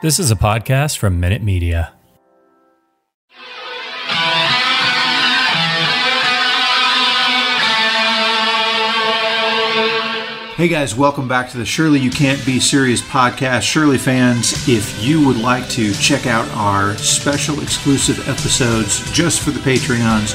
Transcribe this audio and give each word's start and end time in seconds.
This 0.00 0.20
is 0.20 0.30
a 0.30 0.36
podcast 0.36 0.98
from 0.98 1.18
Minute 1.18 1.42
Media. 1.42 1.92
Hey 10.56 10.66
guys, 10.66 10.96
welcome 10.96 11.28
back 11.28 11.50
to 11.50 11.56
the 11.56 11.64
Surely 11.64 12.00
You 12.00 12.10
Can't 12.10 12.44
Be 12.44 12.58
Serious 12.58 13.00
podcast. 13.00 13.62
Surely 13.62 13.96
fans, 13.96 14.68
if 14.68 15.00
you 15.04 15.24
would 15.24 15.36
like 15.38 15.68
to 15.70 15.92
check 15.94 16.26
out 16.26 16.48
our 16.50 16.96
special 16.96 17.60
exclusive 17.60 18.28
episodes 18.28 19.08
just 19.12 19.40
for 19.40 19.52
the 19.52 19.60
Patreons, 19.60 20.34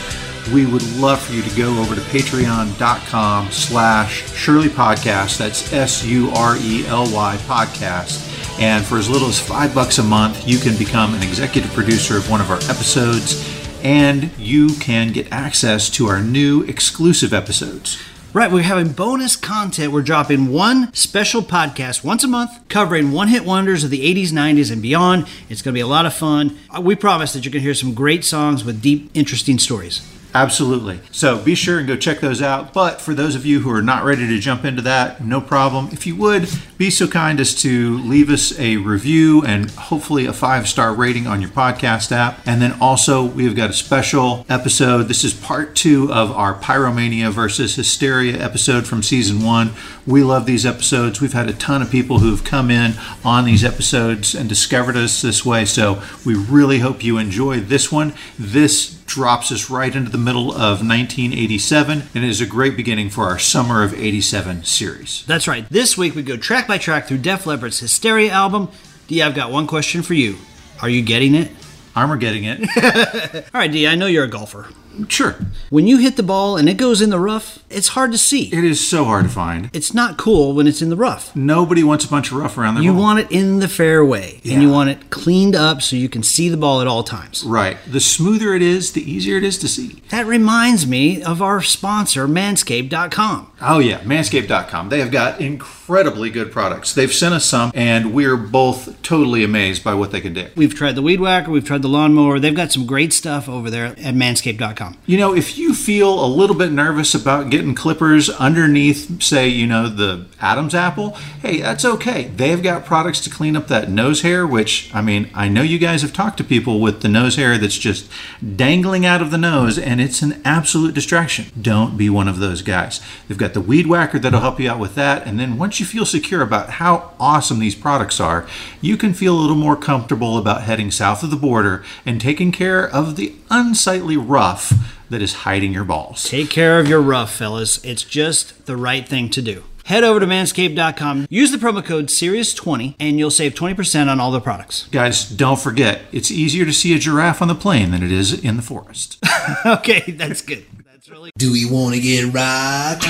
we 0.54 0.66
would 0.66 0.84
love 0.96 1.22
for 1.22 1.34
you 1.34 1.42
to 1.42 1.58
go 1.58 1.78
over 1.82 1.96
to 1.96 2.02
patreon.com 2.02 3.52
slash 3.52 4.30
Surely 4.34 4.70
Podcast. 4.70 5.38
That's 5.38 5.72
S-U-R-E-L-Y 5.74 7.38
podcast. 7.46 8.43
And 8.60 8.86
for 8.86 8.98
as 8.98 9.10
little 9.10 9.28
as 9.28 9.40
five 9.40 9.74
bucks 9.74 9.98
a 9.98 10.04
month, 10.04 10.48
you 10.48 10.60
can 10.60 10.78
become 10.78 11.14
an 11.16 11.24
executive 11.24 11.72
producer 11.74 12.18
of 12.18 12.30
one 12.30 12.40
of 12.42 12.50
our 12.50 12.58
episodes 12.70 13.50
and 13.84 14.32
you 14.38 14.70
can 14.76 15.12
get 15.12 15.32
access 15.32 15.90
to 15.90 16.08
our 16.08 16.22
new 16.22 16.64
exclusive 16.64 17.34
episodes. 17.34 18.02
Right, 18.34 18.52
we're 18.52 18.64
having 18.64 18.94
bonus 18.94 19.36
content. 19.36 19.92
We're 19.92 20.02
dropping 20.02 20.52
one 20.52 20.92
special 20.94 21.44
podcast 21.44 22.04
once 22.04 22.24
a 22.24 22.28
month 22.28 22.68
covering 22.68 23.12
one 23.12 23.28
hit 23.28 23.46
wonders 23.46 23.84
of 23.84 23.92
the 23.92 24.04
80s, 24.16 24.30
90s, 24.30 24.72
and 24.72 24.82
beyond. 24.82 25.28
It's 25.50 25.62
going 25.62 25.74
to 25.74 25.78
be 25.78 25.82
a 25.82 25.88
lot 25.88 26.08
of 26.08 26.16
fun. 26.16 26.58
Uh, 26.76 26.82
We 26.82 26.96
promise 26.96 27.34
that 27.34 27.46
you're 27.46 27.52
going 27.52 27.62
to 27.62 27.66
hear 27.68 27.76
some 27.76 27.94
great 27.94 28.24
songs 28.24 28.64
with 28.64 28.82
deep, 28.82 29.12
interesting 29.14 29.60
stories. 29.60 30.02
Absolutely. 30.34 31.00
So 31.12 31.38
be 31.38 31.54
sure 31.54 31.78
and 31.78 31.88
go 31.88 31.96
check 31.96 32.20
those 32.20 32.42
out. 32.42 32.74
But 32.74 33.00
for 33.00 33.14
those 33.14 33.36
of 33.36 33.46
you 33.46 33.60
who 33.60 33.70
are 33.72 33.82
not 33.82 34.04
ready 34.04 34.28
to 34.28 34.40
jump 34.40 34.66
into 34.66 34.82
that, 34.82 35.24
no 35.24 35.40
problem. 35.40 35.90
If 35.92 36.08
you 36.08 36.16
would, 36.16 36.50
be 36.78 36.90
so 36.90 37.08
kind 37.08 37.40
as 37.40 37.54
to 37.62 38.00
leave 38.00 38.30
us 38.30 38.58
a 38.60 38.78
review 38.78 39.44
and 39.46 39.70
hopefully 39.72 40.26
a 40.26 40.34
five 40.34 40.68
star 40.68 40.94
rating 40.94 41.28
on 41.28 41.40
your 41.42 41.52
podcast 41.52 42.12
app. 42.12 42.40
And 42.46 42.62
then 42.62 42.76
also, 42.82 43.24
we've 43.24 43.56
got 43.56 43.70
a 43.70 43.74
special 43.74 44.46
episode. 44.50 45.04
This 45.04 45.24
is 45.24 45.34
part 45.34 45.76
two 45.76 46.12
of 46.12 46.32
our 46.32 46.56
Pyromania 46.56 47.32
versus 47.32 47.76
Hysteria 47.76 48.38
episode 48.44 48.88
from 48.88 49.04
season 49.04 49.44
one. 49.44 49.72
We 50.06 50.24
love 50.24 50.46
these 50.46 50.66
episodes. 50.66 51.22
We've 51.22 51.34
had 51.34 51.50
a 51.50 51.54
ton 51.54 51.82
of 51.82 51.90
people 51.90 52.20
who've 52.20 52.44
come 52.44 52.70
in 52.70 52.96
on 53.24 53.46
these 53.46 53.64
episodes 53.64 54.36
and 54.36 54.50
discovered 54.50 54.98
us 54.98 55.22
this 55.22 55.46
way. 55.46 55.64
So 55.64 56.02
we 56.26 56.36
really 56.36 56.80
hope 56.80 57.04
you 57.04 57.18
enjoy 57.18 57.62
this 57.62 57.92
one. 57.92 58.14
This 58.38 58.96
drops 59.06 59.52
us 59.52 59.70
right 59.70 59.96
into 59.96 60.12
the 60.12 60.18
middle 60.18 60.52
of 60.52 60.86
1987 60.86 62.04
and 62.14 62.26
is 62.26 62.42
a 62.42 62.46
great 62.46 62.76
beginning 62.76 63.10
for 63.10 63.26
our 63.26 63.40
Summer 63.40 63.82
of 63.84 63.94
87 63.94 64.64
series. 64.64 65.26
That's 65.26 65.48
right. 65.48 65.68
This 65.70 65.98
week 65.98 66.16
we 66.16 66.24
go 66.24 66.36
track 66.36 66.68
by 66.68 66.78
track 66.78 67.08
through 67.08 67.20
Def 67.20 67.46
Leppard's 67.46 67.80
Hysteria 67.80 68.32
album. 68.32 68.70
D, 69.08 69.22
I've 69.22 69.36
got 69.36 69.52
one 69.52 69.68
question 69.68 70.02
for 70.02 70.16
you. 70.16 70.38
Are 70.82 70.90
you 70.90 71.02
getting 71.02 71.34
it? 71.34 71.52
Armageddon 71.96 72.44
it. 72.44 73.46
All 73.54 73.62
right, 73.62 73.72
D, 73.72 73.88
I 73.88 73.96
know 73.96 74.08
you're 74.08 74.26
a 74.26 74.30
golfer. 74.30 74.68
Sure. 75.08 75.36
When 75.70 75.88
you 75.88 75.98
hit 75.98 76.16
the 76.18 76.24
ball 76.24 76.58
and 76.58 76.68
it 76.70 76.78
goes 76.78 77.02
in 77.02 77.10
the 77.10 77.20
rough, 77.20 77.60
it's 77.70 77.90
hard 77.90 78.12
to 78.12 78.18
see. 78.18 78.44
It 78.54 78.64
is 78.64 78.86
so 78.88 79.06
hard 79.06 79.24
to 79.26 79.30
find. 79.32 79.70
It's 79.74 79.94
not 79.94 80.18
cool 80.18 80.54
when 80.54 80.68
it's 80.68 80.82
in 80.82 80.90
the 80.90 80.96
rough. 80.96 81.36
Nobody 81.36 81.84
wants 81.84 82.06
a 82.06 82.08
bunch 82.10 82.32
of 82.32 82.38
rough 82.38 82.58
around 82.58 82.76
their 82.76 82.84
You 82.84 82.92
ball. 82.94 83.02
want 83.02 83.20
it 83.20 83.32
in 83.32 83.60
the 83.60 83.68
fairway 83.68 84.40
Yeah. 84.44 84.54
and 84.54 84.62
you 84.64 84.70
want 84.70 84.90
it 84.90 85.10
cleaned 85.10 85.56
up 85.56 85.82
so 85.82 85.96
you 85.96 86.10
can 86.10 86.24
see 86.24 86.50
the 86.50 86.58
ball 86.58 86.82
at 86.82 86.88
all 86.88 87.04
times. 87.04 87.44
Right. 87.44 87.78
The 87.92 88.00
smoother 88.00 88.54
it 88.54 88.62
is, 88.62 88.92
the 88.94 89.10
easier 89.10 89.38
it 89.38 89.44
is 89.44 89.58
to 89.60 89.68
see. 89.68 90.02
That 90.10 90.26
reminds 90.28 90.86
me 90.86 91.22
of 91.24 91.42
our 91.42 91.62
sponsor, 91.62 92.28
manscaped.com. 92.28 93.48
Oh, 93.62 93.80
yeah. 93.80 94.00
Manscaped.com. 94.02 94.90
They 94.90 95.00
have 95.00 95.12
got 95.12 95.40
incredibly 95.42 96.30
good 96.30 96.52
products. 96.52 96.94
They've 96.94 97.12
sent 97.14 97.34
us 97.34 97.46
some, 97.46 97.72
and 97.74 98.14
we're 98.14 98.38
both 98.38 99.02
totally 99.02 99.44
amazed 99.44 99.84
by 99.84 99.94
what 99.94 100.12
they 100.12 100.22
can 100.22 100.34
do. 100.34 100.48
We've 100.56 100.76
tried 100.76 100.96
the 100.96 101.02
weed 101.02 101.20
whacker, 101.20 101.50
we've 101.52 101.66
tried 101.66 101.82
the 101.82 101.88
lawnmower. 101.90 102.40
They've 102.40 102.54
got 102.56 102.72
some 102.72 102.86
great 102.86 103.14
stuff 103.14 103.48
over 103.50 103.70
there 103.70 103.86
at 103.88 104.16
manscaped.com. 104.16 104.83
You 105.06 105.18
know, 105.18 105.36
if 105.36 105.58
you 105.58 105.74
feel 105.74 106.24
a 106.24 106.28
little 106.28 106.56
bit 106.56 106.72
nervous 106.72 107.14
about 107.14 107.50
getting 107.50 107.76
clippers 107.76 108.30
underneath, 108.30 109.22
say, 109.22 109.48
you 109.48 109.68
know, 109.68 109.90
the 109.90 110.26
Adam's 110.40 110.76
apple, 110.76 111.12
hey, 111.42 111.62
that's 111.62 111.86
okay. 111.86 112.32
They've 112.36 112.62
got 112.62 112.86
products 112.86 113.20
to 113.22 113.30
clean 113.30 113.56
up 113.56 113.68
that 113.68 113.90
nose 113.90 114.22
hair, 114.22 114.48
which, 114.48 114.94
I 114.94 115.02
mean, 115.02 115.30
I 115.34 115.48
know 115.48 115.62
you 115.62 115.78
guys 115.78 116.02
have 116.02 116.14
talked 116.14 116.38
to 116.38 116.44
people 116.44 116.80
with 116.80 117.02
the 117.02 117.10
nose 117.10 117.36
hair 117.36 117.58
that's 117.58 117.78
just 117.78 118.10
dangling 118.56 119.06
out 119.06 119.22
of 119.22 119.32
the 119.32 119.38
nose, 119.38 119.78
and 119.78 120.02
it's 120.02 120.22
an 120.22 120.42
absolute 120.44 120.94
distraction. 120.94 121.46
Don't 121.60 121.98
be 121.98 122.10
one 122.10 122.28
of 122.28 122.40
those 122.40 122.62
guys. 122.62 123.00
They've 123.28 123.38
got 123.38 123.54
the 123.54 123.62
weed 123.62 123.88
whacker 123.88 124.20
that'll 124.20 124.40
help 124.40 124.60
you 124.60 124.70
out 124.70 124.80
with 124.80 124.96
that, 124.96 125.26
and 125.28 125.40
then 125.40 125.58
once 125.58 125.80
you 125.80 125.86
feel 125.86 126.06
secure 126.06 126.42
about 126.42 126.72
how 126.72 127.14
awesome 127.20 127.60
these 127.60 127.76
products 127.76 128.20
are, 128.20 128.48
you 128.82 128.98
can 128.98 129.14
feel 129.14 129.36
a 129.36 129.40
little 129.40 129.56
more 129.56 129.76
comfortable 129.76 130.38
about 130.38 130.64
heading 130.64 130.92
south 130.92 131.24
of 131.24 131.32
the 131.32 131.36
border 131.36 131.84
and 132.06 132.20
taking 132.20 132.52
care 132.52 132.90
of 132.90 133.16
the 133.16 133.34
unsightly 133.50 134.18
rough 134.18 134.73
that 135.10 135.22
is 135.22 135.34
hiding 135.34 135.74
your 135.74 135.84
balls. 135.84 136.24
Take 136.24 136.50
care 136.50 136.80
of 136.80 136.88
your 136.88 137.02
rough, 137.02 137.34
fellas. 137.34 137.84
It's 137.84 138.04
just 138.04 138.66
the 138.66 138.78
right 138.78 139.08
thing 139.08 139.30
to 139.30 139.42
do. 139.42 139.64
Head 139.86 140.06
over 140.06 140.22
to 140.22 140.26
manscaped.com, 140.26 141.28
use 141.30 141.52
the 141.52 141.58
promo 141.58 141.84
code 141.84 142.06
SERIOUS20, 142.08 142.96
and 143.02 143.20
you'll 143.20 143.30
save 143.30 143.54
20% 143.54 144.08
on 144.10 144.20
all 144.20 144.32
the 144.32 144.40
products. 144.40 144.88
Guys, 144.92 145.28
don't 145.28 145.60
forget, 145.60 146.04
it's 146.14 146.32
easier 146.32 146.64
to 146.64 146.72
see 146.72 146.96
a 146.96 147.00
giraffe 147.00 147.42
on 147.42 147.50
the 147.50 147.56
plane 147.56 147.92
than 147.92 148.02
it 148.02 148.12
is 148.12 148.34
in 148.34 148.56
the 148.56 148.62
forest. 148.64 149.22
okay, 149.66 150.00
that's 150.12 150.42
good. 150.42 150.66
That's 150.86 151.10
really 151.10 151.32
Do 151.38 151.52
we 151.52 151.70
want 151.70 151.96
to 151.96 152.02
get 152.02 152.34
rocked? 152.34 153.04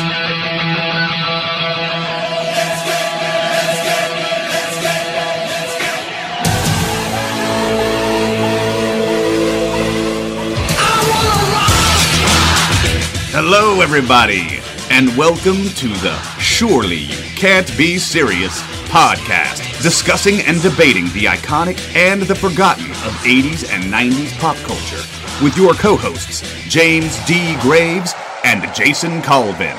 Hello, 13.45 13.81
everybody, 13.81 14.61
and 14.89 15.09
welcome 15.17 15.67
to 15.75 15.89
the 15.99 16.17
Surely 16.39 16.95
You 16.95 17.21
Can't 17.35 17.67
Be 17.77 17.97
Serious 17.97 18.61
podcast, 18.87 19.81
discussing 19.83 20.39
and 20.43 20.61
debating 20.61 21.07
the 21.07 21.25
iconic 21.25 21.77
and 21.93 22.21
the 22.21 22.35
forgotten 22.35 22.89
of 22.89 23.11
80s 23.25 23.69
and 23.69 23.83
90s 23.91 24.39
pop 24.39 24.55
culture 24.59 25.03
with 25.43 25.57
your 25.57 25.73
co 25.73 25.97
hosts, 25.97 26.41
James 26.69 27.19
D. 27.25 27.57
Graves 27.59 28.13
and 28.45 28.73
Jason 28.73 29.21
Colvin. 29.21 29.75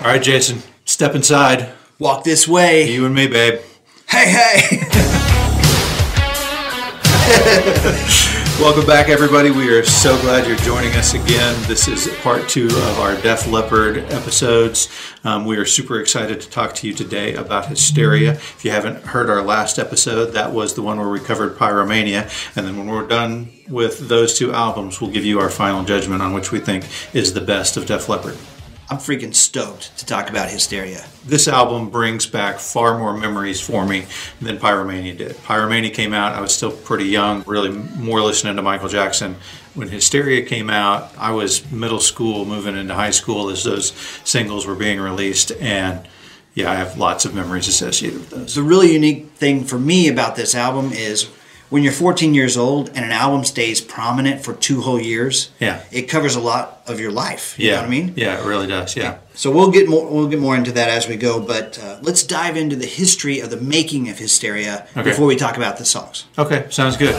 All 0.00 0.10
right, 0.10 0.22
Jason, 0.22 0.62
step 0.86 1.14
inside. 1.14 1.74
walk 1.98 2.24
this 2.24 2.48
way. 2.48 2.90
You 2.90 3.04
and 3.04 3.14
me, 3.14 3.26
babe. 3.26 3.60
Hey, 4.08 4.30
hey. 8.08 8.32
Welcome 8.58 8.86
back, 8.86 9.10
everybody. 9.10 9.50
We 9.50 9.68
are 9.76 9.84
so 9.84 10.18
glad 10.22 10.46
you're 10.46 10.56
joining 10.56 10.92
us 10.94 11.12
again. 11.12 11.54
This 11.68 11.88
is 11.88 12.08
part 12.22 12.48
two 12.48 12.68
of 12.68 12.98
our 12.98 13.14
Def 13.20 13.46
Leppard 13.46 13.98
episodes. 14.10 14.88
Um, 15.24 15.44
we 15.44 15.58
are 15.58 15.66
super 15.66 16.00
excited 16.00 16.40
to 16.40 16.48
talk 16.48 16.74
to 16.76 16.88
you 16.88 16.94
today 16.94 17.34
about 17.34 17.66
Hysteria. 17.66 18.32
If 18.32 18.64
you 18.64 18.70
haven't 18.70 19.04
heard 19.04 19.28
our 19.28 19.42
last 19.42 19.78
episode, 19.78 20.32
that 20.32 20.52
was 20.52 20.74
the 20.74 20.80
one 20.80 20.98
where 20.98 21.10
we 21.10 21.20
covered 21.20 21.56
Pyromania. 21.56 22.22
And 22.56 22.66
then 22.66 22.78
when 22.78 22.86
we're 22.86 23.06
done 23.06 23.50
with 23.68 24.08
those 24.08 24.38
two 24.38 24.54
albums, 24.54 25.02
we'll 25.02 25.10
give 25.10 25.26
you 25.26 25.38
our 25.38 25.50
final 25.50 25.84
judgment 25.84 26.22
on 26.22 26.32
which 26.32 26.50
we 26.50 26.58
think 26.58 26.86
is 27.12 27.34
the 27.34 27.42
best 27.42 27.76
of 27.76 27.84
Def 27.84 28.08
Leppard. 28.08 28.38
I'm 28.88 28.98
freaking 28.98 29.34
stoked 29.34 29.98
to 29.98 30.06
talk 30.06 30.30
about 30.30 30.48
Hysteria. 30.48 31.04
this 31.24 31.48
album 31.48 31.90
brings 31.90 32.24
back 32.26 32.60
far 32.60 32.96
more 32.96 33.16
memories 33.16 33.60
for 33.60 33.84
me 33.84 34.06
than 34.40 34.58
Pyromania 34.58 35.16
did. 35.16 35.32
Pyromania 35.38 35.92
came 35.92 36.14
out, 36.14 36.34
I 36.34 36.40
was 36.40 36.54
still 36.54 36.70
pretty 36.70 37.06
young, 37.06 37.42
really 37.46 37.70
more 37.70 38.22
listening 38.22 38.54
to 38.56 38.62
Michael 38.62 38.88
Jackson. 38.88 39.36
When 39.74 39.88
Hysteria 39.88 40.46
came 40.46 40.70
out, 40.70 41.12
I 41.18 41.32
was 41.32 41.68
middle 41.72 41.98
school, 41.98 42.44
moving 42.44 42.76
into 42.76 42.94
high 42.94 43.10
school 43.10 43.50
as 43.50 43.64
those 43.64 43.90
singles 44.24 44.66
were 44.66 44.76
being 44.76 45.00
released, 45.00 45.50
and 45.60 46.06
yeah, 46.54 46.70
I 46.70 46.76
have 46.76 46.96
lots 46.96 47.24
of 47.24 47.34
memories 47.34 47.68
associated 47.68 48.20
with 48.20 48.30
those. 48.30 48.54
The 48.54 48.62
really 48.62 48.92
unique 48.92 49.32
thing 49.32 49.64
for 49.64 49.78
me 49.78 50.08
about 50.08 50.36
this 50.36 50.54
album 50.54 50.92
is 50.92 51.28
when 51.68 51.82
you're 51.82 51.92
14 51.92 52.32
years 52.34 52.56
old 52.56 52.88
and 52.90 52.98
an 53.04 53.10
album 53.12 53.44
stays 53.44 53.80
prominent 53.80 54.44
for 54.44 54.54
two 54.54 54.80
whole 54.82 55.00
years. 55.00 55.50
Yeah. 55.58 55.82
It 55.90 56.02
covers 56.02 56.36
a 56.36 56.40
lot 56.40 56.82
of 56.86 57.00
your 57.00 57.10
life. 57.10 57.58
You 57.58 57.66
yeah, 57.66 57.72
know 57.72 57.80
what 57.82 57.86
I 57.86 57.90
mean? 57.90 58.12
Yeah, 58.16 58.40
it 58.40 58.46
really 58.46 58.66
does. 58.66 58.96
Yeah. 58.96 59.18
So 59.34 59.50
we'll 59.50 59.70
get 59.70 59.88
more 59.88 60.08
we'll 60.10 60.28
get 60.28 60.38
more 60.38 60.56
into 60.56 60.72
that 60.72 60.88
as 60.88 61.08
we 61.08 61.16
go, 61.16 61.40
but 61.40 61.78
uh, 61.82 61.98
let's 62.02 62.22
dive 62.22 62.56
into 62.56 62.76
the 62.76 62.86
history 62.86 63.40
of 63.40 63.50
the 63.50 63.56
making 63.58 64.08
of 64.08 64.18
Hysteria 64.18 64.86
Okay. 64.96 65.10
before 65.10 65.26
we 65.26 65.36
talk 65.36 65.56
about 65.56 65.76
the 65.78 65.84
songs. 65.84 66.24
Okay, 66.38 66.66
sounds 66.70 66.96
good. 66.96 67.14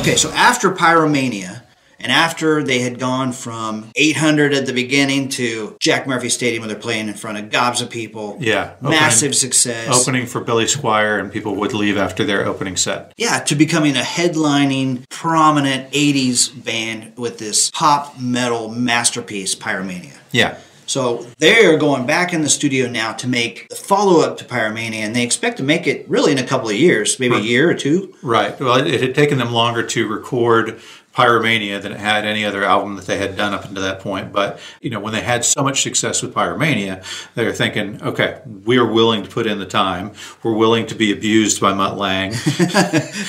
Okay, 0.00 0.16
so 0.16 0.30
after 0.30 0.70
Pyromania, 0.70 1.59
and 2.00 2.10
after 2.10 2.62
they 2.62 2.80
had 2.80 2.98
gone 2.98 3.32
from 3.32 3.90
800 3.96 4.52
at 4.54 4.66
the 4.66 4.72
beginning 4.72 5.28
to 5.30 5.76
Jack 5.80 6.06
Murphy 6.06 6.28
Stadium, 6.28 6.62
where 6.62 6.68
they're 6.68 6.80
playing 6.80 7.08
in 7.08 7.14
front 7.14 7.38
of 7.38 7.50
gobs 7.50 7.80
of 7.80 7.90
people, 7.90 8.36
Yeah, 8.40 8.72
opening- 8.82 8.90
massive 9.00 9.34
success. 9.34 9.88
Opening 10.00 10.26
for 10.26 10.40
Billy 10.40 10.64
Squier, 10.64 11.20
and 11.20 11.30
people 11.32 11.54
would 11.56 11.72
leave 11.74 11.96
after 11.96 12.24
their 12.24 12.46
opening 12.46 12.76
set. 12.76 13.12
Yeah, 13.16 13.40
to 13.40 13.54
becoming 13.54 13.96
a 13.96 14.00
headlining, 14.00 15.04
prominent 15.08 15.90
80s 15.92 16.48
band 16.48 17.12
with 17.16 17.38
this 17.38 17.70
pop 17.70 18.18
metal 18.18 18.68
masterpiece, 18.68 19.54
Pyromania. 19.54 20.12
Yeah. 20.32 20.56
So 20.86 21.24
they're 21.38 21.76
going 21.78 22.04
back 22.04 22.32
in 22.32 22.42
the 22.42 22.48
studio 22.48 22.88
now 22.88 23.12
to 23.12 23.28
make 23.28 23.68
the 23.68 23.76
follow 23.76 24.22
up 24.22 24.38
to 24.38 24.44
Pyromania, 24.44 24.94
and 25.04 25.14
they 25.14 25.22
expect 25.22 25.58
to 25.58 25.62
make 25.62 25.86
it 25.86 26.04
really 26.08 26.32
in 26.32 26.38
a 26.38 26.42
couple 26.42 26.68
of 26.68 26.74
years, 26.74 27.20
maybe 27.20 27.36
a 27.36 27.40
year 27.40 27.70
or 27.70 27.74
two. 27.74 28.12
Right. 28.22 28.58
Well, 28.58 28.74
it, 28.74 28.88
it 28.88 29.00
had 29.00 29.14
taken 29.14 29.38
them 29.38 29.52
longer 29.52 29.84
to 29.84 30.08
record 30.08 30.80
Pyromania 31.14 31.82
than 31.82 31.92
it 31.92 31.98
had 31.98 32.24
any 32.24 32.44
other 32.44 32.62
album 32.62 32.94
that 32.96 33.06
they 33.06 33.18
had 33.18 33.36
done 33.36 33.52
up 33.52 33.64
until 33.64 33.82
that 33.82 34.00
point. 34.00 34.32
But, 34.32 34.60
you 34.80 34.90
know, 34.90 35.00
when 35.00 35.12
they 35.12 35.22
had 35.22 35.44
so 35.44 35.62
much 35.62 35.82
success 35.82 36.22
with 36.22 36.32
Pyromania, 36.32 37.04
they 37.34 37.44
were 37.44 37.52
thinking, 37.52 38.00
okay, 38.00 38.40
we 38.64 38.78
are 38.78 38.86
willing 38.86 39.24
to 39.24 39.28
put 39.28 39.46
in 39.46 39.58
the 39.58 39.66
time. 39.66 40.12
We're 40.42 40.54
willing 40.54 40.86
to 40.86 40.94
be 40.94 41.12
abused 41.12 41.60
by 41.60 41.74
Mutt 41.74 41.96
Lange. 41.96 42.34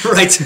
Right. 0.05 0.37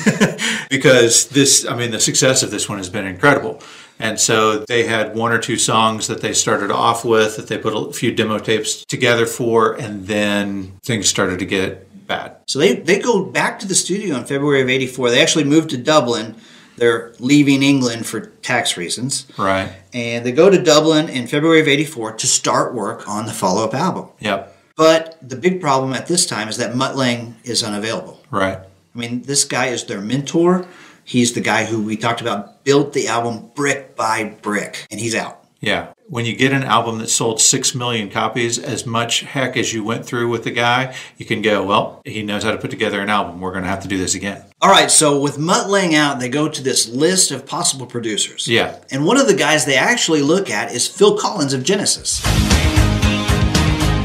because 0.69 1.27
this, 1.29 1.65
I 1.65 1.75
mean, 1.75 1.91
the 1.91 1.99
success 1.99 2.43
of 2.43 2.51
this 2.51 2.69
one 2.69 2.77
has 2.77 2.89
been 2.89 3.05
incredible. 3.05 3.61
And 3.99 4.19
so 4.19 4.59
they 4.59 4.85
had 4.85 5.15
one 5.15 5.31
or 5.31 5.39
two 5.39 5.57
songs 5.57 6.07
that 6.07 6.21
they 6.21 6.33
started 6.33 6.71
off 6.71 7.05
with 7.05 7.37
that 7.37 7.47
they 7.47 7.57
put 7.57 7.73
a 7.73 7.93
few 7.93 8.13
demo 8.13 8.39
tapes 8.39 8.83
together 8.85 9.25
for, 9.25 9.73
and 9.73 10.07
then 10.07 10.77
things 10.83 11.07
started 11.07 11.39
to 11.39 11.45
get 11.45 12.07
bad. 12.07 12.37
so 12.47 12.59
they, 12.59 12.75
they 12.75 12.99
go 12.99 13.25
back 13.25 13.57
to 13.59 13.67
the 13.67 13.73
studio 13.73 14.15
in 14.15 14.25
February 14.25 14.61
of 14.61 14.69
84. 14.69 15.09
They 15.09 15.21
actually 15.21 15.45
moved 15.45 15.71
to 15.71 15.77
Dublin. 15.77 16.35
They're 16.77 17.13
leaving 17.19 17.63
England 17.63 18.05
for 18.05 18.21
tax 18.21 18.77
reasons. 18.77 19.27
Right. 19.37 19.71
And 19.93 20.25
they 20.25 20.31
go 20.31 20.49
to 20.49 20.61
Dublin 20.61 21.09
in 21.09 21.27
February 21.27 21.61
of 21.61 21.67
84 21.67 22.13
to 22.13 22.27
start 22.27 22.73
work 22.73 23.07
on 23.07 23.25
the 23.25 23.33
follow 23.33 23.63
up 23.63 23.73
album. 23.73 24.09
Yep. 24.19 24.55
But 24.75 25.17
the 25.21 25.37
big 25.37 25.61
problem 25.61 25.93
at 25.93 26.07
this 26.07 26.25
time 26.25 26.49
is 26.49 26.57
that 26.57 26.75
Mutt 26.75 26.97
Lange 26.97 27.35
is 27.43 27.63
unavailable. 27.63 28.21
Right. 28.29 28.57
I 28.57 28.97
mean, 28.97 29.21
this 29.21 29.45
guy 29.45 29.67
is 29.67 29.85
their 29.85 30.01
mentor. 30.01 30.67
He's 31.03 31.33
the 31.33 31.41
guy 31.41 31.65
who 31.65 31.81
we 31.81 31.97
talked 31.97 32.21
about 32.21 32.63
built 32.63 32.93
the 32.93 33.07
album 33.07 33.51
brick 33.55 33.95
by 33.95 34.35
brick, 34.41 34.87
and 34.89 34.99
he's 34.99 35.15
out. 35.15 35.44
Yeah. 35.65 35.93
When 36.07 36.25
you 36.25 36.35
get 36.35 36.53
an 36.53 36.61
album 36.61 36.99
that 36.99 37.09
sold 37.09 37.41
6 37.41 37.73
million 37.73 38.11
copies, 38.11 38.59
as 38.59 38.85
much 38.85 39.21
heck 39.21 39.57
as 39.57 39.73
you 39.73 39.83
went 39.83 40.05
through 40.05 40.29
with 40.29 40.43
the 40.43 40.51
guy, 40.51 40.95
you 41.17 41.25
can 41.25 41.41
go, 41.41 41.63
well, 41.63 42.03
he 42.05 42.21
knows 42.21 42.43
how 42.43 42.51
to 42.51 42.57
put 42.57 42.69
together 42.69 43.01
an 43.01 43.09
album. 43.09 43.41
We're 43.41 43.51
going 43.51 43.63
to 43.63 43.69
have 43.69 43.81
to 43.81 43.87
do 43.87 43.97
this 43.97 44.13
again. 44.13 44.43
All 44.61 44.69
right, 44.69 44.91
so 44.91 45.19
with 45.19 45.39
Mutt 45.39 45.67
laying 45.67 45.95
out, 45.95 46.19
they 46.19 46.29
go 46.29 46.47
to 46.47 46.61
this 46.61 46.87
list 46.87 47.31
of 47.31 47.47
possible 47.47 47.87
producers. 47.87 48.47
Yeah. 48.47 48.77
And 48.91 49.05
one 49.05 49.17
of 49.17 49.25
the 49.25 49.33
guys 49.33 49.65
they 49.65 49.75
actually 49.75 50.21
look 50.21 50.51
at 50.51 50.71
is 50.71 50.87
Phil 50.87 51.17
Collins 51.17 51.53
of 51.53 51.63
Genesis. 51.63 52.21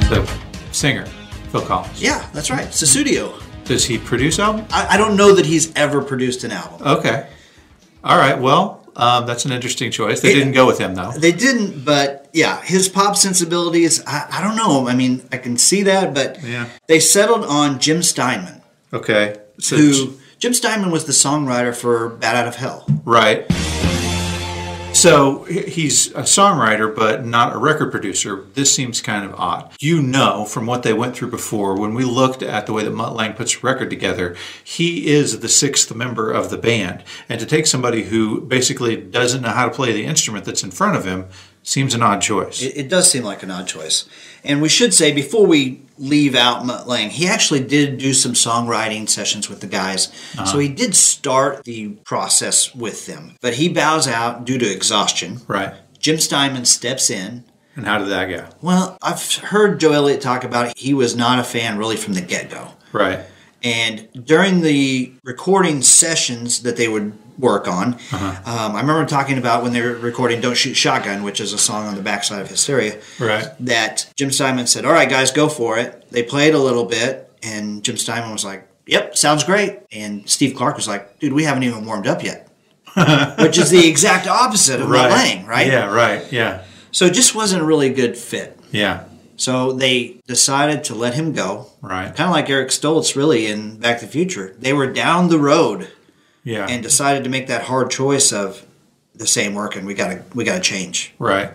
The 0.09 0.27
singer, 0.73 1.05
Phil 1.53 1.61
Collins. 1.61 2.03
Yeah, 2.03 2.27
that's 2.33 2.51
right. 2.51 2.73
Studio. 2.73 3.35
Does 3.65 3.85
he 3.85 3.99
produce 3.99 4.39
album? 4.39 4.65
I, 4.71 4.95
I 4.95 4.97
don't 4.97 5.15
know 5.15 5.35
that 5.35 5.45
he's 5.45 5.75
ever 5.77 6.01
produced 6.03 6.43
an 6.43 6.53
album. 6.53 6.87
Okay. 6.87 7.29
All 8.03 8.17
right. 8.17 8.39
Well, 8.39 8.80
um, 9.01 9.27
that's 9.27 9.45
an 9.45 9.53
interesting 9.53 9.91
choice. 9.91 10.21
They 10.21 10.35
didn't 10.35 10.53
go 10.53 10.67
with 10.67 10.79
him, 10.79 10.95
though. 10.95 11.13
They 11.13 11.33
didn't, 11.33 11.85
but 11.85 12.29
yeah, 12.33 12.61
his 12.63 12.89
pop 12.89 13.17
sensibilities, 13.17 14.03
I, 14.07 14.27
I 14.31 14.41
don't 14.43 14.57
know. 14.57 14.87
I 14.89 14.95
mean, 14.95 15.27
I 15.33 15.39
can 15.39 15.57
see 15.57 15.83
that, 15.85 16.15
but 16.15 16.43
Yeah. 16.45 16.69
they 16.87 17.01
settled 17.01 17.45
on 17.45 17.79
Jim 17.81 18.03
Steinman, 18.03 18.61
Okay. 18.93 19.37
So, 19.59 19.77
who 19.77 20.19
Jim 20.39 20.55
Steinman 20.55 20.91
was 20.91 21.05
the 21.05 21.13
songwriter 21.13 21.75
for 21.75 22.09
Bat 22.11 22.37
Out 22.37 22.49
of 22.49 22.57
Hell. 22.57 22.87
right. 23.05 23.45
So 25.01 25.45
he's 25.45 26.09
a 26.09 26.25
songwriter, 26.25 26.95
but 26.95 27.25
not 27.25 27.55
a 27.55 27.59
record 27.59 27.91
producer. 27.91 28.45
This 28.53 28.75
seems 28.75 29.01
kind 29.01 29.25
of 29.25 29.35
odd. 29.41 29.73
You 29.81 30.03
know 30.03 30.45
from 30.45 30.67
what 30.67 30.83
they 30.83 30.93
went 30.93 31.17
through 31.17 31.31
before, 31.31 31.81
when 31.81 31.95
we 31.95 32.05
looked 32.05 32.43
at 32.43 32.67
the 32.67 32.75
way 32.75 32.85
that 32.85 32.91
Mutt 32.91 33.15
Lange 33.15 33.33
puts 33.33 33.57
a 33.57 33.61
record 33.61 33.89
together, 33.89 34.37
he 34.63 35.07
is 35.07 35.41
the 35.41 35.49
sixth 35.49 35.95
member 35.95 36.31
of 36.31 36.51
the 36.51 36.59
band. 36.59 37.03
And 37.31 37.41
to 37.41 37.47
take 37.47 37.67
somebody 37.67 38.03
who 38.03 38.43
basically 38.43 38.95
doesn't 38.95 39.41
know 39.41 39.49
how 39.49 39.71
to 39.71 39.75
play 39.75 39.95
the 39.95 40.05
instrument 40.05 40.45
that's 40.45 40.63
in 40.63 40.71
front 40.71 40.99
of 40.99 41.07
him 41.07 41.29
seems 41.71 41.95
an 41.95 42.03
odd 42.03 42.21
choice. 42.21 42.63
It, 42.63 42.77
it 42.77 42.89
does 42.89 43.11
seem 43.11 43.23
like 43.23 43.45
an 43.45 43.51
odd 43.51 43.69
choice. 43.69 44.09
And 44.43 44.61
we 44.61 44.69
should 44.69 44.93
say, 44.93 45.13
before 45.13 45.47
we 45.47 45.83
leave 45.99 46.35
out 46.35 46.67
Mutt 46.67 46.89
Lange, 46.89 47.11
he 47.11 47.29
actually 47.29 47.61
did 47.61 47.99
do 47.99 48.13
some 48.13 48.33
songwriting 48.33 49.09
sessions 49.09 49.49
with 49.49 49.61
the 49.61 49.67
guys. 49.69 50.09
Uh-huh. 50.35 50.47
So 50.47 50.59
he 50.59 50.69
did 50.69 50.97
start 50.97 51.65
the 51.65 51.91
process 52.05 52.75
with 52.75 53.07
them. 53.07 53.37
But 53.41 53.55
he 53.55 53.69
bows 53.69 54.09
out 54.09 54.45
due 54.45 54.59
to 54.59 54.67
exhaustion. 54.67 55.41
right. 55.47 55.75
Jim 56.01 56.19
Steinman 56.19 56.65
steps 56.65 57.11
in. 57.11 57.45
And 57.77 57.85
how 57.85 57.99
did 57.99 58.09
that 58.09 58.25
go? 58.25 58.47
Well, 58.63 58.97
I've 59.03 59.23
heard 59.37 59.79
Joe 59.79 59.93
Elliott 59.93 60.23
talk 60.23 60.45
about 60.45 60.69
it. 60.69 60.79
He 60.79 60.95
was 60.95 61.15
not 61.15 61.39
a 61.39 61.45
fan 61.45 61.77
really 61.77 61.97
from 61.97 62.15
the 62.15 62.23
get 62.23 62.51
go. 62.51 62.73
Right. 62.91 63.21
And 63.63 64.09
during 64.25 64.63
the 64.63 65.13
recording 65.23 65.83
sessions 65.83 66.63
that 66.63 66.79
they 66.79 66.89
would 66.89 67.13
work 67.41 67.67
on, 67.67 67.95
um, 68.13 68.77
I 68.77 68.81
remember 68.81 69.05
talking 69.07 69.39
about 69.39 69.63
when 69.63 69.73
they 69.73 69.81
were 69.81 69.95
recording 69.95 70.41
Don't 70.41 70.57
Shoot 70.57 70.75
Shotgun, 70.75 71.23
which 71.23 71.41
is 71.41 71.53
a 71.53 71.59
song 71.59 71.87
on 71.87 71.95
the 71.97 72.03
backside 72.03 72.41
of 72.43 72.49
Hysteria, 72.49 72.99
Right. 73.19 73.49
that 73.61 74.13
Jim 74.17 74.31
Steinman 74.31 74.67
said, 74.67 74.85
All 74.85 74.93
right, 74.93 75.09
guys, 75.09 75.31
go 75.33 75.49
for 75.49 75.79
it. 75.79 76.05
They 76.11 76.23
played 76.23 76.55
a 76.55 76.59
little 76.59 76.85
bit, 76.85 77.31
and 77.43 77.83
Jim 77.83 77.97
Steinman 77.97 78.33
was 78.33 78.45
like, 78.45 78.67
Yep, 78.87 79.17
sounds 79.17 79.45
great. 79.45 79.79
And 79.93 80.29
Steve 80.29 80.55
Clark 80.57 80.77
was 80.77 80.87
like, 80.89 81.19
Dude, 81.21 81.33
we 81.33 81.45
haven't 81.45 81.63
even 81.65 81.85
warmed 81.85 82.07
up 82.07 82.23
yet. 82.25 82.47
which 83.39 83.57
is 83.57 83.71
the 83.71 83.87
exact 83.89 84.27
opposite 84.27 84.81
of 84.81 84.89
Lange, 84.91 85.47
right? 85.47 85.69
Yeah, 85.69 85.95
right. 85.95 86.31
Yeah. 86.33 86.65
So 86.91 87.05
it 87.07 87.15
just 87.15 87.37
wasn't 87.37 87.63
a 87.63 87.65
really 87.65 87.91
good 87.91 88.17
fit. 88.19 88.59
Yeah. 88.73 89.05
So 89.37 89.73
they 89.73 90.21
decided 90.27 90.83
to 90.85 90.95
let 90.97 91.15
him 91.15 91.33
go. 91.33 91.69
Right. 91.81 92.07
Kind 92.15 92.29
of 92.29 92.31
like 92.33 92.51
Eric 92.51 92.71
Stoltz, 92.71 93.15
really, 93.15 93.47
in 93.47 93.79
Back 93.79 94.01
to 94.01 94.07
the 94.07 94.11
Future. 94.13 94.55
They 94.59 94.73
were 94.73 94.93
down 94.93 95.29
the 95.29 95.39
road 95.39 95.89
Yeah. 96.43 96.67
and 96.69 96.83
decided 96.83 97.25
to 97.25 97.31
make 97.31 97.49
that 97.49 97.63
hard 97.65 97.91
choice 97.91 98.33
of 98.33 98.65
this 99.15 99.37
ain't 99.37 99.55
working. 99.55 99.85
We 99.85 99.95
gotta 99.95 100.25
we 100.35 100.45
gotta 100.45 100.61
change. 100.61 101.15
right. 101.19 101.53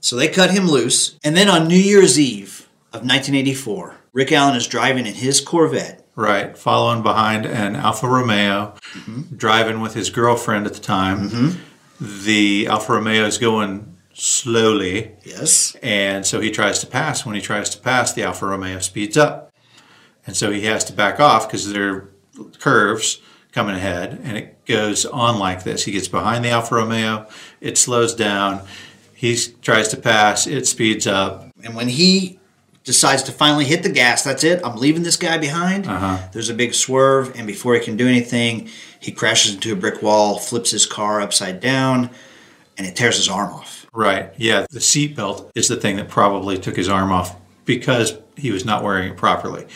So 0.00 0.14
they 0.16 0.28
cut 0.28 0.52
him 0.52 0.66
loose. 0.68 1.18
And 1.24 1.36
then 1.36 1.48
on 1.48 1.66
New 1.66 1.76
Year's 1.76 2.18
Eve 2.20 2.68
of 2.92 3.00
1984, 3.00 3.96
Rick 4.12 4.30
Allen 4.32 4.54
is 4.56 4.66
driving 4.68 5.06
in 5.06 5.14
his 5.14 5.40
Corvette. 5.40 6.06
Right. 6.14 6.56
Following 6.56 7.02
behind 7.02 7.44
an 7.46 7.74
Alfa 7.76 8.06
Romeo, 8.08 8.74
mm-hmm. 8.92 9.36
driving 9.36 9.80
with 9.80 9.94
his 9.94 10.10
girlfriend 10.10 10.66
at 10.66 10.74
the 10.74 10.80
time. 10.80 11.28
Mm-hmm. 11.28 12.24
The 12.24 12.68
Alfa 12.68 12.92
Romeo 12.92 13.24
is 13.24 13.38
going 13.38 13.96
slowly, 14.14 15.12
Yes. 15.24 15.76
and 15.82 16.24
so 16.24 16.40
he 16.40 16.50
tries 16.50 16.78
to 16.80 16.86
pass. 16.86 17.26
When 17.26 17.34
he 17.34 17.40
tries 17.40 17.70
to 17.70 17.78
pass, 17.80 18.12
the 18.12 18.22
Alfa 18.22 18.46
Romeo 18.46 18.78
speeds 18.78 19.16
up. 19.16 19.52
And 20.26 20.36
so 20.36 20.50
he 20.52 20.62
has 20.62 20.84
to 20.84 20.92
back 20.92 21.18
off 21.18 21.48
because 21.48 21.72
there 21.72 21.88
are 21.92 22.08
curves 22.60 23.20
coming 23.58 23.74
ahead, 23.74 24.20
and 24.22 24.36
it 24.36 24.64
goes 24.66 25.04
on 25.04 25.40
like 25.40 25.64
this. 25.64 25.84
He 25.84 25.90
gets 25.90 26.06
behind 26.06 26.44
the 26.44 26.50
Alfa 26.50 26.76
Romeo, 26.76 27.26
it 27.60 27.76
slows 27.76 28.14
down. 28.14 28.62
He 29.12 29.36
tries 29.62 29.88
to 29.88 29.96
pass, 29.96 30.46
it 30.46 30.64
speeds 30.68 31.08
up, 31.08 31.50
And 31.64 31.74
when 31.74 31.88
he 31.88 32.38
decides 32.84 33.24
to 33.24 33.32
finally 33.32 33.64
hit 33.64 33.82
the 33.82 33.88
gas, 33.88 34.22
that's 34.22 34.44
it. 34.44 34.60
I'm 34.64 34.76
leaving 34.76 35.02
this 35.02 35.16
guy 35.16 35.38
behind. 35.38 35.88
Uh-huh. 35.88 36.28
There's 36.32 36.50
a 36.50 36.54
big 36.54 36.72
swerve, 36.72 37.36
and 37.36 37.48
before 37.48 37.74
he 37.74 37.80
can 37.80 37.96
do 37.96 38.06
anything, 38.06 38.68
he 39.00 39.10
crashes 39.10 39.54
into 39.54 39.72
a 39.72 39.76
brick 39.76 40.04
wall, 40.04 40.38
flips 40.38 40.70
his 40.70 40.86
car 40.86 41.20
upside 41.20 41.58
down, 41.58 42.10
and 42.76 42.86
it 42.86 42.94
tears 42.94 43.16
his 43.16 43.28
arm 43.28 43.52
off. 43.52 43.86
Right. 43.92 44.32
Yeah. 44.36 44.66
The 44.70 44.78
seatbelt 44.78 45.50
is 45.56 45.66
the 45.66 45.78
thing 45.78 45.96
that 45.96 46.08
probably 46.08 46.58
took 46.58 46.76
his 46.76 46.88
arm 46.88 47.10
off 47.10 47.34
because 47.64 48.16
he 48.36 48.52
was 48.52 48.64
not 48.64 48.84
wearing 48.84 49.10
it 49.10 49.16
properly. 49.16 49.66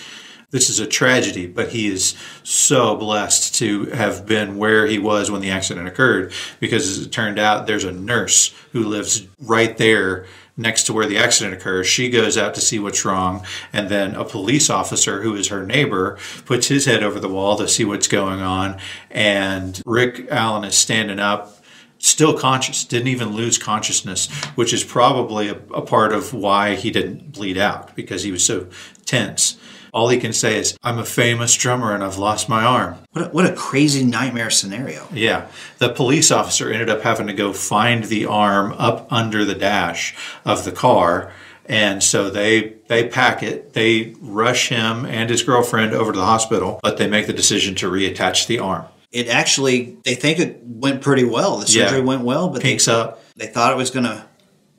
This 0.52 0.68
is 0.68 0.80
a 0.80 0.86
tragedy, 0.86 1.46
but 1.46 1.70
he 1.70 1.88
is 1.88 2.14
so 2.44 2.94
blessed 2.94 3.54
to 3.54 3.86
have 3.86 4.26
been 4.26 4.58
where 4.58 4.86
he 4.86 4.98
was 4.98 5.30
when 5.30 5.40
the 5.40 5.50
accident 5.50 5.88
occurred 5.88 6.30
because, 6.60 6.86
as 6.86 7.06
it 7.06 7.10
turned 7.10 7.38
out, 7.38 7.66
there's 7.66 7.84
a 7.84 7.90
nurse 7.90 8.54
who 8.72 8.84
lives 8.84 9.26
right 9.40 9.76
there 9.78 10.26
next 10.58 10.84
to 10.84 10.92
where 10.92 11.06
the 11.06 11.16
accident 11.16 11.54
occurs. 11.54 11.86
She 11.86 12.10
goes 12.10 12.36
out 12.36 12.54
to 12.54 12.60
see 12.60 12.78
what's 12.78 13.02
wrong, 13.02 13.46
and 13.72 13.88
then 13.88 14.14
a 14.14 14.26
police 14.26 14.68
officer 14.68 15.22
who 15.22 15.34
is 15.34 15.48
her 15.48 15.64
neighbor 15.64 16.18
puts 16.44 16.68
his 16.68 16.84
head 16.84 17.02
over 17.02 17.18
the 17.18 17.30
wall 17.30 17.56
to 17.56 17.66
see 17.66 17.86
what's 17.86 18.06
going 18.06 18.42
on. 18.42 18.78
And 19.10 19.80
Rick 19.86 20.28
Allen 20.30 20.64
is 20.64 20.74
standing 20.74 21.18
up 21.18 21.62
still 21.96 22.36
conscious, 22.36 22.84
didn't 22.84 23.08
even 23.08 23.28
lose 23.28 23.56
consciousness, 23.56 24.28
which 24.54 24.74
is 24.74 24.84
probably 24.84 25.48
a, 25.48 25.54
a, 25.72 25.80
part 25.80 26.12
of 26.12 26.34
why 26.34 26.74
he 26.74 26.90
didn't 26.90 27.32
bleed 27.32 27.56
out 27.56 27.94
because 27.94 28.24
he 28.24 28.32
was 28.32 28.44
so 28.44 28.66
tense. 29.06 29.56
All 29.92 30.08
he 30.08 30.16
can 30.18 30.32
say 30.32 30.56
is, 30.58 30.76
I'm 30.82 30.98
a 30.98 31.04
famous 31.04 31.54
drummer 31.54 31.94
and 31.94 32.02
I've 32.02 32.16
lost 32.16 32.48
my 32.48 32.64
arm. 32.64 32.96
What 33.12 33.26
a, 33.26 33.28
what 33.28 33.44
a 33.46 33.52
crazy 33.52 34.02
nightmare 34.04 34.48
scenario. 34.48 35.06
Yeah. 35.12 35.48
The 35.78 35.90
police 35.90 36.30
officer 36.30 36.72
ended 36.72 36.88
up 36.88 37.02
having 37.02 37.26
to 37.26 37.34
go 37.34 37.52
find 37.52 38.04
the 38.04 38.24
arm 38.24 38.72
up 38.78 39.06
under 39.12 39.44
the 39.44 39.54
dash 39.54 40.14
of 40.46 40.64
the 40.64 40.72
car. 40.72 41.30
And 41.66 42.02
so 42.02 42.30
they 42.30 42.74
they 42.88 43.06
pack 43.06 43.42
it. 43.42 43.74
They 43.74 44.14
rush 44.20 44.68
him 44.70 45.04
and 45.04 45.28
his 45.30 45.42
girlfriend 45.42 45.92
over 45.92 46.12
to 46.12 46.18
the 46.18 46.24
hospital, 46.24 46.80
but 46.82 46.96
they 46.96 47.06
make 47.08 47.26
the 47.26 47.32
decision 47.32 47.74
to 47.76 47.90
reattach 47.90 48.46
the 48.46 48.58
arm. 48.58 48.86
It 49.12 49.28
actually, 49.28 49.98
they 50.04 50.14
think 50.14 50.38
it 50.38 50.60
went 50.64 51.02
pretty 51.02 51.24
well. 51.24 51.58
The 51.58 51.66
surgery 51.66 51.98
Yeah. 51.98 52.04
went 52.04 52.22
well, 52.22 52.48
but 52.48 52.62
they, 52.62 52.70
Pinks 52.70 52.88
up. 52.88 53.22
they 53.36 53.46
thought 53.46 53.70
it 53.72 53.76
was 53.76 53.90
going 53.90 54.06
to 54.06 54.24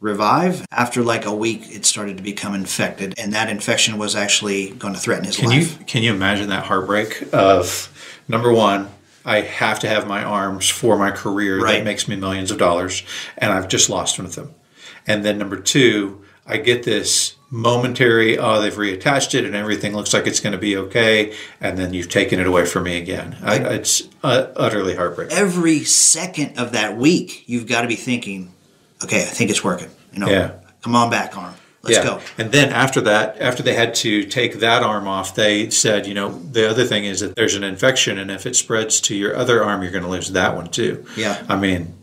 revive. 0.03 0.67
After 0.71 1.01
like 1.01 1.25
a 1.25 1.33
week, 1.33 1.63
it 1.71 1.85
started 1.85 2.17
to 2.17 2.23
become 2.23 2.53
infected, 2.53 3.13
and 3.17 3.33
that 3.33 3.49
infection 3.49 3.97
was 3.97 4.15
actually 4.15 4.69
going 4.71 4.93
to 4.93 4.99
threaten 4.99 5.23
his 5.25 5.37
Can 5.37 5.49
life. 5.49 5.79
you 5.79 5.85
can 5.85 6.03
you 6.03 6.13
imagine 6.13 6.49
that 6.49 6.65
heartbreak 6.65 7.23
of 7.33 7.89
number 8.27 8.51
one, 8.51 8.89
I 9.25 9.41
have 9.41 9.79
to 9.79 9.87
have 9.87 10.05
my 10.07 10.21
arms 10.23 10.67
for 10.69 10.97
my 10.97 11.11
career 11.11 11.59
Right. 11.61 11.77
that 11.77 11.85
makes 11.85 12.07
me 12.07 12.15
millions 12.17 12.51
of 12.51 12.57
dollars, 12.57 13.03
and 13.37 13.51
I've 13.53 13.69
just 13.69 13.89
lost 13.89 14.19
one 14.19 14.25
of 14.25 14.35
them. 14.35 14.53
And 15.07 15.23
then 15.25 15.37
number 15.37 15.57
two, 15.57 16.21
I 16.45 16.57
get 16.57 16.83
this 16.83 17.35
momentary, 17.49 18.37
oh, 18.37 18.59
they've 18.61 18.73
reattached 18.73 19.33
it 19.35 19.45
and 19.45 19.55
everything 19.55 19.95
looks 19.95 20.13
like 20.13 20.27
it's 20.27 20.39
going 20.41 20.53
to 20.53 20.57
be 20.59 20.75
okay. 20.75 21.33
And 21.61 21.77
then 21.77 21.93
you've 21.93 22.09
taken 22.09 22.39
it 22.39 22.47
away 22.47 22.65
from 22.65 22.83
me 22.83 22.97
again. 22.97 23.37
I, 23.43 23.55
it's 23.75 24.03
uh, 24.23 24.47
utterly 24.55 24.95
heartbreaking. 24.95 25.37
Every 25.37 25.83
second 25.83 26.57
of 26.57 26.71
that 26.73 26.97
week, 26.97 27.43
you've 27.47 27.67
got 27.67 27.81
to 27.83 27.87
be 27.87 27.95
thinking, 27.95 28.53
okay, 29.03 29.21
I 29.21 29.25
think 29.25 29.49
it's 29.49 29.63
working. 29.63 29.89
You 30.13 30.19
know, 30.19 30.29
Yeah. 30.29 30.51
come 30.81 30.95
on 30.95 31.09
back, 31.09 31.37
arm. 31.37 31.53
Let's 31.81 31.99
go. 31.99 32.21
And 32.37 32.51
then 32.53 32.69
after 32.71 33.01
that, 33.01 33.41
after 33.41 33.61
they 33.61 33.73
had 33.73 33.93
to 33.95 34.23
take 34.23 34.59
that 34.61 34.83
arm 34.83 35.05
off, 35.05 35.35
they 35.35 35.69
said, 35.69 36.07
you 36.07 36.13
know, 36.13 36.29
the 36.51 36.69
other 36.69 36.85
thing 36.85 37.03
is 37.03 37.19
that 37.19 37.35
there's 37.35 37.55
an 37.55 37.63
infection, 37.65 38.17
and 38.17 38.31
if 38.31 38.45
it 38.45 38.55
spreads 38.55 39.01
to 39.01 39.15
your 39.15 39.35
other 39.35 39.61
arm, 39.61 39.81
you're 39.83 39.91
going 39.91 40.03
to 40.05 40.09
lose 40.09 40.31
that 40.31 40.55
one 40.55 40.67
too. 40.67 41.05
Yeah. 41.17 41.43
I 41.49 41.57
mean, 41.57 41.93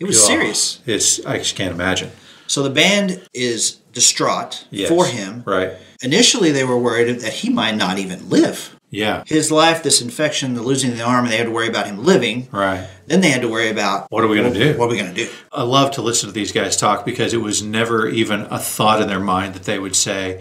It 0.00 0.06
was 0.06 0.24
serious. 0.24 0.78
It's 0.86 1.24
I 1.26 1.38
just 1.38 1.56
can't 1.56 1.72
imagine. 1.72 2.10
So 2.46 2.62
the 2.62 2.70
band 2.70 3.22
is 3.32 3.72
distraught 3.92 4.66
Yes. 4.70 4.88
for 4.88 5.06
him. 5.06 5.42
Right. 5.46 5.72
Initially, 6.02 6.52
they 6.52 6.64
were 6.64 6.78
worried 6.78 7.20
that 7.20 7.32
he 7.32 7.48
might 7.48 7.76
not 7.76 7.98
even 7.98 8.28
live. 8.28 8.76
Yeah. 8.94 9.24
His 9.26 9.50
life, 9.50 9.82
this 9.82 10.00
infection, 10.00 10.54
the 10.54 10.62
losing 10.62 10.96
the 10.96 11.02
arm, 11.02 11.24
and 11.24 11.32
they 11.32 11.36
had 11.36 11.46
to 11.46 11.52
worry 11.52 11.68
about 11.68 11.86
him 11.86 12.04
living. 12.04 12.48
Right. 12.52 12.86
Then 13.06 13.20
they 13.20 13.30
had 13.30 13.42
to 13.42 13.48
worry 13.48 13.68
about 13.68 14.10
What 14.10 14.22
are 14.24 14.28
we 14.28 14.36
gonna 14.36 14.54
do? 14.54 14.78
What 14.78 14.86
are 14.86 14.90
we 14.90 14.96
going 14.98 15.12
to 15.12 15.24
do? 15.24 15.30
I 15.52 15.62
love 15.64 15.90
to 15.92 16.02
listen 16.02 16.28
to 16.28 16.32
these 16.32 16.52
guys 16.52 16.76
talk 16.76 17.04
because 17.04 17.34
it 17.34 17.38
was 17.38 17.62
never 17.62 18.08
even 18.08 18.42
a 18.50 18.58
thought 18.58 19.02
in 19.02 19.08
their 19.08 19.20
mind 19.20 19.54
that 19.54 19.64
they 19.64 19.78
would 19.78 19.96
say, 19.96 20.40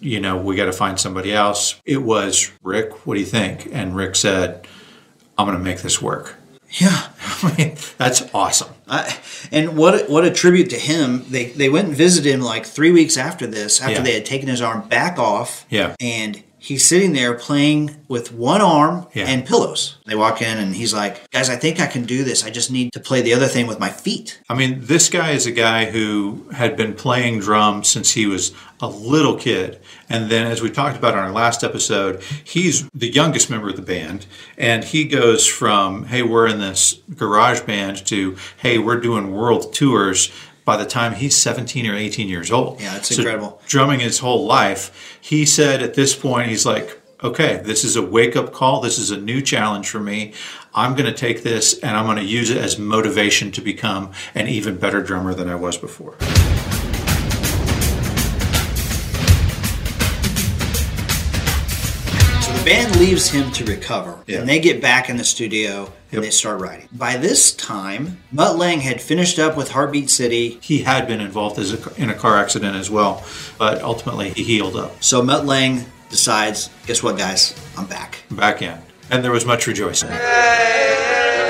you 0.00 0.20
know, 0.20 0.36
we 0.36 0.56
got 0.56 0.66
to 0.66 0.72
find 0.72 0.98
somebody 0.98 1.32
else. 1.32 1.80
It 1.84 2.02
was 2.02 2.50
Rick. 2.62 3.06
What 3.06 3.14
do 3.14 3.20
you 3.20 3.26
think? 3.26 3.68
And 3.72 3.94
Rick 3.96 4.16
said, 4.16 4.66
I'm 5.38 5.46
going 5.46 5.56
to 5.56 5.64
make 5.64 5.82
this 5.82 6.02
work. 6.02 6.34
Yeah. 6.70 7.08
I 7.42 7.54
mean, 7.56 7.76
that's 7.98 8.22
awesome. 8.34 8.72
I, 8.88 9.16
and 9.50 9.76
what 9.76 10.08
what 10.10 10.24
a 10.24 10.30
tribute 10.30 10.70
to 10.70 10.78
him. 10.78 11.24
They 11.28 11.46
they 11.46 11.68
went 11.68 11.88
and 11.88 11.96
visited 11.96 12.32
him 12.32 12.40
like 12.40 12.66
three 12.66 12.90
weeks 12.90 13.16
after 13.16 13.46
this, 13.46 13.80
after 13.80 13.94
Yeah. 13.94 14.00
they 14.02 14.14
had 14.14 14.24
taken 14.26 14.48
his 14.48 14.60
arm 14.60 14.88
back 14.88 15.18
off. 15.18 15.66
Yeah. 15.70 15.94
And 16.00 16.42
he's 16.62 16.86
sitting 16.86 17.12
there 17.12 17.34
playing 17.34 17.96
with 18.06 18.32
one 18.32 18.60
arm 18.60 19.06
Yeah. 19.14 19.26
and 19.26 19.44
pillows. 19.44 19.96
They 20.06 20.14
walk 20.14 20.40
in 20.40 20.58
and 20.58 20.76
he's 20.76 20.94
like, 20.94 21.28
"Guys, 21.30 21.50
I 21.50 21.56
think 21.56 21.80
I 21.80 21.86
can 21.86 22.04
do 22.04 22.22
this. 22.22 22.44
I 22.44 22.50
just 22.50 22.70
need 22.70 22.92
to 22.92 23.00
play 23.00 23.20
the 23.20 23.34
other 23.34 23.46
thing 23.48 23.66
with 23.66 23.80
my 23.80 23.88
feet." 23.88 24.38
I 24.48 24.54
mean, 24.54 24.80
this 24.82 25.08
guy 25.08 25.30
is 25.32 25.44
a 25.46 25.50
guy 25.50 25.90
who 25.90 26.46
had 26.52 26.76
been 26.76 26.94
playing 26.94 27.40
drums 27.40 27.88
since 27.88 28.12
he 28.12 28.26
was 28.26 28.52
a 28.80 28.86
little 28.88 29.36
kid. 29.36 29.78
And 30.08 30.30
then, 30.30 30.46
as 30.46 30.60
we 30.62 30.70
talked 30.70 30.96
about 30.96 31.14
on 31.14 31.20
our 31.20 31.32
last 31.32 31.64
episode, 31.64 32.20
he's 32.44 32.88
the 32.94 33.08
youngest 33.12 33.48
member 33.50 33.68
of 33.70 33.76
the 33.76 33.82
band. 33.82 34.26
And 34.58 34.84
he 34.84 35.04
goes 35.04 35.46
from, 35.46 36.06
hey, 36.06 36.22
we're 36.22 36.46
in 36.48 36.58
this 36.60 36.96
garage 37.16 37.60
band 37.60 38.04
to, 38.06 38.36
hey, 38.58 38.78
we're 38.78 39.00
doing 39.00 39.32
world 39.32 39.72
tours 39.74 40.30
by 40.64 40.76
the 40.76 40.86
time 40.86 41.14
he's 41.14 41.36
17 41.36 41.86
or 41.86 41.94
18 41.94 42.28
years 42.28 42.50
old. 42.50 42.80
Yeah, 42.80 42.96
it's 42.96 43.16
incredible. 43.16 43.60
Drumming 43.66 44.00
his 44.00 44.18
whole 44.18 44.46
life. 44.46 45.18
He 45.20 45.44
said 45.44 45.82
at 45.82 45.94
this 45.94 46.14
point, 46.14 46.48
he's 46.48 46.66
like, 46.66 47.00
okay, 47.22 47.60
this 47.64 47.84
is 47.84 47.96
a 47.96 48.02
wake 48.02 48.36
up 48.36 48.52
call. 48.52 48.80
This 48.80 48.98
is 48.98 49.10
a 49.10 49.16
new 49.16 49.40
challenge 49.40 49.88
for 49.88 50.00
me. 50.00 50.32
I'm 50.74 50.94
going 50.94 51.06
to 51.06 51.16
take 51.16 51.42
this 51.42 51.78
and 51.80 51.96
I'm 51.96 52.06
going 52.06 52.16
to 52.16 52.24
use 52.24 52.50
it 52.50 52.56
as 52.56 52.78
motivation 52.78 53.52
to 53.52 53.60
become 53.60 54.12
an 54.34 54.48
even 54.48 54.78
better 54.78 55.02
drummer 55.02 55.34
than 55.34 55.48
I 55.48 55.54
was 55.54 55.76
before. 55.76 56.16
The 62.62 62.70
band 62.70 62.96
leaves 63.00 63.28
him 63.28 63.50
to 63.52 63.64
recover, 63.64 64.18
Yeah. 64.28 64.38
and 64.38 64.48
they 64.48 64.60
get 64.60 64.80
back 64.80 65.08
in 65.10 65.16
the 65.16 65.24
studio 65.24 65.80
Yep. 65.80 65.92
and 66.12 66.22
they 66.22 66.30
start 66.30 66.60
writing. 66.60 66.88
By 66.92 67.16
this 67.16 67.50
time, 67.50 68.18
Mutt 68.30 68.56
Lange 68.56 68.78
had 68.82 69.00
finished 69.00 69.40
up 69.40 69.56
with 69.56 69.72
Heartbeat 69.72 70.08
City. 70.08 70.58
He 70.62 70.82
had 70.82 71.08
been 71.08 71.20
involved 71.20 71.58
as 71.58 71.72
a, 71.72 71.78
in 71.96 72.08
a 72.08 72.14
car 72.14 72.38
accident 72.38 72.76
as 72.76 72.88
well, 72.88 73.24
but 73.58 73.82
ultimately 73.82 74.30
he 74.30 74.44
healed 74.44 74.76
up 74.76 75.02
So 75.02 75.22
Mutt 75.22 75.44
Lange 75.44 75.86
decides, 76.08 76.70
guess 76.86 77.02
what, 77.02 77.18
guys? 77.18 77.52
I'm 77.76 77.86
back. 77.86 78.22
back 78.30 78.62
in. 78.62 78.78
And 79.10 79.24
there 79.24 79.32
was 79.32 79.44
much 79.44 79.66
rejoicing. 79.66 80.10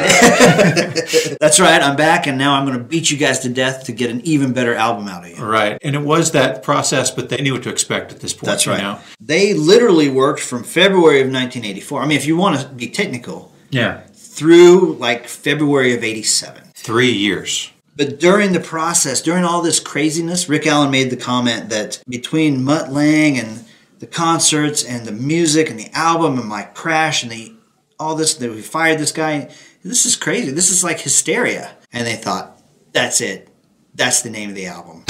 That's 1.41 1.61
right, 1.61 1.83
I'm 1.83 1.97
back, 1.97 2.27
and 2.27 2.39
now 2.39 2.55
I'm 2.55 2.67
going 2.67 2.79
to 2.79 2.85
beat 2.85 3.11
you 3.11 3.17
guys 3.17 3.41
to 3.41 3.49
death 3.49 3.85
to 3.85 3.93
get 3.93 4.11
an 4.11 4.21
even 4.23 4.53
better 4.53 4.75
album 4.75 5.09
out 5.09 5.25
of 5.25 5.31
you. 5.31 5.45
Right. 5.45 5.79
And 5.83 5.95
it 5.95 6.03
was 6.03 6.33
that 6.33 6.63
process, 6.63 7.11
but 7.11 7.29
they 7.29 7.41
knew 7.41 7.53
what 7.55 7.63
to 7.65 7.71
expect 7.71 8.13
at 8.13 8.21
this 8.21 8.33
point. 8.33 8.47
That's 8.47 8.67
you 8.67 8.73
right. 8.73 8.81
know? 8.83 8.99
They 9.21 9.55
literally 9.55 10.09
worked 10.09 10.41
from 10.41 10.65
February 10.65 11.21
of 11.21 11.27
1984. 11.27 12.03
I 12.03 12.07
mean, 12.07 12.17
if 12.17 12.27
you 12.27 12.37
want 12.37 12.61
to 12.61 12.67
be 12.69 12.89
technical, 12.89 13.53
Yeah. 13.71 14.01
through 14.15 14.95
like 14.95 15.29
February 15.29 15.95
of 15.97 16.03
87. 16.05 16.63
Three 16.75 17.13
years. 17.13 17.71
But 17.97 18.19
during 18.19 18.53
the 18.53 18.61
process, 18.61 19.21
during 19.21 19.45
all 19.45 19.61
this 19.63 19.79
craziness, 19.79 20.49
Rick 20.49 20.67
Allen 20.67 20.91
made 20.91 21.11
the 21.11 21.17
comment 21.17 21.69
that 21.69 22.03
between 22.09 22.65
Mutt 22.65 22.91
Lange 22.91 23.39
and 23.39 23.65
the 23.99 24.07
concerts 24.07 24.83
and 24.83 25.07
the 25.07 25.13
music 25.13 25.69
and 25.71 25.79
the 25.79 25.91
album 25.93 26.39
and 26.39 26.49
my 26.49 26.63
crash 26.63 27.23
and 27.23 27.31
the 27.31 27.53
all 28.01 28.17
this 28.17 28.35
that 28.35 28.51
we 28.51 28.61
fired 28.63 28.99
this 28.99 29.13
guy, 29.13 29.49
this 29.85 30.07
is 30.07 30.17
crazy. 30.17 30.51
This 30.51 30.71
is 30.71 30.85
like 30.85 31.01
hysteria. 31.01 31.73
And 31.93 32.07
they 32.07 32.17
thought, 32.17 32.61
that's 32.93 33.21
it. 33.21 33.49
That's 33.95 34.23
the 34.23 34.31
name 34.31 34.49
of 34.49 34.55
the 34.55 34.67
album. 34.67 35.05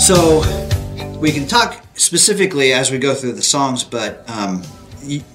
So 0.00 0.40
we 1.18 1.32
can 1.32 1.46
talk 1.46 1.84
specifically 1.94 2.72
as 2.72 2.90
we 2.90 2.98
go 2.98 3.14
through 3.14 3.32
the 3.32 3.42
songs, 3.42 3.82
but 3.84 4.28
um, 4.28 4.62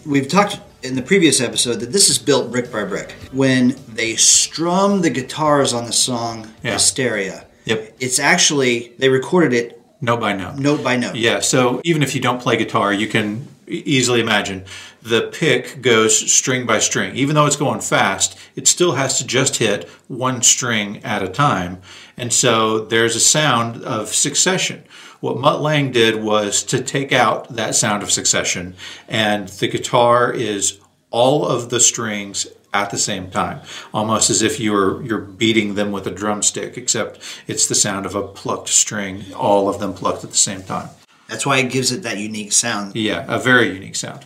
we've 0.05 0.27
talked 0.27 0.59
in 0.83 0.95
the 0.95 1.01
previous 1.01 1.41
episode 1.41 1.75
that 1.81 1.91
this 1.91 2.09
is 2.09 2.17
built 2.17 2.51
brick 2.51 2.71
by 2.71 2.83
brick. 2.83 3.11
When 3.31 3.75
they 3.89 4.15
strum 4.15 5.01
the 5.01 5.09
guitars 5.09 5.73
on 5.73 5.85
the 5.85 5.93
song 5.93 6.51
Yeah. 6.63 6.73
Hysteria, 6.73 7.45
Yep. 7.65 7.95
it's 7.99 8.17
actually, 8.19 8.93
they 8.97 9.09
recorded 9.09 9.53
it 9.53 9.81
Note 10.01 10.19
by 10.19 10.33
note. 10.33 10.55
note 10.57 10.83
by 10.83 10.95
note. 10.97 11.15
Yeah, 11.15 11.39
so 11.41 11.79
even 11.83 12.01
if 12.01 12.15
you 12.15 12.21
don't 12.21 12.41
play 12.41 12.57
guitar, 12.57 12.91
you 12.91 13.07
can 13.07 13.47
easily 13.71 14.19
imagine 14.19 14.65
the 15.01 15.29
pick 15.33 15.81
goes 15.81 16.31
string 16.31 16.65
by 16.65 16.79
string. 16.79 17.15
Even 17.15 17.35
though 17.35 17.45
it's 17.45 17.55
going 17.55 17.81
fast, 17.81 18.37
it 18.55 18.67
still 18.67 18.93
has 18.93 19.17
to 19.17 19.25
just 19.25 19.57
hit 19.57 19.87
one 20.07 20.41
string 20.41 21.03
at 21.03 21.23
a 21.23 21.27
time. 21.27 21.81
And 22.17 22.31
so 22.31 22.79
there's 22.85 23.15
a 23.15 23.19
sound 23.19 23.83
of 23.83 24.09
succession. 24.09 24.83
What 25.19 25.37
Mutt 25.37 25.61
Lange 25.61 25.91
did 25.91 26.23
was 26.23 26.63
to 26.63 26.81
take 26.81 27.11
out 27.11 27.55
that 27.55 27.75
sound 27.75 28.03
of 28.03 28.11
succession, 28.11 28.75
and 29.07 29.47
the 29.47 29.67
guitar 29.67 30.33
is 30.33 30.79
all 31.11 31.45
of 31.45 31.69
the 31.69 31.79
strings 31.79 32.47
at 32.73 32.89
the 32.89 32.97
same 32.97 33.29
time, 33.29 33.61
almost 33.93 34.29
as 34.29 34.41
if 34.41 34.59
you're 34.59 35.03
you're 35.03 35.19
beating 35.19 35.75
them 35.75 35.91
with 35.91 36.07
a 36.07 36.11
drumstick, 36.11 36.77
except 36.77 37.19
it's 37.45 37.67
the 37.67 37.75
sound 37.75 38.05
of 38.05 38.15
a 38.15 38.27
plucked 38.27 38.69
string, 38.69 39.25
all 39.35 39.69
of 39.69 39.79
them 39.79 39.93
plucked 39.93 40.23
at 40.23 40.31
the 40.31 40.37
same 40.37 40.63
time. 40.63 40.89
That's 41.31 41.45
why 41.45 41.59
it 41.59 41.71
gives 41.71 41.93
it 41.93 42.03
that 42.03 42.17
unique 42.17 42.51
sound. 42.51 42.93
Yeah, 42.93 43.23
a 43.29 43.39
very 43.39 43.71
unique 43.73 43.95
sound. 43.95 44.25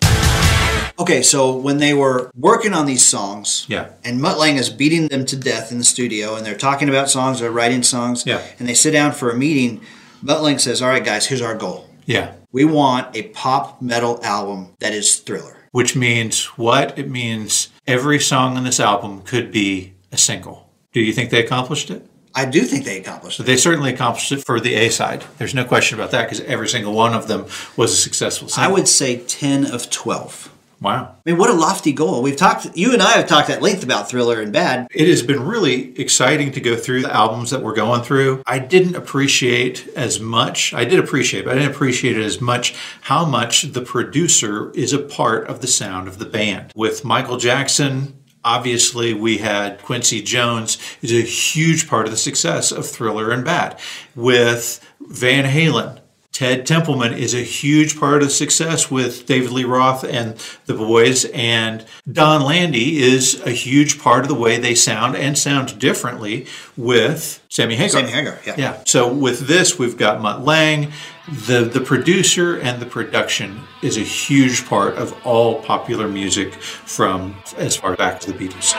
Okay, 0.98 1.22
so 1.22 1.56
when 1.56 1.78
they 1.78 1.94
were 1.94 2.32
working 2.36 2.74
on 2.74 2.88
these 2.88 3.06
songs, 3.06 3.66
Yeah. 3.68 3.90
and 4.04 4.20
Mutt 4.20 4.40
Lange 4.40 4.58
is 4.58 4.70
beating 4.70 5.08
them 5.10 5.24
to 5.28 5.36
death 5.36 5.72
in 5.72 5.78
the 5.78 5.84
studio, 5.84 6.36
and 6.36 6.44
they're 6.44 6.56
talking 6.58 6.90
about 6.90 7.12
songs, 7.12 7.40
they're 7.42 7.52
writing 7.52 7.84
songs, 7.84 8.24
Yeah. 8.26 8.40
and 8.58 8.68
they 8.68 8.74
sit 8.74 8.92
down 8.92 9.12
for 9.12 9.30
a 9.30 9.38
meeting. 9.38 9.82
Mutt 10.24 10.42
Lange 10.42 10.58
says, 10.58 10.82
"All 10.82 10.90
right, 10.90 11.06
guys, 11.06 11.28
here's 11.28 11.44
our 11.44 11.54
goal. 11.54 11.88
Yeah. 12.08 12.32
We 12.52 12.66
want 12.66 13.16
a 13.16 13.24
pop 13.24 13.84
metal 13.84 14.20
album 14.24 14.70
that 14.80 14.94
is 14.94 15.16
Thriller." 15.18 15.58
Which 15.72 15.96
means 15.96 16.46
what? 16.58 16.98
It 16.98 17.08
means 17.10 17.68
every 17.86 18.20
song 18.20 18.58
on 18.58 18.64
this 18.64 18.80
album 18.80 19.22
could 19.26 19.52
be 19.52 19.94
a 20.12 20.18
single. 20.18 20.70
Do 20.92 21.02
you 21.02 21.14
think 21.14 21.30
they 21.30 21.44
accomplished 21.44 21.92
it? 21.92 22.08
I 22.36 22.46
do 22.46 22.62
think 22.64 22.84
they 22.84 23.00
accomplished 23.00 23.40
it. 23.40 23.44
They 23.44 23.58
certainly 23.58 23.94
accomplished 23.94 24.32
it 24.32 24.46
for 24.46 24.60
the 24.60 24.76
A 24.76 24.90
side. 24.90 25.24
There's 25.38 25.56
no 25.56 25.64
question 25.64 25.98
about 25.98 26.12
that 26.12 26.24
because 26.24 26.42
every 26.42 26.68
single 26.68 26.94
one 26.94 27.14
of 27.14 27.28
them 27.28 27.46
was 27.78 27.94
a 27.94 27.96
successful 27.96 28.50
I 28.58 28.68
would 28.68 28.88
say 28.88 29.18
ten 29.26 29.66
of 29.66 29.90
twelve. 29.90 30.52
Wow. 30.82 31.16
I 31.26 31.30
mean, 31.30 31.40
what 31.40 31.50
a 31.50 31.54
lofty 31.54 31.94
goal. 31.94 32.22
We've 32.22 32.36
talked. 32.36 32.76
You 32.76 32.94
and 32.94 33.02
I 33.02 33.12
have 33.14 33.28
talked 33.28 33.50
at 33.50 33.62
length 33.62 33.84
about 33.84 34.10
Thriller 34.10 34.42
and 34.42 34.52
Bad. 34.52 34.88
It 34.94 35.08
has 35.08 35.24
been 35.24 35.42
really 35.42 35.98
exciting 36.00 36.52
to 36.52 36.62
go 36.62 36.76
through 36.76 37.04
the 37.04 37.14
albums 37.14 37.52
that 37.52 37.62
we're 37.62 37.76
going 37.76 38.02
through. 38.02 38.44
I 38.46 38.60
didn't 38.60 38.96
appreciate 38.96 39.88
as 39.96 40.20
much. 40.20 40.74
I 40.74 40.84
did 40.84 41.00
appreciate, 41.00 41.46
but 41.46 41.52
I 41.52 41.60
didn't 41.60 41.74
appreciate 41.74 42.18
it 42.18 42.24
as 42.24 42.42
much 42.42 42.76
how 43.02 43.26
much 43.26 43.64
the 43.74 43.82
producer 43.82 44.72
is 44.72 44.92
a 44.92 45.00
part 45.00 45.48
of 45.48 45.62
the 45.62 45.68
sound 45.68 46.08
of 46.10 46.20
the 46.20 46.26
band. 46.26 46.74
With 46.76 47.06
Michael 47.06 47.38
Jackson, 47.38 48.20
obviously 48.46 49.14
we 49.14 49.40
had 49.40 49.82
Quincy 49.82 50.22
Jones 50.22 50.78
is 51.02 51.12
a 51.12 51.22
huge 51.22 51.90
part 51.90 52.06
of 52.06 52.12
the 52.12 52.18
success 52.18 52.72
of 52.72 52.88
Thriller 52.88 53.32
and 53.32 53.44
Bad. 53.44 53.78
With 54.16 54.80
Van 55.02 55.44
Halen, 55.46 56.00
Ted 56.32 56.66
Templeman 56.66 57.14
is 57.14 57.34
a 57.34 57.44
huge 57.44 57.98
part 57.98 58.22
of 58.22 58.28
the 58.28 58.34
success 58.34 58.92
with 58.92 59.26
David 59.26 59.52
Lee 59.52 59.64
Roth 59.64 60.04
and 60.04 60.36
the 60.66 60.74
boys, 60.74 61.24
and 61.34 61.86
Donn 62.12 62.42
Landee 62.42 62.98
is 62.98 63.42
a 63.46 63.52
huge 63.52 64.00
part 64.02 64.26
of 64.26 64.28
the 64.28 64.36
way 64.36 64.58
they 64.58 64.76
sound 64.76 65.16
and 65.16 65.38
sound 65.38 65.80
differently 65.80 66.46
with 66.76 67.42
Sammy 67.48 67.76
Hagar. 67.76 68.02
Sammy 68.02 68.12
Hagar, 68.12 68.38
yeah. 68.46 68.56
Yeah. 68.58 68.84
So 68.86 69.12
with 69.12 69.48
this, 69.48 69.80
we've 69.80 69.96
got 69.96 70.22
Mutt 70.22 70.44
Lange 70.44 70.92
the 71.28 71.62
the 71.62 71.82
producer 71.82 72.60
and 72.60 72.80
the 72.82 72.86
production 72.86 73.62
is 73.82 73.98
a 73.98 74.02
huge 74.02 74.66
part 74.66 74.96
of 74.96 75.14
all 75.26 75.62
popular 75.64 76.08
music 76.08 76.54
from 76.54 77.36
as 77.58 77.76
far 77.76 77.96
back 77.96 78.20
to 78.20 78.32
the 78.32 78.38
Beatles. 78.38 78.74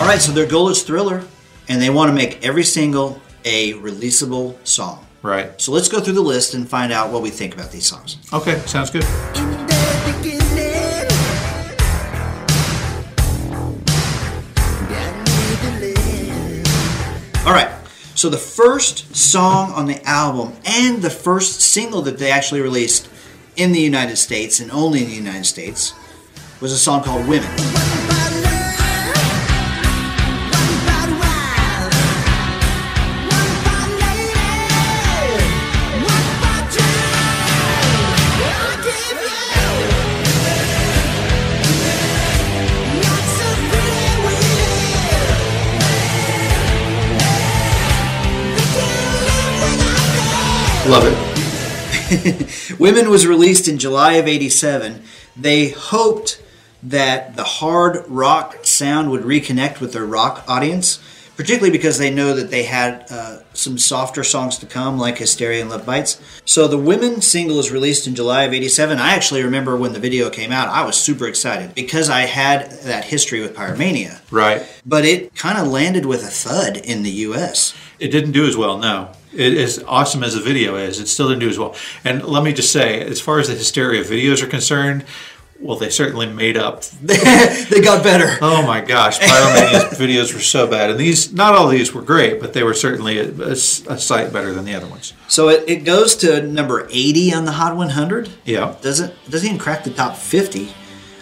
All 0.00 0.06
right, 0.06 0.20
so 0.20 0.32
their 0.32 0.46
goal 0.46 0.68
is 0.68 0.82
Thriller, 0.82 1.24
and 1.68 1.80
they 1.80 1.90
want 1.90 2.10
to 2.10 2.14
make 2.14 2.44
every 2.44 2.64
single 2.64 3.20
a 3.44 3.72
releasable 3.74 4.56
song. 4.66 5.06
Right. 5.22 5.58
So 5.60 5.72
let's 5.72 5.88
go 5.88 6.00
through 6.00 6.14
the 6.14 6.20
list 6.20 6.54
and 6.54 6.68
find 6.68 6.92
out 6.92 7.10
what 7.10 7.22
we 7.22 7.30
think 7.30 7.54
about 7.54 7.72
these 7.72 7.86
songs. 7.86 8.18
Okay, 8.32 8.58
sounds 8.66 8.90
good. 8.90 9.04
All 17.46 17.52
right. 17.52 17.70
So 18.14 18.30
the 18.30 18.38
first 18.38 19.14
song 19.14 19.72
on 19.72 19.84
the 19.84 20.02
album 20.08 20.56
and 20.64 21.02
the 21.02 21.10
first 21.10 21.60
single 21.60 22.00
that 22.02 22.16
they 22.16 22.30
actually 22.30 22.62
released 22.62 23.06
in 23.56 23.72
the 23.72 23.80
United 23.80 24.16
States 24.16 24.60
and 24.60 24.70
only 24.70 25.02
in 25.02 25.08
the 25.10 25.14
United 25.14 25.44
States 25.44 25.92
was 26.62 26.72
a 26.72 26.78
song 26.78 27.02
called 27.02 27.28
Women. 27.28 27.50
Love 50.86 51.04
it. 51.06 52.78
Women 52.78 53.08
was 53.08 53.26
released 53.26 53.68
in 53.68 53.78
July 53.78 54.14
of 54.14 54.28
87. 54.28 55.02
They 55.34 55.70
hoped 55.70 56.42
that 56.82 57.36
the 57.36 57.44
hard 57.44 58.04
rock 58.06 58.66
sound 58.66 59.10
would 59.10 59.22
reconnect 59.22 59.80
with 59.80 59.94
their 59.94 60.04
rock 60.04 60.44
audience, 60.46 61.02
particularly 61.38 61.70
because 61.70 61.96
they 61.96 62.10
know 62.10 62.34
that 62.34 62.50
they 62.50 62.64
had 62.64 63.06
uh, 63.10 63.38
some 63.54 63.78
softer 63.78 64.22
songs 64.22 64.58
to 64.58 64.66
come, 64.66 64.98
like 64.98 65.16
Hysteria 65.16 65.62
and 65.62 65.70
Love 65.70 65.86
Bites. 65.86 66.20
So 66.44 66.68
the 66.68 66.76
Women 66.76 67.22
single 67.22 67.58
is 67.58 67.70
released 67.70 68.06
in 68.06 68.14
July 68.14 68.42
of 68.42 68.52
87. 68.52 68.98
I 68.98 69.14
actually 69.14 69.42
remember 69.42 69.78
when 69.78 69.94
the 69.94 69.98
video 69.98 70.28
came 70.28 70.52
out, 70.52 70.68
I 70.68 70.84
was 70.84 70.98
super 70.98 71.26
excited 71.26 71.74
because 71.74 72.10
I 72.10 72.22
had 72.22 72.70
that 72.82 73.06
history 73.06 73.40
with 73.40 73.56
Pyromania. 73.56 74.20
Right. 74.30 74.62
But 74.84 75.06
it 75.06 75.34
kind 75.34 75.56
of 75.56 75.68
landed 75.68 76.04
with 76.04 76.22
a 76.22 76.26
thud 76.26 76.76
in 76.76 77.04
the 77.04 77.10
US. 77.10 77.74
It 77.98 78.08
didn't 78.08 78.32
do 78.32 78.46
as 78.46 78.54
well, 78.54 78.76
no. 78.76 79.12
It, 79.34 79.58
as 79.58 79.82
awesome 79.86 80.22
as 80.22 80.34
the 80.34 80.40
video 80.40 80.76
is, 80.76 81.00
it 81.00 81.08
still 81.08 81.28
didn't 81.28 81.40
do 81.40 81.48
as 81.48 81.58
well. 81.58 81.74
And 82.04 82.24
let 82.24 82.42
me 82.42 82.52
just 82.52 82.72
say, 82.72 83.00
as 83.00 83.20
far 83.20 83.38
as 83.38 83.48
the 83.48 83.54
Hysteria 83.54 84.02
videos 84.04 84.42
are 84.42 84.46
concerned, 84.46 85.04
well, 85.60 85.78
they 85.78 85.88
certainly 85.88 86.26
made 86.26 86.56
up. 86.56 86.82
they 87.02 87.80
got 87.80 88.02
better. 88.02 88.36
Oh 88.42 88.66
my 88.66 88.80
gosh, 88.80 89.18
Pyromania's 89.18 89.98
videos 89.98 90.34
were 90.34 90.40
so 90.40 90.66
bad. 90.66 90.90
And 90.90 90.98
these, 90.98 91.32
not 91.32 91.54
all 91.54 91.68
these 91.68 91.94
were 91.94 92.02
great, 92.02 92.40
but 92.40 92.52
they 92.52 92.62
were 92.62 92.74
certainly 92.74 93.18
a, 93.18 93.30
a, 93.30 93.52
a 93.52 93.56
sight 93.56 94.32
better 94.32 94.52
than 94.52 94.64
the 94.64 94.74
other 94.74 94.86
ones. 94.86 95.14
So 95.28 95.48
it, 95.48 95.64
it 95.68 95.84
goes 95.84 96.16
to 96.16 96.42
number 96.42 96.86
80 96.90 97.34
on 97.34 97.44
the 97.44 97.52
Hot 97.52 97.76
100. 97.76 98.30
Yeah. 98.44 98.76
Doesn't 98.82 99.14
doesn't 99.30 99.46
even 99.46 99.58
crack 99.58 99.84
the 99.84 99.90
top 99.90 100.16
50. 100.16 100.68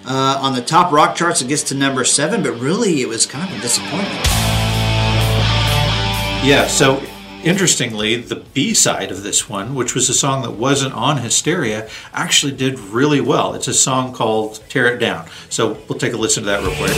Uh, 0.05 0.41
on 0.43 0.55
the 0.55 0.63
top 0.63 0.91
rock 0.91 1.15
charts, 1.15 1.41
it 1.41 1.49
gets 1.49 1.63
to 1.65 1.77
number 1.77 2.05
seven, 2.05 2.43
but 2.43 2.53
really 2.55 3.03
it 3.03 3.09
was 3.09 3.25
kind 3.25 3.49
of 3.49 3.57
a 3.57 3.63
disappointment. 3.63 4.27
Yeah, 6.45 6.67
so 6.67 7.01
interestingly, 7.45 8.17
the 8.17 8.37
B 8.37 8.75
side 8.75 9.11
of 9.11 9.23
this 9.23 9.49
one, 9.49 9.75
which 9.75 9.95
was 9.95 10.09
a 10.09 10.15
song 10.15 10.43
that 10.43 10.53
wasn't 10.53 10.95
on 10.95 11.19
Hysteria, 11.19 11.89
actually 12.13 12.53
did 12.53 12.79
really 12.79 13.21
well. 13.21 13.55
It's 13.55 13.69
a 13.69 13.75
song 13.75 14.13
called 14.13 14.63
Tear 14.69 14.95
It 14.95 14.99
Down. 14.99 15.29
So 15.49 15.79
we'll 15.89 15.99
take 15.99 16.13
a 16.13 16.17
listen 16.17 16.45
to 16.45 16.51
that 16.51 16.61
real 16.63 16.75
quick. 16.77 16.93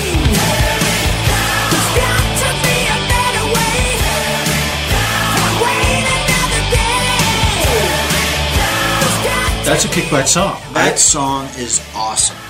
That's 9.65 9.87
a 9.87 9.89
kickback 9.89 10.27
song. 10.27 10.61
That 10.75 10.99
song 10.99 11.47
is 11.57 11.81
awesome. 11.95 12.44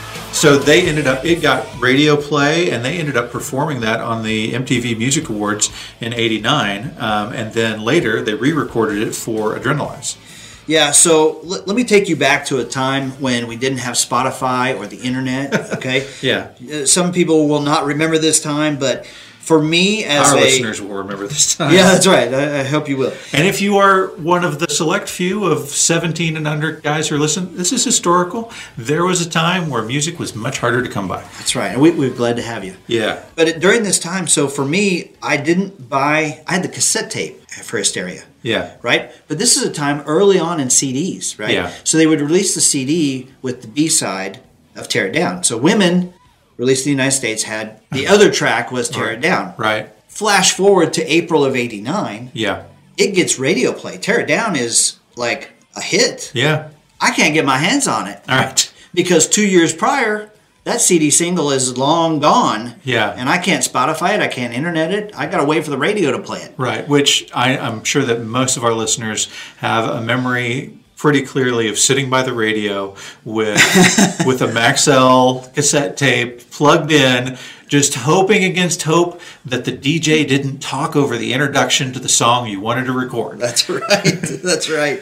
So 0.45 0.59
they 0.59 0.87
ended 0.87 1.07
up, 1.07 1.25
it 1.25 1.41
got 1.41 1.81
radio 1.81 2.19
play, 2.19 2.69
and 2.71 2.85
they 2.85 2.99
ended 2.99 3.17
up 3.17 3.31
performing 3.31 3.81
that 3.81 4.01
on 4.01 4.23
the 4.23 4.53
MTV 4.53 4.99
Music 4.99 5.31
Awards 5.31 5.71
in 6.03 6.13
'89. 6.13 6.97
Um, 6.99 7.33
and 7.33 7.55
then 7.55 7.81
later, 7.81 8.21
they 8.21 8.35
re-recorded 8.35 8.99
it 8.99 9.15
for 9.15 9.59
Adrenalize. 9.59 10.19
Yeah, 10.67 10.91
so 10.91 11.41
let, 11.45 11.67
let 11.67 11.75
me 11.75 11.83
take 11.83 12.11
you 12.11 12.17
back 12.17 12.45
to 12.49 12.59
a 12.59 12.65
time 12.67 13.13
when 13.23 13.47
we 13.47 13.57
didn't 13.57 13.79
have 13.79 13.95
Spotify 13.95 14.79
or 14.79 14.87
the 14.87 14.99
internet. 14.99 15.73
Okay. 15.77 16.07
Yeah. 16.21 16.51
Uh, 16.71 16.85
Some 16.85 17.11
people 17.13 17.49
will 17.49 17.63
not 17.63 17.87
remember 17.87 18.19
this 18.19 18.39
time, 18.43 18.79
but 18.79 19.07
for 19.45 19.63
me 19.63 20.05
as 20.05 20.31
Our 20.33 20.39
a 20.39 20.41
listeners 20.41 20.81
will 20.81 20.95
remember 20.97 21.27
this 21.27 21.55
time. 21.57 21.75
yeah, 21.75 21.83
that's 21.83 22.07
right. 22.07 22.33
I, 22.33 22.61
I 22.61 22.63
hope 22.63 22.89
you 22.89 22.97
will. 22.97 23.13
And 23.35 23.47
if 23.47 23.61
you 23.61 23.77
are 23.77 24.07
one 24.17 24.43
of 24.43 24.59
the 24.59 24.69
select 24.71 25.07
few 25.07 25.45
of 25.45 25.69
17 25.69 26.39
and 26.39 26.49
under 26.49 26.73
guys 26.73 27.09
who 27.09 27.19
listen, 27.19 27.55
this 27.55 27.71
is 27.71 27.85
historical. 27.85 28.51
There 28.79 29.05
was 29.05 29.21
a 29.25 29.29
time 29.29 29.69
where 29.69 29.83
music 29.83 30.19
was 30.19 30.35
much 30.35 30.59
harder 30.61 30.83
to 30.83 30.89
come 30.89 31.07
by. 31.09 31.21
That's 31.37 31.55
right. 31.55 31.73
And 31.73 31.83
we, 31.83 31.91
we're 31.91 32.15
glad 32.15 32.37
to 32.37 32.43
have 32.43 32.65
you. 32.65 32.75
Yeah. 32.87 33.23
But 33.37 33.49
it, 33.49 33.61
during 33.61 33.83
this 33.83 33.99
time, 33.99 34.27
so 34.29 34.49
for 34.49 34.65
me, 34.65 35.13
I 35.23 35.37
didn't 35.37 35.91
buy. 35.91 36.43
I 36.47 36.55
had 36.55 36.65
the 36.65 36.69
cassette 36.69 37.11
tape 37.11 37.43
for 37.51 37.77
Hysteria. 37.77 38.23
Yeah. 38.41 38.77
Right. 38.81 39.13
But 39.29 39.39
this 39.39 39.59
is 39.59 39.63
a 39.63 39.73
time 39.73 40.01
early 40.07 40.39
on 40.39 40.59
in 40.59 40.69
CDs. 40.69 41.39
Right. 41.39 41.53
Yeah. 41.53 41.71
So 41.85 41.99
they 41.99 42.07
would 42.07 42.23
release 42.23 42.55
the 42.55 42.63
CD 42.63 43.29
with 43.43 43.61
the 43.61 43.69
B 43.69 43.89
side 43.89 44.41
of 44.75 44.89
Tear 44.89 45.09
It 45.09 45.13
Down. 45.13 45.45
So 45.45 45.59
Women, 45.59 46.14
released 46.57 46.87
in 46.87 46.91
the 46.91 47.03
United 47.03 47.17
States, 47.17 47.43
had 47.43 47.81
the 47.91 48.07
other 48.07 48.31
track 48.31 48.71
was 48.73 48.89
Tear 48.89 49.13
It 49.13 49.21
Down. 49.21 49.55
Right. 49.57 49.91
Flash 50.09 50.53
forward 50.55 50.93
to 50.95 51.03
April 51.13 51.45
of 51.45 51.57
'89, 51.57 52.31
Yeah. 52.35 52.65
it 52.97 53.15
gets 53.15 53.39
radio 53.39 53.73
play. 53.73 53.99
Tear 53.99 54.21
It 54.21 54.27
Down 54.29 54.55
is 54.57 54.97
like 55.17 55.51
a 55.77 55.81
hit. 55.81 56.31
Yeah. 56.35 56.69
I 57.01 57.11
can't 57.11 57.35
get 57.35 57.45
my 57.45 57.59
hands 57.59 57.87
on 57.89 58.07
it 58.07 58.23
All 58.29 58.37
right. 58.39 58.73
because 58.95 59.29
two 59.29 59.47
years 59.47 59.75
prior, 59.75 60.31
that 60.63 60.81
CD 60.81 61.11
single 61.11 61.51
is 61.51 61.77
long 61.77 62.21
gone. 62.21 62.77
Yeah. 62.85 63.11
And 63.11 63.29
I 63.29 63.39
can't 63.39 63.63
Spotify 63.63 64.15
it. 64.15 64.21
I 64.23 64.29
can't 64.29 64.55
internet 64.55 64.93
it. 64.93 65.13
I 65.15 65.27
got 65.27 65.39
to 65.39 65.45
wait 65.45 65.65
for 65.65 65.71
the 65.71 65.77
radio 65.77 66.13
to 66.13 66.19
play 66.21 66.39
it. 66.41 66.55
Right. 66.57 66.89
Which 66.89 67.29
I, 67.35 67.59
I'm 67.59 67.85
sure 67.85 68.03
that 68.05 68.23
most 68.23 68.57
of 68.57 68.65
our 68.65 68.73
listeners 68.73 69.29
have 69.59 69.89
a 69.91 70.01
memory 70.01 70.79
pretty 71.05 71.21
clearly 71.21 71.69
of 71.69 71.79
sitting 71.79 72.09
by 72.09 72.23
the 72.23 72.33
radio 72.33 72.97
with 73.27 73.59
with 74.27 74.41
a 74.41 74.47
Maxell 74.47 75.53
cassette 75.53 75.99
tape 75.99 76.51
plugged 76.51 76.91
in, 76.91 77.37
just 77.69 77.95
hoping 77.95 78.43
against 78.43 78.85
hope 78.85 79.21
that 79.45 79.67
the 79.67 79.73
DJ 79.73 80.27
didn't 80.27 80.61
talk 80.61 80.97
over 80.97 81.19
the 81.19 81.35
introduction 81.35 81.93
to 81.93 81.99
the 81.99 82.09
song 82.09 82.49
you 82.49 82.59
wanted 82.59 82.87
to 82.87 82.93
record. 82.93 83.39
That's 83.39 83.69
right. 83.69 83.83
That's 84.43 84.71
right. 84.71 84.99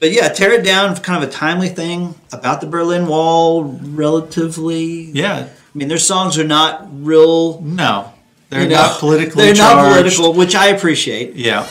But 0.00 0.12
yeah, 0.12 0.30
Tear 0.30 0.52
It 0.52 0.64
Down, 0.64 0.96
kind 0.96 1.22
of 1.22 1.28
a 1.28 1.32
timely 1.32 1.68
thing 1.68 2.14
about 2.32 2.62
the 2.62 2.66
Berlin 2.66 3.06
Wall, 3.06 3.64
relatively. 3.64 5.02
Yeah. 5.12 5.50
I 5.50 5.78
mean, 5.78 5.88
their 5.88 5.98
songs 5.98 6.38
are 6.38 6.44
not 6.44 6.88
real. 6.90 7.60
No. 7.60 8.10
They're 8.48 8.62
you 8.62 8.68
know, 8.70 8.76
not 8.76 9.00
politically 9.00 9.44
They're 9.44 9.54
not 9.54 9.92
political, 9.92 10.32
which 10.32 10.54
I 10.54 10.68
appreciate. 10.68 11.34
Yeah. 11.34 11.68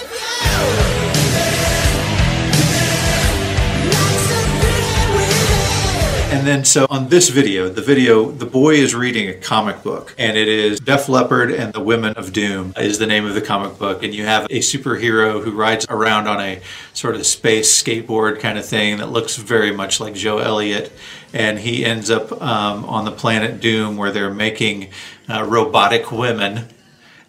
And 6.46 6.54
then, 6.58 6.64
so 6.64 6.86
on 6.92 7.10
this 7.10 7.30
video, 7.30 7.70
the 7.70 7.82
video, 7.82 8.30
the 8.30 8.46
boy 8.46 8.76
is 8.76 8.94
reading 8.94 9.28
a 9.30 9.34
comic 9.34 9.82
book, 9.82 10.14
and 10.16 10.38
it 10.38 10.48
is 10.48 10.80
Def 10.80 11.10
Leppard 11.10 11.50
and 11.50 11.74
the 11.74 11.80
Women 11.80 12.14
of 12.14 12.34
Doom 12.34 12.72
is 12.78 13.00
the 13.00 13.08
name 13.08 13.26
of 13.26 13.34
the 13.34 13.42
comic 13.42 13.80
book. 13.80 14.04
And 14.04 14.14
you 14.14 14.26
have 14.26 14.46
a 14.52 14.60
superhero 14.60 15.44
who 15.44 15.50
rides 15.50 15.88
around 15.90 16.28
on 16.28 16.40
a 16.40 16.62
sort 16.94 17.16
of 17.16 17.26
space 17.26 17.84
skateboard 17.84 18.42
kind 18.42 18.60
of 18.60 18.66
thing 18.66 18.98
that 18.98 19.08
looks 19.08 19.38
very 19.38 19.72
much 19.72 20.00
like 20.00 20.14
Joe 20.14 20.38
Elliott. 20.38 20.92
And 21.34 21.58
he 21.58 21.84
ends 21.84 22.12
up 22.12 22.32
um, 22.40 22.86
on 22.86 23.06
the 23.06 23.12
planet 23.12 23.60
Doom 23.60 23.98
where 23.98 24.12
they're 24.12 24.32
making 24.32 24.90
uh, 25.28 25.44
robotic 25.46 26.12
women. 26.12 26.68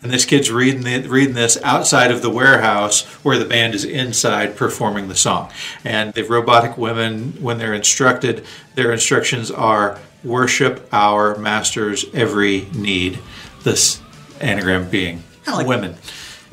And 0.02 0.12
this 0.12 0.24
kid's 0.24 0.50
reading 0.50 0.82
the, 0.82 1.08
reading 1.08 1.34
this 1.34 1.58
outside 1.64 2.10
of 2.10 2.22
the 2.22 2.30
warehouse 2.30 3.04
where 3.24 3.38
the 3.38 3.44
band 3.46 3.74
is 3.74 3.84
inside 3.84 4.54
performing 4.56 5.08
the 5.08 5.16
song. 5.16 5.50
And 5.84 6.12
the 6.12 6.22
robotic 6.22 6.76
women, 6.78 7.32
when 7.40 7.58
they're 7.58 7.74
instructed, 7.74 8.44
their 8.74 8.92
instructions 8.92 9.50
are 9.50 9.98
worship 10.22 10.86
our 10.92 11.36
master's 11.38 12.04
every 12.14 12.68
need. 12.74 13.18
This 13.64 14.00
anagram 14.40 14.88
being 14.90 15.24
like- 15.46 15.66
women. 15.66 15.96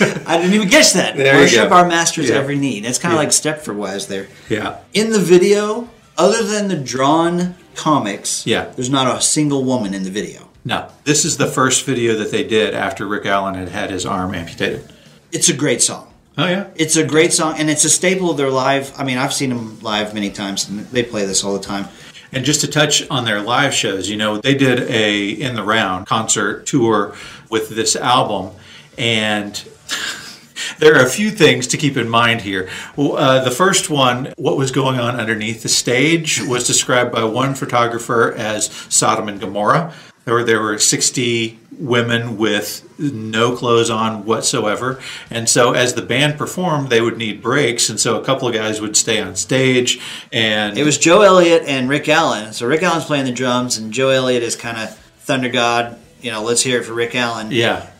I 0.00 0.38
didn't 0.38 0.54
even 0.54 0.68
guess 0.68 0.92
that. 0.92 1.16
There 1.16 1.34
Worship 1.36 1.70
our 1.72 1.86
master's 1.88 2.28
Yeah. 2.30 2.36
every 2.36 2.56
need. 2.56 2.84
That's 2.84 2.98
kind 2.98 3.12
of 3.12 3.16
Yeah. 3.16 3.24
like 3.24 3.30
Stepford 3.30 3.74
wise 3.74 4.06
there. 4.06 4.28
Yeah. 4.48 4.76
In 4.92 5.10
the 5.10 5.18
video, 5.18 5.90
other 6.16 6.42
than 6.44 6.68
the 6.68 6.76
drawn 6.76 7.56
comics, 7.74 8.46
Yeah. 8.46 8.66
there's 8.76 8.90
not 8.90 9.12
a 9.16 9.20
single 9.20 9.64
woman 9.64 9.92
in 9.94 10.04
the 10.04 10.10
video. 10.10 10.48
No, 10.64 10.88
this 11.04 11.24
is 11.26 11.36
the 11.36 11.46
first 11.46 11.84
video 11.84 12.16
that 12.16 12.30
they 12.30 12.42
did 12.42 12.72
after 12.72 13.06
Rick 13.06 13.26
Allen 13.26 13.54
had 13.54 13.68
had 13.68 13.90
his 13.90 14.06
arm 14.06 14.34
amputated. 14.34 14.90
It's 15.30 15.50
a 15.50 15.54
great 15.54 15.82
song. 15.82 16.12
Oh 16.38 16.48
yeah. 16.48 16.68
It's 16.74 16.96
a 16.96 17.04
great 17.04 17.32
song, 17.32 17.56
and 17.58 17.68
it's 17.68 17.84
a 17.84 17.90
staple 17.90 18.30
of 18.30 18.36
their 18.36 18.50
live. 18.50 18.92
I 18.98 19.04
mean, 19.04 19.18
I've 19.18 19.34
seen 19.34 19.50
them 19.50 19.78
live 19.80 20.14
many 20.14 20.30
times, 20.30 20.68
and 20.68 20.80
they 20.86 21.02
play 21.02 21.26
this 21.26 21.44
all 21.44 21.52
the 21.52 21.62
time. 21.62 21.88
And 22.32 22.44
just 22.44 22.62
to 22.62 22.66
touch 22.66 23.08
on 23.10 23.24
their 23.24 23.40
live 23.40 23.74
shows, 23.74 24.08
you 24.08 24.16
know, 24.16 24.38
they 24.38 24.54
did 24.54 24.80
a 24.90 25.30
in 25.30 25.54
the 25.54 25.62
round 25.62 26.06
concert 26.06 26.66
tour 26.66 27.14
with 27.50 27.68
this 27.68 27.94
album, 27.94 28.56
and 28.96 29.52
there 30.78 30.96
are 30.96 31.04
a 31.04 31.10
few 31.10 31.30
things 31.30 31.66
to 31.68 31.76
keep 31.76 31.96
in 31.96 32.08
mind 32.08 32.40
here. 32.40 32.68
Uh, 32.98 33.44
the 33.44 33.50
first 33.52 33.90
one, 33.90 34.32
what 34.36 34.56
was 34.56 34.72
going 34.72 34.98
on 34.98 35.20
underneath 35.20 35.62
the 35.62 35.68
stage, 35.68 36.40
was 36.42 36.66
described 36.66 37.12
by 37.12 37.22
one 37.22 37.54
photographer 37.54 38.32
as 38.32 38.70
Sodom 38.88 39.28
and 39.28 39.40
Gomorrah. 39.40 39.92
There 40.24 40.34
were, 40.34 40.44
there 40.44 40.60
were 40.62 40.78
60 40.78 41.58
women 41.78 42.36
with 42.38 42.88
no 42.98 43.54
clothes 43.56 43.90
on 43.90 44.24
whatsoever. 44.24 45.00
And 45.28 45.48
so, 45.48 45.72
as 45.72 45.94
the 45.94 46.02
band 46.02 46.38
performed, 46.38 46.88
they 46.88 47.00
would 47.00 47.18
need 47.18 47.42
breaks. 47.42 47.90
And 47.90 48.00
so, 48.00 48.18
a 48.20 48.24
couple 48.24 48.48
of 48.48 48.54
guys 48.54 48.80
would 48.80 48.96
stay 48.96 49.20
on 49.20 49.36
stage. 49.36 50.00
And 50.32 50.78
It 50.78 50.84
was 50.84 50.96
Joe 50.98 51.20
Elliott 51.22 51.64
and 51.66 51.88
Rick 51.90 52.08
Allen. 52.08 52.52
So 52.54 52.66
Rick 52.66 52.82
Allen's 52.82 53.04
playing 53.04 53.26
the 53.26 53.32
drums, 53.32 53.76
and 53.76 53.92
Joe 53.92 54.08
Elliott 54.10 54.42
is 54.42 54.56
kind 54.56 54.78
of 54.78 54.96
thunder 54.96 55.48
god. 55.50 55.98
You 56.22 56.30
know, 56.30 56.42
let's 56.42 56.62
hear 56.62 56.80
it 56.80 56.84
for 56.84 56.94
Rick 56.94 57.14
Allen. 57.14 57.48
yeah, 57.50 57.90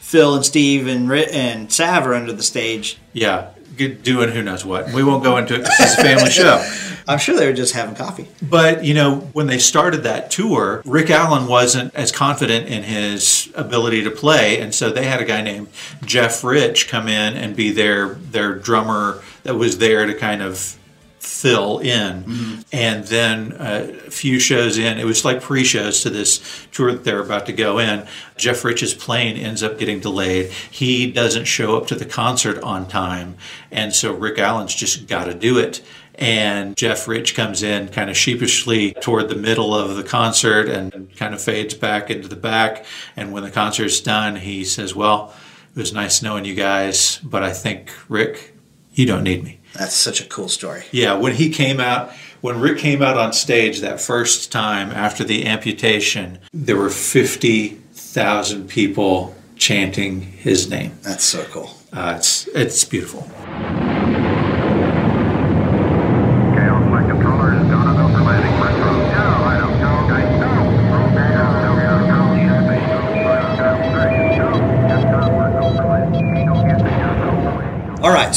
Phil 0.00 0.34
and 0.34 0.44
Steve 0.44 0.88
and 0.88 1.08
Ri 1.08 1.26
and 1.26 1.72
Sav 1.72 2.06
are 2.08 2.14
under 2.14 2.32
the 2.32 2.42
stage. 2.42 2.98
yeah, 3.12 3.50
good- 3.76 4.02
doing 4.02 4.30
who 4.30 4.42
knows 4.42 4.64
what. 4.64 4.92
We 4.92 5.04
won't 5.04 5.22
go 5.22 5.36
into 5.36 5.54
it 5.54 5.58
this 5.64 5.78
is 5.80 5.98
a 5.98 6.02
family 6.02 6.30
show. 6.30 6.58
I'm 7.08 7.18
sure 7.18 7.36
they 7.36 7.46
were 7.46 7.52
just 7.52 7.74
having 7.74 7.94
coffee. 7.94 8.28
But 8.40 8.84
you 8.84 8.94
know, 8.94 9.16
when 9.32 9.46
they 9.46 9.58
started 9.58 10.04
that 10.04 10.30
tour, 10.30 10.82
Rick 10.84 11.10
Allen 11.10 11.46
wasn't 11.46 11.94
as 11.94 12.12
confident 12.12 12.68
in 12.68 12.82
his 12.82 13.50
ability 13.54 14.04
to 14.04 14.10
play, 14.10 14.60
and 14.60 14.74
so 14.74 14.90
they 14.90 15.04
had 15.06 15.20
a 15.20 15.24
guy 15.24 15.42
named 15.42 15.68
Jeff 16.04 16.42
Rich 16.44 16.88
come 16.88 17.08
in 17.08 17.34
and 17.34 17.56
be 17.56 17.70
their 17.70 18.14
their 18.14 18.54
drummer 18.54 19.22
that 19.42 19.54
was 19.54 19.78
there 19.78 20.06
to 20.06 20.14
kind 20.14 20.42
of 20.42 20.76
fill 21.18 21.78
in. 21.78 22.24
And 22.72 23.04
then 23.04 23.52
uh, 23.52 23.92
a 24.06 24.10
few 24.10 24.40
shows 24.40 24.76
in, 24.76 24.98
it 24.98 25.04
was 25.04 25.24
like 25.24 25.40
pre-shows 25.40 26.02
to 26.02 26.10
this 26.10 26.66
tour 26.72 26.92
that 26.92 27.04
they're 27.04 27.22
about 27.22 27.46
to 27.46 27.52
go 27.52 27.78
in. 27.78 28.06
Jeff 28.36 28.64
Rich's 28.64 28.92
plane 28.92 29.36
ends 29.36 29.62
up 29.62 29.78
getting 29.78 30.00
delayed. 30.00 30.50
He 30.70 31.10
doesn't 31.10 31.44
show 31.44 31.76
up 31.76 31.86
to 31.88 31.94
the 31.94 32.04
concert 32.04 32.60
on 32.62 32.88
time, 32.88 33.36
and 33.70 33.94
so 33.94 34.12
Rick 34.12 34.38
Allen's 34.38 34.74
just 34.74 35.06
got 35.06 35.24
to 35.24 35.34
do 35.34 35.58
it 35.58 35.82
and 36.22 36.76
Jeff 36.76 37.08
Rich 37.08 37.34
comes 37.34 37.64
in 37.64 37.88
kind 37.88 38.08
of 38.08 38.16
sheepishly 38.16 38.92
toward 38.94 39.28
the 39.28 39.34
middle 39.34 39.74
of 39.74 39.96
the 39.96 40.04
concert 40.04 40.68
and 40.68 41.14
kind 41.16 41.34
of 41.34 41.42
fades 41.42 41.74
back 41.74 42.10
into 42.10 42.28
the 42.28 42.36
back. 42.36 42.86
And 43.16 43.32
when 43.32 43.42
the 43.42 43.50
concert's 43.50 44.00
done, 44.00 44.36
he 44.36 44.64
says, 44.64 44.94
Well, 44.94 45.34
it 45.74 45.78
was 45.78 45.92
nice 45.92 46.22
knowing 46.22 46.44
you 46.44 46.54
guys, 46.54 47.18
but 47.24 47.42
I 47.42 47.52
think, 47.52 47.90
Rick, 48.08 48.54
you 48.92 49.04
don't 49.04 49.24
need 49.24 49.42
me. 49.42 49.58
That's 49.74 49.96
such 49.96 50.20
a 50.20 50.26
cool 50.26 50.48
story. 50.48 50.84
Yeah, 50.92 51.14
when 51.14 51.34
he 51.34 51.50
came 51.50 51.80
out, 51.80 52.12
when 52.40 52.60
Rick 52.60 52.78
came 52.78 53.02
out 53.02 53.16
on 53.16 53.32
stage 53.32 53.80
that 53.80 54.00
first 54.00 54.52
time 54.52 54.92
after 54.92 55.24
the 55.24 55.46
amputation, 55.46 56.38
there 56.52 56.76
were 56.76 56.90
50,000 56.90 58.68
people 58.68 59.34
chanting 59.56 60.20
his 60.20 60.70
name. 60.70 60.98
That's 61.02 61.24
so 61.24 61.44
cool. 61.44 61.70
Uh, 61.92 62.14
it's, 62.18 62.46
it's 62.48 62.84
beautiful. 62.84 63.28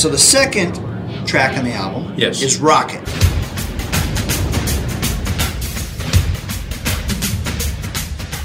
So 0.05 0.11
the 0.11 0.17
second 0.19 0.75
track 1.25 1.57
on 1.57 1.65
the 1.65 1.71
album 1.71 2.13
Yes. 2.15 2.39
is 2.43 2.59
Rocket. 2.59 3.03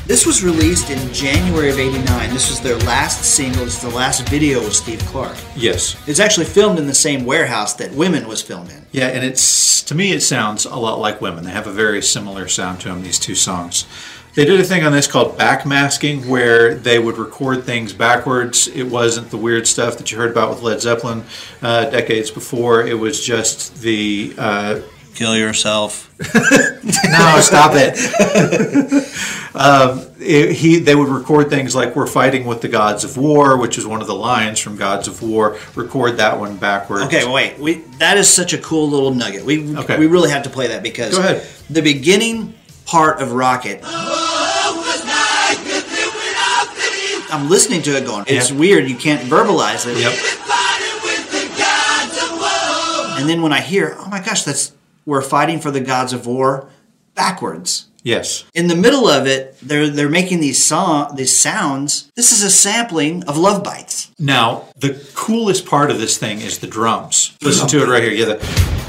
This 0.06 0.24
was 0.24 0.42
released 0.42 0.88
in 0.88 1.12
January 1.12 1.68
of 1.68 1.78
89. 1.78 2.32
This 2.32 2.48
was 2.48 2.60
their 2.60 2.78
last 2.78 3.24
single. 3.24 3.64
It's 3.64 3.82
the 3.82 3.90
last 3.90 4.26
video 4.30 4.60
with 4.60 4.72
Steve 4.74 5.00
Clark. 5.00 5.36
Yes. 5.54 5.96
It's 6.08 6.18
actually 6.18 6.46
filmed 6.46 6.78
in 6.78 6.86
the 6.86 6.94
same 6.94 7.26
warehouse 7.26 7.74
that 7.74 7.92
Women 7.92 8.26
was 8.26 8.40
filmed 8.40 8.70
in. 8.70 8.86
Yeah, 8.92 9.08
and 9.08 9.22
it's 9.22 9.82
to 9.82 9.94
me 9.94 10.12
it 10.12 10.22
sounds 10.22 10.64
a 10.64 10.76
lot 10.76 10.98
like 10.98 11.20
women. 11.20 11.44
They 11.44 11.50
have 11.50 11.66
a 11.66 11.72
very 11.72 12.00
similar 12.00 12.48
sound 12.48 12.80
to 12.80 12.88
them. 12.88 13.02
These 13.02 13.18
two 13.18 13.34
songs. 13.34 13.84
They 14.34 14.44
did 14.44 14.60
a 14.60 14.64
thing 14.64 14.84
on 14.84 14.92
this 14.92 15.06
called 15.06 15.36
backmasking, 15.38 16.26
where 16.26 16.74
they 16.74 16.98
would 16.98 17.18
record 17.18 17.64
things 17.64 17.92
backwards. 17.92 18.68
It 18.68 18.84
wasn't 18.84 19.30
the 19.30 19.36
weird 19.36 19.66
stuff 19.66 19.98
that 19.98 20.12
you 20.12 20.18
heard 20.18 20.30
about 20.30 20.50
with 20.50 20.62
Led 20.62 20.80
Zeppelin 20.80 21.24
uh, 21.62 21.86
decades 21.90 22.30
before. 22.30 22.86
It 22.86 22.98
was 22.98 23.24
just 23.24 23.80
the 23.82 24.34
uh, 24.38 24.80
Kill 25.14 25.36
yourself. 25.36 26.08
no, 26.34 27.40
stop 27.40 27.72
it. 27.74 27.98
um, 29.54 30.06
it- 30.20 30.52
He 30.52 30.78
they 30.78 30.94
would 30.94 31.08
record 31.08 31.50
things 31.50 31.74
like 31.74 31.96
"We're 31.96 32.06
fighting 32.06 32.44
with 32.46 32.60
the 32.60 32.68
gods 32.68 33.02
of 33.04 33.16
war," 33.16 33.56
which 33.58 33.76
is 33.76 33.84
one 33.86 34.00
of 34.00 34.06
the 34.06 34.14
lines 34.14 34.60
from 34.60 34.76
Gods 34.76 35.08
of 35.08 35.20
War. 35.22 35.58
Record 35.74 36.18
that 36.18 36.38
one 36.38 36.56
backwards. 36.56 37.06
Okay, 37.06 37.30
wait. 37.30 37.58
We 37.58 37.74
that 37.98 38.16
is 38.18 38.28
such 38.28 38.52
a 38.52 38.58
cool 38.58 38.88
little 38.88 39.12
nugget. 39.12 39.44
We 39.44 39.76
Okay. 39.76 39.98
we 39.98 40.06
really 40.06 40.30
have 40.30 40.44
to 40.44 40.50
play 40.50 40.68
that 40.68 40.82
because 40.84 41.16
the 41.68 41.82
beginning 41.82 42.54
part 42.90 43.22
of 43.22 43.32
Rocket. 43.32 43.80
I'm 47.32 47.48
listening 47.48 47.82
to 47.82 47.96
it 47.96 48.04
going. 48.04 48.24
It's 48.26 48.50
Yeah. 48.50 48.56
weird. 48.56 48.88
You 48.88 48.96
can't 48.96 49.22
verbalize 49.30 49.86
it. 49.86 49.96
Yep. 49.96 50.12
And 53.20 53.28
then 53.28 53.42
when 53.42 53.52
I 53.52 53.60
hear, 53.60 53.96
oh 54.00 54.08
my 54.08 54.18
gosh, 54.20 54.42
that's 54.42 54.72
we're 55.06 55.22
fighting 55.22 55.60
for 55.60 55.70
the 55.70 55.80
gods 55.80 56.12
of 56.12 56.26
war 56.26 56.68
backwards. 57.14 57.86
Yes. 58.02 58.44
In 58.54 58.66
the 58.66 58.74
middle 58.74 59.06
of 59.08 59.26
it, 59.26 59.56
they're 59.62 59.88
they're 59.88 60.08
making 60.08 60.40
these 60.40 60.64
song 60.64 61.14
these 61.14 61.36
sounds. 61.36 62.10
This 62.16 62.32
is 62.32 62.42
a 62.42 62.50
sampling 62.50 63.22
of 63.24 63.36
Love 63.36 63.62
Bites. 63.62 64.10
Now, 64.18 64.64
the 64.76 65.00
coolest 65.14 65.66
part 65.66 65.90
of 65.90 66.00
this 66.00 66.16
thing 66.18 66.40
is 66.40 66.58
the 66.58 66.66
drums. 66.66 67.36
Listen 67.42 67.68
to 67.68 67.82
it 67.82 67.88
right 67.88 68.02
here. 68.02 68.12
Yeah. 68.12 68.24
The... 68.24 68.79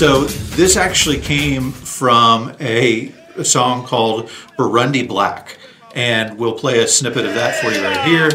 So 0.00 0.24
this 0.24 0.78
actually 0.78 1.20
came 1.20 1.72
from 1.72 2.56
a, 2.58 3.12
a 3.36 3.44
song 3.44 3.84
called 3.84 4.30
Burundi 4.56 5.06
Black, 5.06 5.58
and 5.94 6.38
we'll 6.38 6.58
play 6.58 6.82
a 6.82 6.88
snippet 6.88 7.26
of 7.26 7.34
that 7.34 7.60
for 7.62 7.70
you 7.70 7.82
right 7.84 8.06
here. 8.06 8.30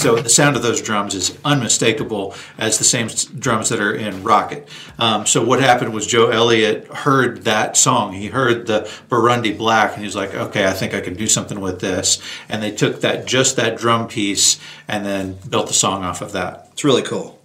So 0.00 0.16
the 0.16 0.30
sound 0.30 0.56
of 0.56 0.62
those 0.62 0.80
drums 0.80 1.14
is 1.14 1.36
unmistakable 1.44 2.34
as 2.56 2.78
the 2.78 2.84
same 2.84 3.08
drums 3.38 3.68
that 3.68 3.80
are 3.80 3.92
in 3.92 4.22
Rocket. 4.22 4.66
Um, 4.98 5.26
so 5.26 5.44
what 5.44 5.60
happened 5.60 5.92
was 5.92 6.06
Joe 6.06 6.30
Elliott 6.30 6.86
heard 6.86 7.44
that 7.44 7.76
song. 7.76 8.14
He 8.14 8.28
heard 8.28 8.66
the 8.66 8.90
Burundi 9.10 9.54
Black, 9.58 9.94
and 9.94 10.02
he's 10.02 10.16
like, 10.16 10.34
"Okay, 10.34 10.66
I 10.66 10.72
think 10.72 10.94
I 10.94 11.02
can 11.02 11.12
do 11.12 11.26
something 11.26 11.60
with 11.60 11.80
this." 11.80 12.18
And 12.48 12.62
they 12.62 12.70
took 12.70 13.02
that 13.02 13.26
just 13.26 13.56
that 13.56 13.76
drum 13.76 14.08
piece 14.08 14.58
and 14.88 15.04
then 15.04 15.36
built 15.50 15.66
the 15.66 15.74
song 15.74 16.02
off 16.02 16.22
of 16.22 16.32
that. 16.32 16.70
It's 16.72 16.82
really 16.82 17.02
cool. 17.02 17.38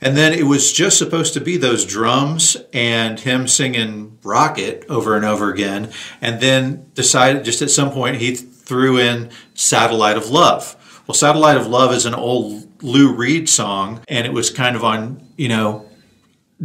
And 0.00 0.16
then 0.16 0.32
it 0.32 0.46
was 0.46 0.72
just 0.72 0.96
supposed 0.96 1.34
to 1.34 1.40
be 1.42 1.58
those 1.58 1.84
drums 1.84 2.56
and 2.72 3.20
him 3.20 3.46
singing 3.46 4.16
Rocket 4.24 4.86
over 4.88 5.16
and 5.16 5.26
over 5.26 5.52
again. 5.52 5.90
And 6.22 6.40
then 6.40 6.86
decided 6.94 7.44
just 7.44 7.60
at 7.60 7.68
some 7.68 7.90
point 7.90 8.16
he 8.16 8.34
threw 8.34 8.96
in 8.96 9.28
Satellite 9.52 10.16
of 10.16 10.30
Love. 10.30 10.76
Well, 11.10 11.14
Satellite 11.16 11.56
of 11.56 11.66
Love 11.66 11.92
is 11.92 12.06
an 12.06 12.14
old 12.14 12.68
Lou 12.84 13.12
Reed 13.12 13.48
song, 13.48 14.00
and 14.06 14.28
it 14.28 14.32
was 14.32 14.48
kind 14.48 14.76
of 14.76 14.84
on, 14.84 15.20
you 15.36 15.48
know, 15.48 15.88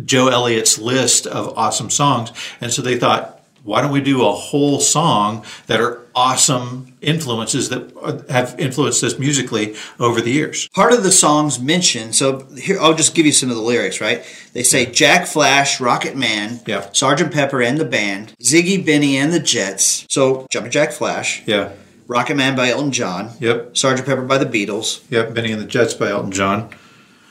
Joe 0.04 0.28
Elliott's 0.28 0.78
list 0.78 1.26
of 1.26 1.58
awesome 1.58 1.90
songs. 1.90 2.32
And 2.62 2.72
so 2.72 2.84
they 2.84 2.96
thought, 3.00 3.44
why 3.64 3.82
don't 3.82 3.92
we 3.92 4.02
do 4.02 4.24
a 4.24 4.32
whole 4.32 4.80
song 4.80 5.44
that 5.66 5.82
are 5.82 6.06
awesome 6.14 6.96
influences 7.02 7.70
that 7.70 8.26
have 8.30 8.54
influenced 8.60 9.04
us 9.04 9.18
musically 9.18 9.76
over 10.00 10.22
the 10.22 10.30
years? 10.30 10.70
Part 10.76 10.94
of 10.94 11.02
the 11.02 11.12
songs 11.12 11.60
mentioned, 11.60 12.14
so 12.14 12.46
here 12.56 12.80
I'll 12.80 12.94
just 12.94 13.16
give 13.16 13.26
you 13.26 13.32
some 13.32 13.50
of 13.50 13.56
the 13.56 13.64
lyrics, 13.64 14.00
right? 14.00 14.24
They 14.54 14.62
say 14.62 14.86
Jack 14.86 15.26
Flash, 15.26 15.82
Rocket 15.82 16.16
Man, 16.16 16.60
Yeah. 16.68 16.88
Sergeant 16.94 17.34
Pepper 17.34 17.64
and 17.64 17.80
the 17.80 17.86
band, 17.86 18.36
Ziggy 18.44 18.86
Benny 18.86 19.18
and 19.18 19.34
the 19.34 19.40
Jets. 19.40 20.06
So 20.08 20.46
Jumping 20.52 20.72
Jack 20.72 20.92
Flash, 20.92 21.42
Yeah. 21.48 21.72
Rocket 22.08 22.36
Man 22.36 22.56
by 22.56 22.70
Elton 22.70 22.92
John, 22.92 23.32
Yep. 23.40 23.76
Sergeant 23.78 24.08
Pepper 24.08 24.22
by 24.24 24.38
the 24.38 24.46
Beatles, 24.46 25.02
Yep, 25.10 25.34
Benny 25.34 25.52
and 25.52 25.62
the 25.62 25.66
Jets 25.66 25.94
by 25.94 26.10
Elton 26.10 26.32
John. 26.32 26.70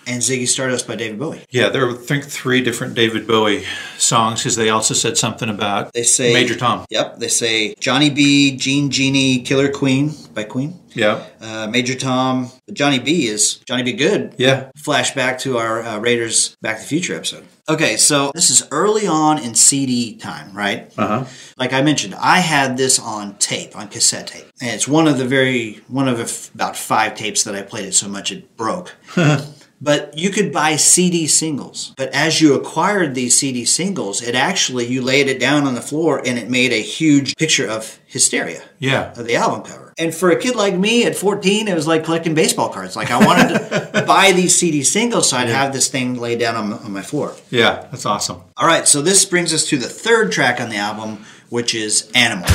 and 0.06 0.20
Ziggy 0.20 0.46
Stardust 0.46 0.87
by 0.87 0.96
David 0.96 1.18
Bowie. 1.18 1.40
Yeah, 1.50 1.70
there 1.70 1.87
were 1.87 1.92
I 1.92 1.96
think 1.96 2.24
three 2.24 2.60
different 2.62 2.94
David 2.94 3.26
Bowie 3.26 3.64
songs 3.96 4.40
because 4.40 4.54
they 4.56 4.68
also 4.68 4.92
said 4.92 5.16
something 5.16 5.48
about 5.48 5.92
They 5.94 6.02
say 6.02 6.32
Major 6.34 6.54
Tom. 6.56 6.84
Yep, 6.90 7.18
they 7.20 7.28
say 7.28 7.74
Johnny 7.80 8.10
B, 8.10 8.54
Jean 8.56 8.90
Genie, 8.90 9.40
Killer 9.40 9.70
Queen 9.70 10.12
by 10.34 10.44
Queen. 10.44 10.78
Yeah, 10.92 11.24
Uh, 11.40 11.68
Major 11.70 11.94
Tom, 11.94 12.50
Johnny 12.72 12.98
B 12.98 13.26
is 13.28 13.54
Johnny 13.66 13.82
B 13.82 13.92
Goode. 13.94 14.34
yeah, 14.37 14.70
Flashback 14.78 15.38
to 15.40 15.56
our 15.58 15.82
uh, 15.82 15.98
Raiders 15.98 16.54
Back 16.60 16.76
to 16.76 16.82
the 16.82 16.88
Future 16.88 17.14
episode. 17.16 17.44
Okay, 17.66 17.96
so 17.96 18.31
this 18.35 18.50
is 18.50 18.68
early 18.70 19.07
on 19.07 19.38
in 19.38 19.55
CD 19.55 20.16
time, 20.16 20.53
right? 20.55 20.92
uh 20.98 21.07
huh. 21.20 21.24
Like 21.57 21.72
I 21.72 21.81
mentioned, 21.81 22.14
I 22.16 22.40
had 22.40 22.77
this 22.77 22.98
on 22.98 23.37
tape, 23.38 23.74
on 23.74 23.88
cassette 23.88 24.27
tape, 24.27 24.46
and 24.61 24.70
it's 24.70 24.87
one 24.87 25.09
of 25.09 25.16
the 25.16 25.24
very 25.24 25.81
one 25.88 26.07
of 26.09 26.20
f- 26.20 26.55
about 26.55 26.77
five 26.77 27.14
tapes 27.14 27.42
that 27.44 27.55
I 27.55 27.62
played 27.62 27.87
it 27.87 27.94
so 27.94 28.09
much 28.09 28.31
it 28.33 28.57
broke. 28.57 28.94
But 29.81 30.16
you 30.16 30.31
could 30.31 30.50
buy 30.50 30.77
CD 30.77 31.27
singles. 31.27 31.92
But 31.98 32.09
as 32.14 32.40
you 32.40 32.55
acquired 32.55 33.14
these 33.14 33.37
CD 33.38 33.66
singles, 33.66 34.22
it 34.22 34.35
actually, 34.35 34.87
you 34.87 35.03
laid 35.03 35.29
it 35.29 35.38
down 35.38 35.66
on 35.66 35.74
the 35.74 35.83
floor 35.83 36.22
and 36.24 36.38
it 36.38 36.48
made 36.48 36.72
a 36.72 36.81
huge 36.81 37.37
picture 37.37 37.68
of 37.68 37.98
Hysteria 38.07 38.62
Yeah. 38.79 39.11
of 39.14 39.27
the 39.27 39.35
album 39.37 39.62
cover. 39.62 39.83
And 39.96 40.12
for 40.12 40.30
a 40.30 40.37
kid 40.37 40.57
like 40.57 40.74
me 40.74 41.04
at 41.04 41.14
14, 41.14 41.68
it 41.68 41.74
was 41.74 41.87
like 41.87 42.04
collecting 42.04 42.35
baseball 42.35 42.68
cards. 42.68 42.96
Like 42.96 43.12
I 43.12 43.24
wanted 43.24 43.59
to 43.59 44.04
buy 44.07 44.33
these 44.33 44.54
CD 44.54 44.83
singles 44.83 45.30
so 45.30 45.37
I'd 45.37 45.48
have 45.48 45.72
this 45.72 45.88
thing 45.88 46.16
laid 46.16 46.40
down 46.40 46.57
on, 46.57 46.72
on 46.72 46.92
my 46.92 47.02
floor. 47.02 47.35
Yeah, 47.50 47.87
that's 47.90 48.04
awesome. 48.04 48.42
All 48.57 48.66
right, 48.66 48.88
so 48.88 49.02
this 49.02 49.24
brings 49.24 49.54
us 49.54 49.66
to 49.68 49.76
the 49.76 49.88
third 49.88 50.33
track 50.33 50.61
on 50.61 50.68
the 50.68 50.76
album, 50.76 51.24
which 51.48 51.74
is 51.76 52.11
Animal. 52.14 52.48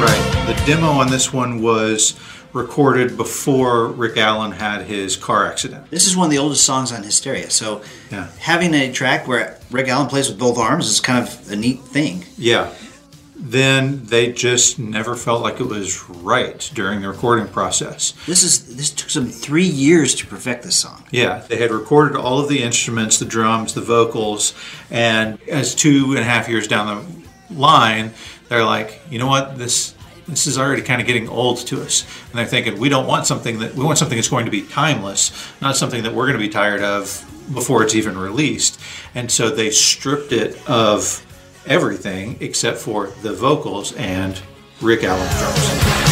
Right. 0.00 0.46
The 0.46 0.62
demo 0.64 0.88
on 0.88 1.10
this 1.10 1.30
one 1.30 1.60
was 1.60 2.18
recorded 2.52 3.16
before 3.16 3.86
Rick 3.88 4.16
Allen 4.16 4.52
had 4.52 4.82
his 4.82 5.16
car 5.16 5.46
accident. 5.46 5.90
This 5.90 6.06
is 6.06 6.16
one 6.16 6.26
of 6.26 6.30
the 6.30 6.38
oldest 6.38 6.64
songs 6.64 6.92
on 6.92 7.02
Hysteria. 7.02 7.50
So 7.50 7.82
Yeah. 8.10 8.26
having 8.38 8.74
a 8.74 8.92
track 8.92 9.28
where 9.28 9.58
Rick 9.70 9.88
Allen 9.88 10.08
plays 10.08 10.28
with 10.28 10.38
both 10.38 10.58
arms 10.58 10.88
is 10.88 11.00
kind 11.00 11.26
of 11.26 11.50
a 11.52 11.56
neat 11.56 11.80
thing. 11.84 12.24
Yeah. 12.36 12.68
Then 13.42 14.02
they 14.04 14.32
just 14.32 14.78
never 14.78 15.16
felt 15.16 15.40
like 15.42 15.60
it 15.60 15.66
was 15.66 16.04
right 16.10 16.70
during 16.74 17.00
the 17.00 17.08
recording 17.08 17.46
process. 17.48 18.12
This 18.26 18.42
is 18.42 18.76
this 18.76 18.90
took 18.90 19.08
them 19.08 19.30
three 19.30 19.64
years 19.64 20.14
to 20.16 20.26
perfect 20.26 20.62
this 20.62 20.76
song. 20.76 21.04
Yeah, 21.10 21.40
they 21.48 21.56
had 21.56 21.70
recorded 21.70 22.18
all 22.18 22.38
of 22.38 22.50
the 22.50 22.62
instruments, 22.62 23.18
the 23.18 23.24
drums, 23.24 23.72
the 23.72 23.80
vocals, 23.80 24.52
and 24.90 25.38
as 25.48 25.74
two 25.74 26.10
and 26.10 26.18
a 26.18 26.24
half 26.24 26.50
years 26.50 26.68
down 26.68 26.86
the 27.48 27.54
line, 27.54 28.12
they're 28.50 28.64
like, 28.64 29.00
you 29.08 29.18
know 29.18 29.26
what, 29.28 29.56
this 29.56 29.94
this 30.30 30.46
is 30.46 30.58
already 30.58 30.82
kind 30.82 31.00
of 31.00 31.06
getting 31.06 31.28
old 31.28 31.58
to 31.66 31.82
us, 31.82 32.04
and 32.30 32.38
they're 32.38 32.46
thinking 32.46 32.78
we 32.78 32.88
don't 32.88 33.06
want 33.06 33.26
something 33.26 33.58
that 33.58 33.74
we 33.74 33.84
want 33.84 33.98
something 33.98 34.16
that's 34.16 34.28
going 34.28 34.44
to 34.46 34.50
be 34.50 34.62
timeless, 34.62 35.32
not 35.60 35.76
something 35.76 36.02
that 36.04 36.14
we're 36.14 36.26
going 36.26 36.38
to 36.38 36.44
be 36.44 36.48
tired 36.48 36.82
of 36.82 37.24
before 37.52 37.82
it's 37.82 37.94
even 37.94 38.16
released, 38.16 38.80
and 39.14 39.30
so 39.30 39.50
they 39.50 39.70
stripped 39.70 40.32
it 40.32 40.56
of 40.68 41.24
everything 41.66 42.36
except 42.40 42.78
for 42.78 43.08
the 43.22 43.32
vocals 43.32 43.92
and 43.94 44.40
Rick 44.80 45.04
Allen's 45.04 45.38
drums. 45.38 46.09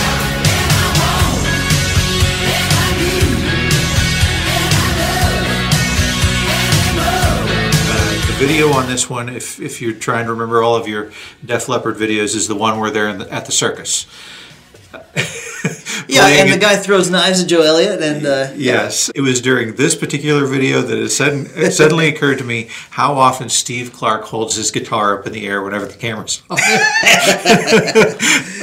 Video 8.38 8.68
on 8.70 8.86
this 8.86 9.10
one, 9.10 9.28
if, 9.28 9.58
if 9.60 9.82
you're 9.82 9.92
trying 9.92 10.26
to 10.26 10.32
remember 10.32 10.62
all 10.62 10.76
of 10.76 10.86
your 10.86 11.10
Def 11.44 11.68
Leppard 11.68 11.96
videos, 11.96 12.36
is 12.36 12.46
the 12.46 12.54
one 12.54 12.78
where 12.78 12.88
they're 12.88 13.12
the, 13.12 13.32
at 13.32 13.46
the 13.46 13.52
circus. 13.52 14.06
Yeah, 16.18 16.42
and 16.42 16.52
the 16.52 16.58
guy 16.58 16.76
throws 16.76 17.10
knives 17.10 17.42
at 17.42 17.48
Joe 17.48 17.62
Elliott, 17.62 18.02
and 18.02 18.26
uh, 18.26 18.48
Yes, 18.56 19.10
it 19.14 19.20
was 19.20 19.40
during 19.40 19.74
this 19.76 19.94
particular 19.94 20.46
video 20.46 20.82
that 20.82 20.98
it, 20.98 21.08
sudden, 21.10 21.48
it 21.54 21.72
suddenly 21.80 22.08
occurred 22.08 22.38
to 22.38 22.44
me 22.44 22.68
how 22.90 23.14
often 23.14 23.48
Steve 23.48 23.92
Clark 23.92 24.24
holds 24.24 24.56
his 24.56 24.70
guitar 24.70 25.18
up 25.18 25.26
in 25.26 25.32
the 25.32 25.46
air 25.46 25.62
whenever 25.62 25.86
the 25.86 25.94
camera's 25.94 26.42
on. 26.50 26.58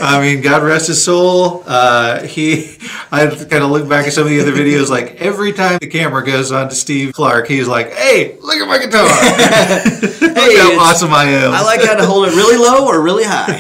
I 0.02 0.20
mean, 0.22 0.42
God 0.42 0.64
rest 0.64 0.88
his 0.88 1.04
soul. 1.04 1.64
Uh, 1.66 2.24
he, 2.24 2.78
I 3.12 3.28
kind 3.28 3.64
of 3.64 3.72
look 3.72 3.88
back 3.88 4.08
at 4.08 4.14
some 4.14 4.24
of 4.24 4.30
the 4.30 4.42
other 4.42 4.52
videos, 4.52 4.90
like 4.90 5.16
every 5.16 5.54
time 5.54 5.78
the 5.80 5.88
camera 5.88 6.24
goes 6.26 6.52
on 6.52 6.70
to 6.70 6.76
Steve 6.76 7.14
Clark, 7.14 7.48
he's 7.48 7.68
like, 7.68 7.94
"Hey, 7.94 8.38
look 8.42 8.56
at 8.58 8.68
my 8.68 8.78
guitar! 8.78 9.04
look 10.22 10.58
how 10.58 10.80
awesome 10.80 11.14
I 11.14 11.26
am!" 11.26 11.54
I 11.54 11.62
like 11.64 11.82
how 11.82 11.96
to 11.96 12.06
hold 12.06 12.28
it 12.28 12.32
really 12.36 12.58
low 12.58 12.86
or 12.88 13.02
really 13.02 13.24
high. 13.26 13.58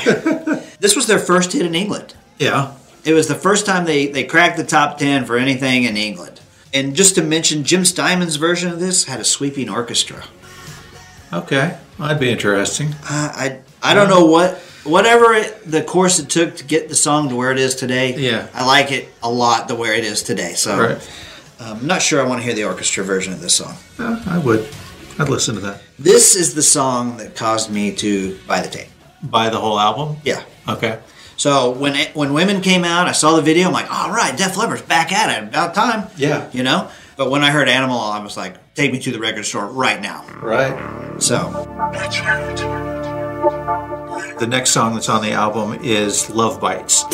this 0.80 0.96
was 0.96 1.08
their 1.08 1.20
first 1.20 1.54
hit 1.54 1.66
in 1.66 1.74
England. 1.76 2.14
yeah, 2.38 2.74
It 3.06 3.14
was 3.14 3.28
the 3.28 3.36
first 3.36 3.66
time 3.66 3.86
they, 3.86 4.08
they 4.08 4.24
cracked 4.24 4.58
the 4.58 4.64
top 4.64 4.98
10 4.98 5.26
for 5.26 5.38
anything 5.38 5.84
in 5.84 5.96
England. 5.96 6.42
And 6.74 6.96
just 6.96 7.16
to 7.16 7.22
mention, 7.24 7.64
Jim 7.64 7.86
Steinman's 7.86 8.36
version 8.36 8.72
of 8.72 8.80
this 8.80 9.06
had 9.06 9.20
a 9.20 9.24
sweeping 9.24 9.70
orchestra. 9.70 10.24
okay, 11.32 11.78
that'd 12.00 12.20
be 12.20 12.30
interesting. 12.32 12.90
Uh, 13.04 13.32
I 13.36 13.60
I 13.82 13.94
don't 13.94 14.10
know 14.10 14.26
what 14.26 14.56
whatever 14.84 15.34
it, 15.34 15.62
the 15.66 15.82
course 15.84 16.20
it 16.20 16.30
took 16.30 16.58
to 16.58 16.64
get 16.64 16.90
the 16.90 16.96
song 16.96 17.30
to 17.30 17.36
where 17.36 17.52
it 17.52 17.58
is 17.60 17.76
today. 17.76 18.16
Yeah. 18.18 18.48
I 18.54 18.66
like 18.66 18.92
it 18.92 19.08
a 19.24 19.30
lot 19.32 19.68
the 19.68 19.76
where 19.76 19.94
it 19.94 20.04
is 20.04 20.22
today. 20.24 20.54
So 20.54 20.78
Right? 20.78 21.10
um, 21.60 21.78
I'm 21.80 21.88
not 21.88 22.02
sure 22.02 22.22
I 22.22 22.28
want 22.28 22.42
to 22.42 22.46
hear 22.46 22.54
the 22.56 22.66
orchestra 22.66 23.04
version 23.04 23.34
of 23.34 23.40
this 23.42 23.56
song. 23.56 23.76
Yeah, 24.00 24.22
I 24.28 24.38
would. 24.40 24.68
I'd 25.18 25.30
listen 25.30 25.56
to 25.56 25.62
that. 25.62 25.82
This 25.98 26.36
is 26.36 26.54
the 26.56 26.62
song 26.62 27.18
that 27.18 27.36
caused 27.36 27.72
me 27.72 27.96
to 27.96 28.38
buy 28.48 28.60
the 28.62 28.70
tape. 28.70 28.90
Buy 29.24 29.50
the 29.50 29.60
whole 29.60 29.80
album. 29.80 30.18
Yeah. 30.26 30.44
Okay. 30.68 31.00
So 31.38 31.72
when 31.72 31.96
it, 31.96 32.16
when 32.16 32.34
women 32.34 32.62
came 32.62 32.84
out, 32.84 33.08
I 33.08 33.12
saw 33.12 33.36
the 33.36 33.42
video. 33.42 33.68
I'm 33.68 33.74
like, 33.74 33.92
all 33.92 34.12
right, 34.12 34.36
Def 34.38 34.58
Leppard's 34.58 34.82
back 34.84 35.12
at 35.12 35.44
it. 35.44 35.48
About 35.50 35.76
time. 35.76 36.08
Yeah. 36.18 36.50
You 36.52 36.64
know. 36.64 36.90
But 37.18 37.30
when 37.30 37.44
I 37.44 37.52
heard 37.52 37.70
Animal, 37.70 37.98
I 37.98 38.22
was 38.22 38.36
like, 38.36 38.74
take 38.76 38.92
me 38.92 39.00
to 39.00 39.12
the 39.12 39.20
record 39.20 39.44
store 39.46 39.68
right 39.68 40.02
now. 40.02 40.26
Right. 40.42 41.22
So 41.22 41.50
The 44.38 44.48
next 44.50 44.72
song 44.72 44.96
that's 44.96 45.08
on 45.08 45.22
the 45.22 45.32
album 45.32 45.80
is 45.82 46.30
Love 46.30 46.60
Bites. 46.60 47.06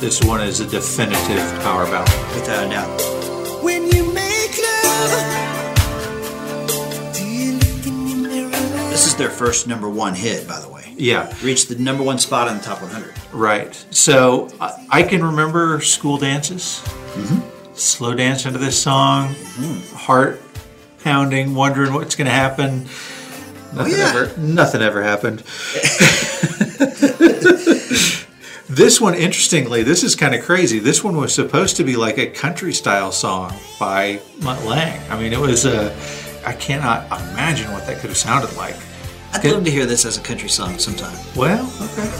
This 0.00 0.22
one 0.22 0.40
is 0.40 0.60
a 0.60 0.66
definitive 0.66 1.60
power 1.62 1.84
ballad. 1.86 2.08
without 2.34 2.66
a 2.66 2.70
doubt. 2.70 3.08
This 8.90 9.06
is 9.06 9.14
their 9.14 9.30
first 9.30 9.68
number 9.68 9.88
one 9.88 10.14
hit, 10.14 10.48
by 10.48 10.58
the 10.58 10.68
way. 10.68 10.92
Yeah, 10.96 11.32
Reached 11.40 11.68
the 11.68 11.76
number 11.76 12.02
one 12.02 12.18
spot 12.18 12.48
on 12.48 12.56
the 12.56 12.64
top 12.64 12.82
100. 12.82 13.14
right. 13.32 13.72
So 13.92 14.48
I, 14.60 14.86
I 14.90 15.02
can 15.04 15.24
remember 15.24 15.80
school 15.80 16.18
dances, 16.18 16.82
mm-hmm. 17.14 17.74
slow 17.74 18.14
dance 18.14 18.44
into 18.44 18.58
this 18.58 18.82
song, 18.82 19.34
mm-hmm. 19.34 19.96
heart 19.96 20.42
pounding, 21.04 21.54
wondering 21.54 21.92
what's 21.92 22.16
going 22.16 22.26
to 22.26 22.32
happen. 22.32 22.86
Oh, 22.88 23.72
nothing 23.76 23.98
yeah. 23.98 24.12
ever, 24.16 24.36
nothing 24.36 24.82
ever 24.82 25.04
happened. 25.04 25.44
this 28.68 29.00
one, 29.00 29.14
interestingly, 29.14 29.82
this 29.82 30.02
is 30.04 30.14
kind 30.14 30.34
of 30.34 30.44
crazy. 30.44 30.78
This 30.78 31.02
one 31.02 31.16
was 31.16 31.34
supposed 31.34 31.76
to 31.76 31.84
be 31.84 31.96
like 31.96 32.18
a 32.18 32.26
country 32.26 32.72
style 32.72 33.12
song 33.12 33.52
by 33.80 34.20
Mutt 34.42 34.62
Lange. 34.64 35.00
I 35.10 35.18
mean, 35.20 35.32
it 35.32 35.38
was 35.38 35.64
a. 35.64 35.94
I 36.46 36.52
cannot 36.52 37.06
imagine 37.06 37.70
what 37.72 37.86
that 37.86 37.98
could 37.98 38.08
have 38.10 38.16
sounded 38.16 38.54
like. 38.56 38.76
I'd 39.32 39.42
Good. 39.42 39.52
love 39.52 39.64
to 39.64 39.70
hear 39.70 39.84
this 39.86 40.04
as 40.04 40.16
a 40.16 40.20
country 40.20 40.48
song 40.48 40.78
sometime. 40.78 41.16
Well, 41.36 41.64
okay. 41.82 42.10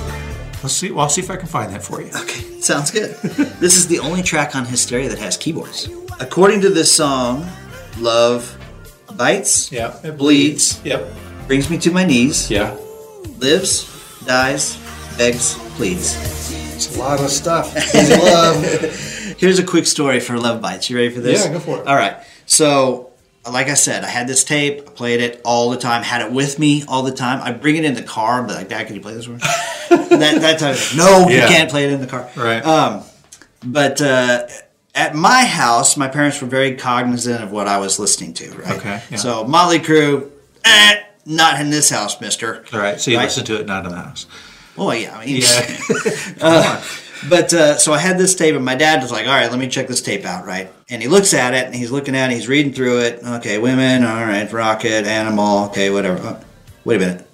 Let's 0.63 0.75
see. 0.75 0.91
Well, 0.91 1.01
I'll 1.01 1.09
see 1.09 1.21
if 1.23 1.31
I 1.31 1.37
can 1.37 1.47
find 1.49 1.73
that 1.73 1.83
for 1.83 2.01
you. 2.03 2.09
Okay, 2.09 2.61
sounds 2.61 2.91
good. 2.91 3.15
this 3.61 3.77
is 3.77 3.87
the 3.87 3.99
only 4.01 4.23
track 4.23 4.57
on 4.57 4.65
Hysteria 4.67 5.09
that 5.09 5.19
has 5.19 5.37
keyboards. 5.37 5.89
According 6.21 6.61
to 6.63 6.71
this 6.71 6.91
song, 6.95 7.47
Love 7.99 8.57
bites, 9.17 9.71
Yeah, 9.73 9.97
it 10.05 10.17
bleeds, 10.19 10.81
Yep. 10.85 11.13
brings 11.47 11.71
me 11.71 11.79
to 11.79 11.91
my 11.91 12.05
knees, 12.05 12.51
Yeah. 12.51 12.77
lives, 13.39 13.87
dies, 14.27 14.77
begs, 15.17 15.57
pleads. 15.79 16.17
It's 16.75 16.97
a 16.97 16.99
lot 16.99 17.21
of 17.21 17.31
stuff. 17.31 17.73
Love. 17.95 18.65
Here's 19.39 19.61
a 19.61 19.65
quick 19.65 19.87
story 19.87 20.19
for 20.19 20.37
Love 20.37 20.61
Bites. 20.61 20.91
You 20.91 20.97
ready 20.97 21.11
for 21.11 21.21
this? 21.21 21.45
Yeah, 21.47 21.53
go 21.53 21.61
for 21.61 21.79
it. 21.79 21.87
All 21.87 21.95
right. 21.95 22.17
So, 22.47 23.11
like 23.49 23.69
I 23.69 23.75
said, 23.75 24.03
I 24.03 24.09
had 24.09 24.27
this 24.27 24.43
tape, 24.43 24.81
I 24.89 24.91
played 24.91 25.21
it 25.21 25.41
all 25.45 25.71
the 25.71 25.77
time, 25.77 26.03
had 26.03 26.21
it 26.23 26.33
with 26.33 26.59
me 26.59 26.83
all 26.89 27.05
the 27.05 27.13
time. 27.13 27.41
I 27.43 27.53
bring 27.53 27.77
it 27.77 27.85
in 27.85 27.95
the 27.95 28.03
car, 28.03 28.43
but 28.43 28.57
like, 28.57 28.69
Dad, 28.69 28.89
can 28.89 28.97
you 28.97 29.01
play 29.01 29.15
this 29.15 29.29
one? 29.29 29.39
that 29.89 30.41
that 30.41 30.59
time, 30.59 30.75
no, 30.97 31.29
Yeah. 31.29 31.43
you 31.43 31.49
can't 31.49 31.71
play 31.71 31.85
it 31.85 31.93
in 31.93 32.01
the 32.01 32.09
car. 32.09 32.29
Right. 32.37 32.65
Um, 32.67 33.05
but 33.65 34.01
uh, 34.03 34.49
at 34.97 35.15
my 35.15 35.45
house, 35.45 35.97
my 35.97 36.09
parents 36.09 36.43
were 36.43 36.49
very 36.49 36.75
cognizant 36.75 37.41
of 37.45 37.53
what 37.53 37.69
I 37.69 37.79
was 37.79 38.01
listening 38.01 38.35
to. 38.35 38.51
Right. 38.51 38.79
Okay, 38.79 39.03
yeah. 39.13 39.17
So 39.17 39.45
Motley 39.45 39.79
Crue, 39.79 40.29
eh, 40.65 41.03
not 41.25 41.61
in 41.61 41.71
this 41.71 41.89
house, 41.89 42.21
Mister. 42.21 42.65
All 42.73 42.81
right. 42.81 43.01
So 43.01 43.13
you 43.13 43.17
Right. 43.19 43.25
listen 43.25 43.45
to 43.45 43.61
it 43.61 43.67
not 43.67 43.85
in 43.85 43.93
the 43.93 43.99
house. 43.99 44.27
Oh 44.79 44.93
yeah, 44.93 45.17
I 45.17 45.27
mean, 45.27 45.43
Yeah. 46.39 46.85
But 47.29 47.53
uh, 47.53 47.77
so 47.79 47.93
I 47.93 47.99
had 47.99 48.17
this 48.17 48.37
tape, 48.37 48.55
and 48.55 48.65
my 48.65 48.77
dad 48.77 49.03
was 49.03 49.11
like, 49.11 49.27
"All 49.27 49.35
right, 49.35 49.51
let 49.51 49.59
me 49.59 49.67
check 49.69 49.89
this 49.89 50.01
tape 50.01 50.25
out." 50.25 50.47
Right, 50.47 50.71
and 50.89 51.03
he 51.03 51.09
looks 51.09 51.35
at 51.35 51.53
it, 51.53 51.67
and 51.67 51.75
he's 51.75 51.91
looking 51.91 52.15
at 52.15 52.31
it, 52.31 52.35
he's 52.35 52.47
reading 52.47 52.73
through 52.73 53.01
it. 53.01 53.21
Okay, 53.25 53.59
women, 53.59 54.05
all 54.05 54.25
right, 54.25 54.51
rocket, 54.53 55.05
animal, 55.05 55.65
okay, 55.65 55.91
whatever. 55.91 56.25
Uh, 56.25 56.41
wait 56.85 56.97
a 56.97 56.99
minute, 57.01 57.29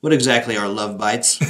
what 0.00 0.14
exactly 0.14 0.56
are 0.56 0.66
love 0.66 0.96
bites? 0.96 1.38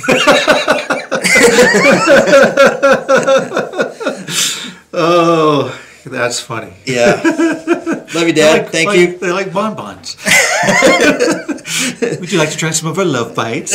oh, 4.92 5.80
that's 6.10 6.40
funny. 6.40 6.72
yeah, 6.84 7.20
love 8.14 8.26
you, 8.28 8.32
Dad. 8.32 8.62
Like- 8.62 8.72
Thank 8.72 8.86
like- 8.88 8.98
you. 9.00 9.18
They 9.18 9.30
like 9.32 9.52
bonbons. 9.52 10.16
Would 12.20 12.32
you 12.32 12.38
like 12.38 12.50
to 12.50 12.56
try 12.56 12.70
some 12.70 12.88
of 12.88 12.98
our 12.98 13.04
love 13.04 13.34
bites? 13.34 13.72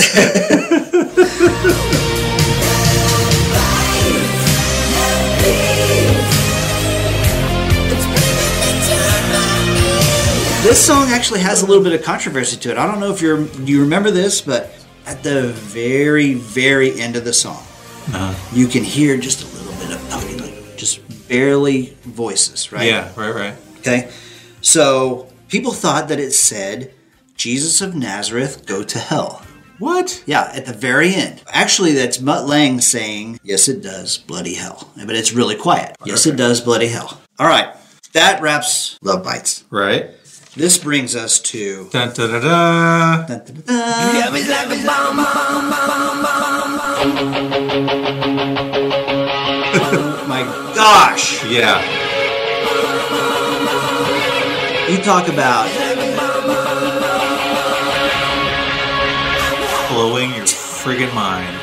This 10.64 10.80
song 10.86 11.08
actually 11.10 11.40
has 11.40 11.64
a 11.64 11.66
little 11.66 11.84
bit 11.84 11.92
of 11.94 12.04
controversy 12.04 12.56
to 12.58 12.70
it. 12.72 12.78
I 12.78 12.86
don't 12.86 13.00
know 13.00 13.12
if 13.12 13.20
you're 13.20 13.44
do 13.46 13.64
you 13.72 13.82
remember 13.82 14.12
this, 14.12 14.42
but 14.42 14.72
at 15.08 15.24
the 15.24 15.48
very 15.48 16.36
very 16.36 17.02
end 17.02 17.16
of 17.16 17.26
the 17.26 17.34
song, 17.34 17.64
Uh-huh. 18.14 18.34
you 18.54 18.68
can 18.68 18.84
hear 18.84 19.18
just 19.18 19.42
a 19.42 19.48
little 19.58 19.74
bit 19.74 19.92
of 19.96 20.10
talking, 20.10 20.38
like 20.38 20.38
just 20.38 20.41
barely 21.32 21.98
voices, 22.04 22.72
right? 22.72 22.86
Yeah, 22.86 23.10
right, 23.16 23.34
right. 23.34 23.56
Okay. 23.80 24.12
So 24.60 25.30
people 25.48 25.72
thought 25.72 26.10
that 26.10 26.20
it 26.20 26.34
said, 26.34 26.94
"Jesus 27.36 27.80
of 27.82 27.96
Nazareth, 27.96 28.66
go 28.66 28.84
to 28.84 29.00
hell." 29.00 29.42
What? 29.80 30.24
Yeah, 30.28 30.52
at 30.54 30.68
the 30.68 30.74
very 30.74 31.16
end. 31.16 31.42
Actually, 31.48 31.94
that's 31.94 32.22
Mutt 32.22 32.48
Lang 32.48 32.80
saying, 32.82 33.40
Yes, 33.44 33.68
it 33.68 33.82
does, 33.82 34.20
bloody 34.20 34.54
hell. 34.54 34.92
But 34.96 35.16
it's 35.16 35.34
really 35.34 35.56
quiet. 35.56 35.96
Yes, 36.06 36.28
it 36.28 36.36
does, 36.36 36.62
bloody 36.62 36.90
hell. 36.90 37.20
All 37.40 37.48
right, 37.48 37.74
that 38.14 38.40
wraps 38.44 39.00
Love 39.02 39.24
Bites. 39.24 39.64
Right. 39.72 40.12
This 40.56 40.78
brings 40.78 41.16
us 41.16 41.40
to. 41.40 41.90
Dun, 41.92 42.14
da, 42.14 42.28
da, 42.28 42.40
da. 42.42 43.26
Dun, 43.26 43.44
dun, 43.46 43.64
dun, 43.64 43.64
dun. 48.56 48.71
Gosh! 50.82 51.46
Yeah. 51.46 51.78
You 54.90 54.98
talk 55.04 55.28
about 55.28 55.70
Blowing 59.92 60.32
your 60.32 60.46
friggin' 60.48 61.14
mind. 61.14 61.56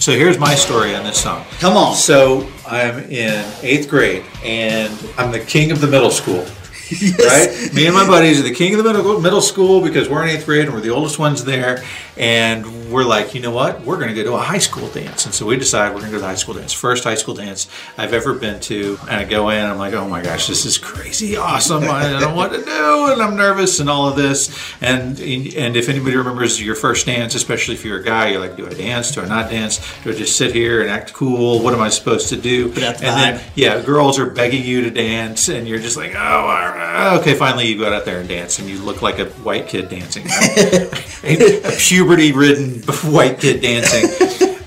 So 0.00 0.12
here's 0.12 0.38
my 0.38 0.54
story 0.54 0.94
on 0.94 1.04
this 1.04 1.20
song. 1.20 1.44
Come 1.58 1.76
on. 1.76 1.94
So 1.94 2.48
I'm 2.66 3.00
in 3.10 3.44
eighth 3.62 3.90
grade 3.90 4.24
and 4.42 4.90
I'm 5.18 5.30
the 5.30 5.40
king 5.40 5.72
of 5.72 5.82
the 5.82 5.86
middle 5.86 6.10
school. 6.10 6.46
Right? 7.20 7.72
Me 7.72 7.86
and 7.86 7.94
my 7.94 8.06
buddies 8.06 8.40
are 8.40 8.42
the 8.42 8.54
king 8.54 8.74
of 8.74 8.82
the 8.82 8.92
middle 8.92 9.20
middle 9.20 9.40
school 9.40 9.80
because 9.80 10.08
we're 10.08 10.22
in 10.24 10.30
eighth 10.30 10.46
grade 10.46 10.64
and 10.64 10.74
we're 10.74 10.80
the 10.80 10.90
oldest 10.90 11.18
ones 11.18 11.44
there. 11.44 11.84
And 12.16 12.90
we're 12.90 13.04
like, 13.04 13.34
you 13.34 13.40
know 13.40 13.50
what? 13.52 13.82
We're 13.82 13.96
going 13.96 14.08
to 14.08 14.14
go 14.14 14.24
to 14.24 14.34
a 14.34 14.40
high 14.40 14.58
school 14.58 14.88
dance. 14.88 15.24
And 15.24 15.34
so 15.34 15.46
we 15.46 15.56
decide 15.56 15.94
we're 15.94 16.00
going 16.00 16.10
to 16.10 16.10
go 16.10 16.16
to 16.16 16.22
the 16.22 16.26
high 16.26 16.34
school 16.34 16.54
dance. 16.54 16.72
First 16.72 17.04
high 17.04 17.14
school 17.14 17.34
dance 17.34 17.68
I've 17.96 18.12
ever 18.12 18.34
been 18.34 18.60
to. 18.60 18.98
And 19.02 19.10
I 19.10 19.24
go 19.24 19.48
in 19.50 19.58
and 19.58 19.68
I'm 19.68 19.78
like, 19.78 19.94
oh 19.94 20.08
my 20.08 20.20
gosh, 20.22 20.46
this 20.46 20.66
is 20.66 20.76
crazy 20.76 21.36
awesome. 21.36 21.84
I 21.84 22.10
don't 22.10 22.20
know 22.20 22.34
what 22.34 22.52
to 22.52 22.62
do. 22.64 23.12
And 23.12 23.22
I'm 23.22 23.36
nervous 23.36 23.80
and 23.80 23.88
all 23.88 24.08
of 24.08 24.16
this. 24.16 24.50
And 24.80 25.18
and 25.20 25.76
if 25.76 25.88
anybody 25.88 26.16
remembers 26.16 26.60
your 26.60 26.74
first 26.74 27.06
dance, 27.06 27.34
especially 27.34 27.74
if 27.74 27.84
you're 27.84 28.00
a 28.00 28.04
guy, 28.04 28.28
you're 28.28 28.40
like, 28.40 28.56
do 28.56 28.66
I 28.66 28.70
dance? 28.70 29.12
Do 29.12 29.22
I 29.22 29.26
not 29.26 29.50
dance? 29.50 29.78
Do 30.02 30.10
I 30.10 30.14
just 30.14 30.36
sit 30.36 30.52
here 30.52 30.80
and 30.80 30.90
act 30.90 31.12
cool? 31.12 31.62
What 31.62 31.74
am 31.74 31.80
I 31.80 31.88
supposed 31.88 32.28
to 32.30 32.36
do? 32.36 32.72
Put 32.72 32.82
out 32.82 32.98
the 32.98 33.06
and 33.06 33.38
then 33.38 33.52
yeah, 33.54 33.80
girls 33.82 34.18
are 34.18 34.28
begging 34.28 34.64
you 34.64 34.82
to 34.82 34.90
dance, 34.90 35.48
and 35.48 35.66
you're 35.68 35.78
just 35.78 35.96
like, 35.96 36.14
oh, 36.14 36.18
all 36.18 36.46
right. 36.46 36.79
Ah, 36.82 37.18
okay. 37.20 37.34
Finally, 37.34 37.68
you 37.68 37.78
go 37.78 37.92
out 37.92 38.06
there 38.06 38.20
and 38.20 38.28
dance, 38.28 38.58
and 38.58 38.66
you 38.66 38.78
look 38.78 39.02
like 39.02 39.18
a 39.18 39.26
white 39.26 39.68
kid 39.68 39.90
dancing, 39.90 40.24
a, 40.26 40.88
a 41.22 41.76
puberty-ridden 41.78 42.80
white 43.12 43.38
kid 43.38 43.60
dancing. 43.60 44.08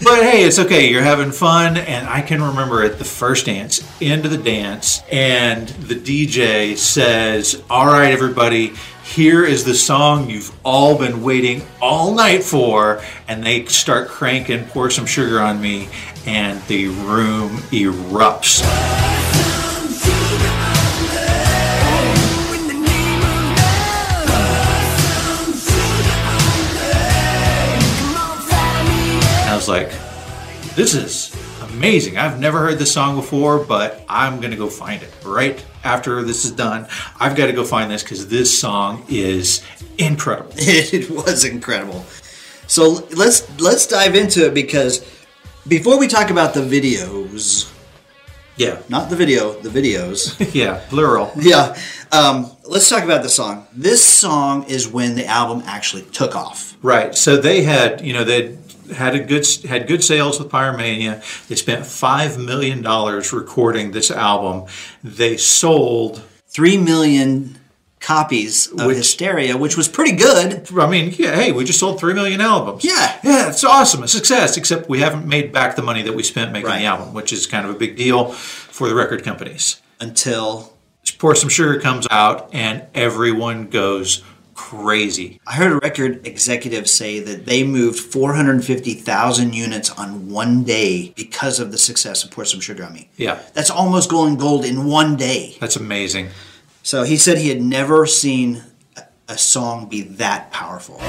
But 0.04 0.22
hey, 0.22 0.44
it's 0.44 0.60
okay. 0.60 0.92
You're 0.92 1.02
having 1.02 1.32
fun, 1.32 1.76
and 1.76 2.08
I 2.08 2.22
can 2.22 2.40
remember 2.40 2.84
at 2.84 3.00
the 3.00 3.04
first 3.04 3.48
dance, 3.48 3.82
into 4.00 4.30
the 4.30 4.38
dance, 4.38 5.02
and 5.12 5.68
the 5.68 5.96
DJ 5.96 6.78
says, 6.78 7.64
"All 7.70 7.88
right, 7.88 8.12
everybody." 8.12 8.74
Here 9.04 9.44
is 9.44 9.64
the 9.64 9.76
song 9.76 10.30
you've 10.30 10.56
all 10.64 10.98
been 10.98 11.24
waiting 11.24 11.64
all 11.82 12.14
night 12.14 12.44
for, 12.44 13.02
and 13.28 13.44
they 13.44 13.66
start 13.66 14.08
cranking 14.08 14.66
"Pour 14.66 14.92
Some 14.92 15.08
Sugar 15.08 15.40
on 15.40 15.60
Me," 15.60 15.90
and 16.28 16.62
the 16.68 16.88
room 16.90 17.58
erupts. 17.72 18.62
Was 29.68 29.70
like, 29.70 30.76
this 30.76 30.94
is 30.94 31.34
amazing. 31.72 32.18
I've 32.18 32.38
never 32.40 32.60
heard 32.60 32.80
this 32.80 32.92
song 32.92 33.16
before, 33.16 33.64
but 33.64 34.04
I'm 34.10 34.40
going 34.40 34.52
to 34.52 34.58
go 34.58 34.68
find 34.70 35.02
it 35.02 35.10
right 35.24 35.64
after 35.86 36.22
this 36.24 36.44
is 36.44 36.52
done. 36.52 36.88
I've 37.20 37.36
got 37.38 37.46
to 37.46 37.54
go 37.54 37.64
find 37.64 37.90
this 37.90 38.04
because 38.04 38.28
this 38.28 38.58
song 38.60 39.06
is 39.08 39.64
incredible. 39.98 40.52
it 40.58 41.10
was 41.10 41.46
incredible. 41.46 42.04
So 42.68 43.08
let's 43.16 43.48
let's 43.60 43.88
dive 43.88 44.16
into 44.16 44.48
it 44.48 44.54
because 44.54 45.00
before 45.68 45.98
we 45.98 46.08
talk 46.08 46.30
about 46.30 46.54
the 46.54 46.62
videos, 46.62 47.72
Yeah. 48.58 48.80
not 48.90 49.10
the 49.10 49.16
video, 49.16 49.54
the 49.62 49.70
videos. 49.70 50.36
Yeah. 50.54 50.82
Plural. 50.90 51.32
yeah, 51.38 51.78
um, 52.12 52.52
let's 52.66 52.90
talk 52.90 53.04
about 53.04 53.24
the 53.24 53.30
song. 53.30 53.68
This 53.74 54.04
song 54.04 54.64
is 54.66 54.88
when 54.88 55.16
the 55.16 55.26
album 55.26 55.64
actually 55.68 56.04
took 56.12 56.36
off. 56.36 56.76
Right. 56.82 57.16
So 57.16 57.38
they 57.38 57.64
had, 57.64 58.02
you 58.02 58.12
know, 58.14 58.24
they 58.26 58.58
had 58.96 59.16
a 59.16 59.20
good 59.20 59.46
had 59.68 59.88
good 59.88 60.04
sales 60.04 60.40
with 60.40 60.50
Pyromania. 60.52 61.22
They 61.48 61.56
spent 61.56 61.86
five 61.86 62.38
million 62.38 62.82
dollars 62.82 63.32
recording 63.34 63.92
this 63.92 64.12
album. 64.12 64.68
They 65.04 65.38
sold. 65.38 66.22
Three 66.48 66.78
million 66.78 67.58
copies 68.00 68.68
of 68.68 68.86
Which- 68.88 68.98
Hysteria, 68.98 69.58
which 69.58 69.78
was 69.78 69.88
pretty 69.88 70.12
good. 70.16 70.68
I 70.78 70.88
mean, 70.90 71.14
yeah, 71.18 71.36
hey, 71.36 71.52
we 71.52 71.64
just 71.64 71.80
sold 71.80 72.00
three 72.00 72.14
million 72.14 72.42
albums. 72.42 72.84
Yeah. 72.84 73.18
yeah, 73.24 73.50
it's 73.50 73.64
awesome, 73.64 74.04
a 74.04 74.08
success. 74.08 74.58
Except 74.58 74.90
we 74.90 75.00
haven't 75.00 75.26
made 75.26 75.52
back 75.54 75.76
the 75.76 75.82
money 75.82 76.02
that 76.04 76.14
we 76.14 76.22
spent 76.22 76.52
making 76.52 76.68
Right. 76.68 76.80
the 76.80 76.86
album, 76.86 77.14
which 77.14 77.32
is 77.34 77.48
kind 77.48 77.66
of 77.66 77.74
a 77.74 77.78
big 77.80 77.96
deal 77.96 78.32
for 78.34 78.88
the 78.90 78.94
record 78.96 79.24
companies. 79.24 79.82
Until 80.00 80.74
Pour 81.18 81.36
some 81.36 81.50
sugar 81.50 81.80
comes 81.82 82.08
out, 82.12 82.50
and 82.54 82.84
everyone 82.94 83.68
goes 83.68 84.24
crazy. 84.54 85.40
I 85.48 85.54
heard 85.56 85.72
a 85.72 85.78
record 85.78 86.26
executive 86.28 86.88
say 86.90 87.20
that 87.20 87.46
they 87.46 87.64
moved 87.64 88.00
450,000 88.00 89.54
units 89.54 89.90
on 89.92 90.30
one 90.30 90.64
day 90.64 91.14
because 91.16 91.60
of 91.60 91.72
the 91.72 91.78
success 91.78 92.24
of 92.24 92.32
Pour 92.32 92.46
Some 92.46 92.60
Sugar 92.60 92.86
on 92.86 92.94
Me. 92.94 93.10
Yeah, 93.18 93.40
That's 93.54 93.70
almost 93.70 94.10
going 94.10 94.36
gold 94.38 94.66
in 94.66 94.86
one 94.86 95.16
day. 95.16 95.58
that's 95.60 95.76
amazing. 95.76 96.30
So 96.84 97.04
he 97.04 97.18
said 97.18 97.38
he 97.38 97.50
had 97.50 97.62
never 97.62 98.06
seen 98.06 98.64
a- 99.30 99.38
song 99.38 99.88
be 99.88 100.02
that 100.02 100.52
powerful. 100.52 101.00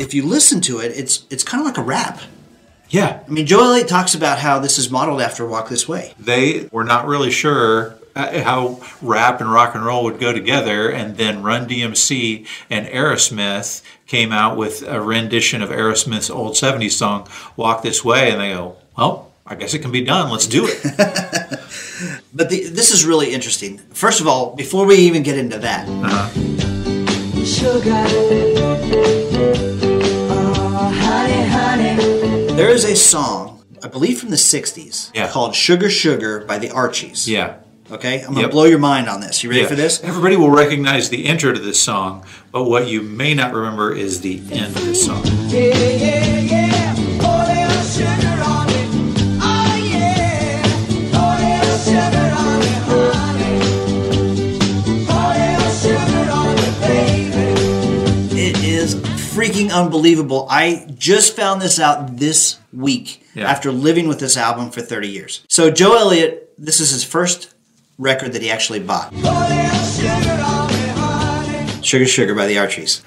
If 0.00 0.14
you 0.14 0.26
listen 0.26 0.60
to 0.62 0.78
it, 0.80 0.88
it's 0.98 1.24
it's 1.30 1.44
kind 1.44 1.60
of 1.60 1.66
like 1.66 1.78
a 1.78 1.82
rap. 1.82 2.20
Yeah, 2.90 3.20
I 3.26 3.30
mean, 3.30 3.46
Joe 3.46 3.60
Elliott 3.62 3.88
talks 3.88 4.14
about 4.14 4.38
how 4.38 4.58
this 4.58 4.78
is 4.78 4.90
modeled 4.90 5.20
after 5.22 5.46
Walk 5.46 5.68
This 5.68 5.86
Way. 5.88 6.12
they 6.18 6.68
were 6.72 6.82
not 6.84 7.06
really 7.06 7.30
sure 7.30 7.94
Uh, 8.14 8.42
how 8.42 8.78
rap 9.00 9.40
and 9.40 9.50
rock 9.50 9.74
and 9.74 9.84
roll 9.86 10.04
would 10.04 10.20
go 10.20 10.32
together 10.34 10.90
and 10.90 11.16
then 11.16 11.42
run 11.42 11.66
dmc 11.66 12.46
and 12.68 12.86
aerosmith 12.88 13.82
came 14.06 14.32
out 14.32 14.54
with 14.56 14.82
a 14.86 15.00
rendition 15.00 15.62
of 15.62 15.70
aerosmith's 15.70 16.28
old 16.28 16.52
70s 16.52 16.92
song 16.92 17.26
walk 17.56 17.82
this 17.82 18.04
way 18.04 18.30
and 18.30 18.38
they 18.40 18.50
go 18.52 18.76
well 18.98 19.30
i 19.46 19.54
guess 19.54 19.72
it 19.72 19.78
can 19.78 19.90
be 19.90 20.04
done 20.04 20.30
let's 20.30 20.46
do 20.46 20.66
it 20.68 20.78
But 22.34 22.48
the, 22.50 22.64
this 22.64 22.90
is 22.90 23.04
really 23.04 23.32
interesting. 23.32 23.78
First 23.92 24.20
of 24.20 24.26
all, 24.26 24.56
before 24.56 24.86
we 24.86 24.96
even 24.96 25.22
get 25.22 25.36
into 25.38 25.58
that, 25.58 25.86
Sugar. 27.46 28.04
Oh, 30.34 30.92
honey, 30.96 31.46
honey. 31.96 32.52
there 32.54 32.70
is 32.70 32.84
a 32.84 32.96
song, 32.96 33.62
I 33.84 33.88
believe 33.88 34.18
from 34.18 34.30
the 34.30 34.36
60s, 34.36 35.10
Yeah. 35.14 35.28
called 35.30 35.54
Sugar 35.54 35.90
Sugar 35.90 36.40
by 36.40 36.58
the 36.58 36.70
Archies. 36.70 37.28
yeah 37.28 37.56
Okay? 37.92 38.22
I'm 38.22 38.34
to 38.34 38.40
Yep. 38.42 38.50
blow 38.50 38.64
your 38.64 38.78
mind 38.78 39.08
on 39.08 39.20
this. 39.20 39.42
You 39.44 39.50
ready 39.50 39.62
Yeah. 39.62 39.68
for 39.68 39.74
this? 39.74 40.00
everybody 40.02 40.36
will 40.36 40.50
recognize 40.50 41.08
the 41.10 41.26
intro 41.26 41.52
to 41.52 41.60
this 41.60 41.80
song 41.80 42.24
but 42.50 42.64
what 42.64 42.88
you 42.88 43.02
may 43.02 43.34
not 43.34 43.52
remember 43.52 43.94
is 43.94 44.20
the 44.22 44.40
end 44.50 44.74
of 44.76 44.84
this 44.84 45.04
song 45.04 45.22
Yeah, 45.48 45.60
yeah, 45.60 46.40
yeah. 46.40 46.94
Pour 47.20 47.44
little 47.44 47.82
sugar 47.84 48.42
on 48.44 48.68
it. 48.70 48.88
Yeah. 49.92 50.62
Pour 51.12 51.34
little 51.44 51.78
sugar 51.86 52.28
on 52.44 52.62
it, 52.72 52.82
honey. 52.88 53.58
Pour 55.06 55.32
little 55.36 55.72
sugar 55.82 56.24
on 56.32 56.56
it, 56.58 56.74
baby. 56.80 58.40
It 58.40 58.56
is 58.64 58.94
freaking 59.34 59.70
unbelievable. 59.72 60.46
I 60.50 60.86
just 60.98 61.36
found 61.36 61.60
this 61.62 61.78
out 61.78 62.16
this 62.18 62.56
week 62.72 63.22
Yeah. 63.34 63.50
after 63.50 63.70
living 63.70 64.08
with 64.08 64.18
this 64.18 64.36
album 64.36 64.70
for 64.70 64.80
30 64.80 65.08
years. 65.08 65.40
So, 65.48 65.70
Joe 65.70 65.94
Elliott, 65.98 66.50
this 66.58 66.80
is 66.80 66.90
his 66.90 67.04
first 67.04 67.48
record 68.02 68.32
that 68.32 68.42
he 68.42 68.50
actually 68.50 68.80
bought 68.80 69.12
sugar 71.84 72.06
Sugar 72.06 72.34
by 72.34 72.46
the 72.46 72.58
Archies. 72.58 73.02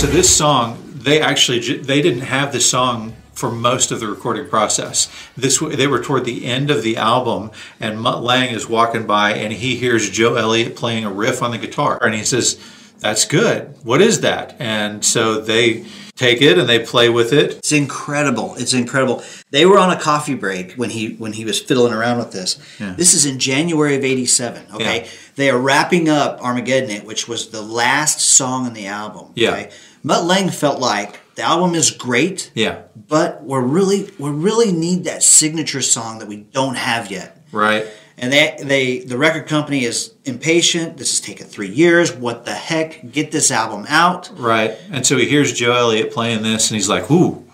So 0.00 0.06
this 0.06 0.34
song, 0.34 0.82
they 0.94 1.20
actually 1.20 1.58
they 1.78 2.00
didn't 2.00 2.22
have 2.22 2.52
the 2.52 2.60
song 2.60 3.16
for 3.34 3.50
most 3.50 3.90
of 3.90 4.00
the 4.00 4.06
recording 4.06 4.48
process. 4.48 5.08
This 5.36 5.58
they 5.58 5.86
were 5.86 6.02
toward 6.02 6.24
the 6.24 6.46
end 6.46 6.70
of 6.70 6.82
the 6.82 6.96
album, 6.96 7.50
and 7.78 8.00
Mutt 8.00 8.22
Lang 8.22 8.54
is 8.54 8.68
walking 8.68 9.06
by, 9.06 9.32
and 9.32 9.52
he 9.52 9.76
hears 9.76 10.10
Joe 10.10 10.36
Elliott 10.36 10.76
playing 10.76 11.04
a 11.04 11.12
riff 11.12 11.42
on 11.42 11.50
the 11.50 11.58
guitar, 11.58 11.98
and 12.02 12.14
he 12.14 12.24
says, 12.24 12.58
"That's 13.00 13.26
good. 13.26 13.74
What 13.82 14.00
is 14.00 14.20
that?" 14.20 14.56
And 14.58 15.04
so 15.04 15.40
they 15.40 15.84
take 16.20 16.42
it 16.42 16.58
and 16.58 16.68
they 16.68 16.78
play 16.78 17.08
with 17.08 17.32
it. 17.32 17.52
It's 17.54 17.72
incredible. 17.72 18.54
It's 18.56 18.74
incredible. 18.74 19.22
They 19.50 19.64
were 19.66 19.78
on 19.78 19.90
a 19.90 19.98
coffee 19.98 20.34
break 20.34 20.74
when 20.74 20.90
he 20.90 21.14
when 21.14 21.32
he 21.32 21.44
was 21.44 21.58
fiddling 21.60 21.92
around 21.94 22.18
with 22.18 22.32
this. 22.32 22.58
This 22.78 23.14
is 23.14 23.24
in 23.26 23.38
January 23.38 23.96
of 23.96 24.04
'87. 24.04 24.62
Okay, 24.74 25.02
Yeah. 25.02 25.08
they 25.36 25.50
are 25.50 25.58
wrapping 25.58 26.08
up 26.08 26.40
Armageddon, 26.42 26.90
It, 26.90 27.04
which 27.04 27.26
was 27.26 27.48
the 27.48 27.62
last 27.62 28.20
song 28.20 28.66
on 28.66 28.74
the 28.74 28.86
album. 28.86 29.32
Yeah. 29.34 29.50
Okay? 29.52 29.70
Mutt 30.02 30.24
Lang 30.24 30.48
felt 30.50 30.78
like 30.80 31.20
the 31.34 31.42
album 31.42 31.74
is 31.74 31.90
great, 31.90 32.50
Yeah. 32.54 32.76
but 33.08 33.42
we're 33.42 33.60
really 33.78 34.10
we 34.18 34.30
really 34.30 34.72
need 34.72 35.04
that 35.04 35.22
signature 35.22 35.82
song 35.82 36.18
that 36.20 36.28
we 36.28 36.36
don't 36.36 36.76
have 36.76 37.10
yet. 37.10 37.36
Right. 37.52 37.86
And 38.20 38.30
they, 38.30 38.54
they, 38.62 38.98
the 38.98 39.16
record 39.16 39.48
company 39.48 39.84
is 39.84 40.14
impatient. 40.26 40.98
This 40.98 41.10
has 41.10 41.20
taken 41.20 41.46
three 41.46 41.70
years. 41.70 42.12
What 42.12 42.44
the 42.44 42.52
heck? 42.52 43.10
Get 43.10 43.32
this 43.32 43.50
album 43.50 43.86
out. 43.88 44.30
Right. 44.36 44.76
And 44.92 45.06
so 45.06 45.16
he 45.16 45.26
hears 45.26 45.54
Joe 45.54 45.72
Elliott 45.72 46.12
playing 46.12 46.42
this 46.42 46.70
and 46.70 46.76
he's 46.76 46.88
like, 46.88 47.10
ooh, 47.10 47.49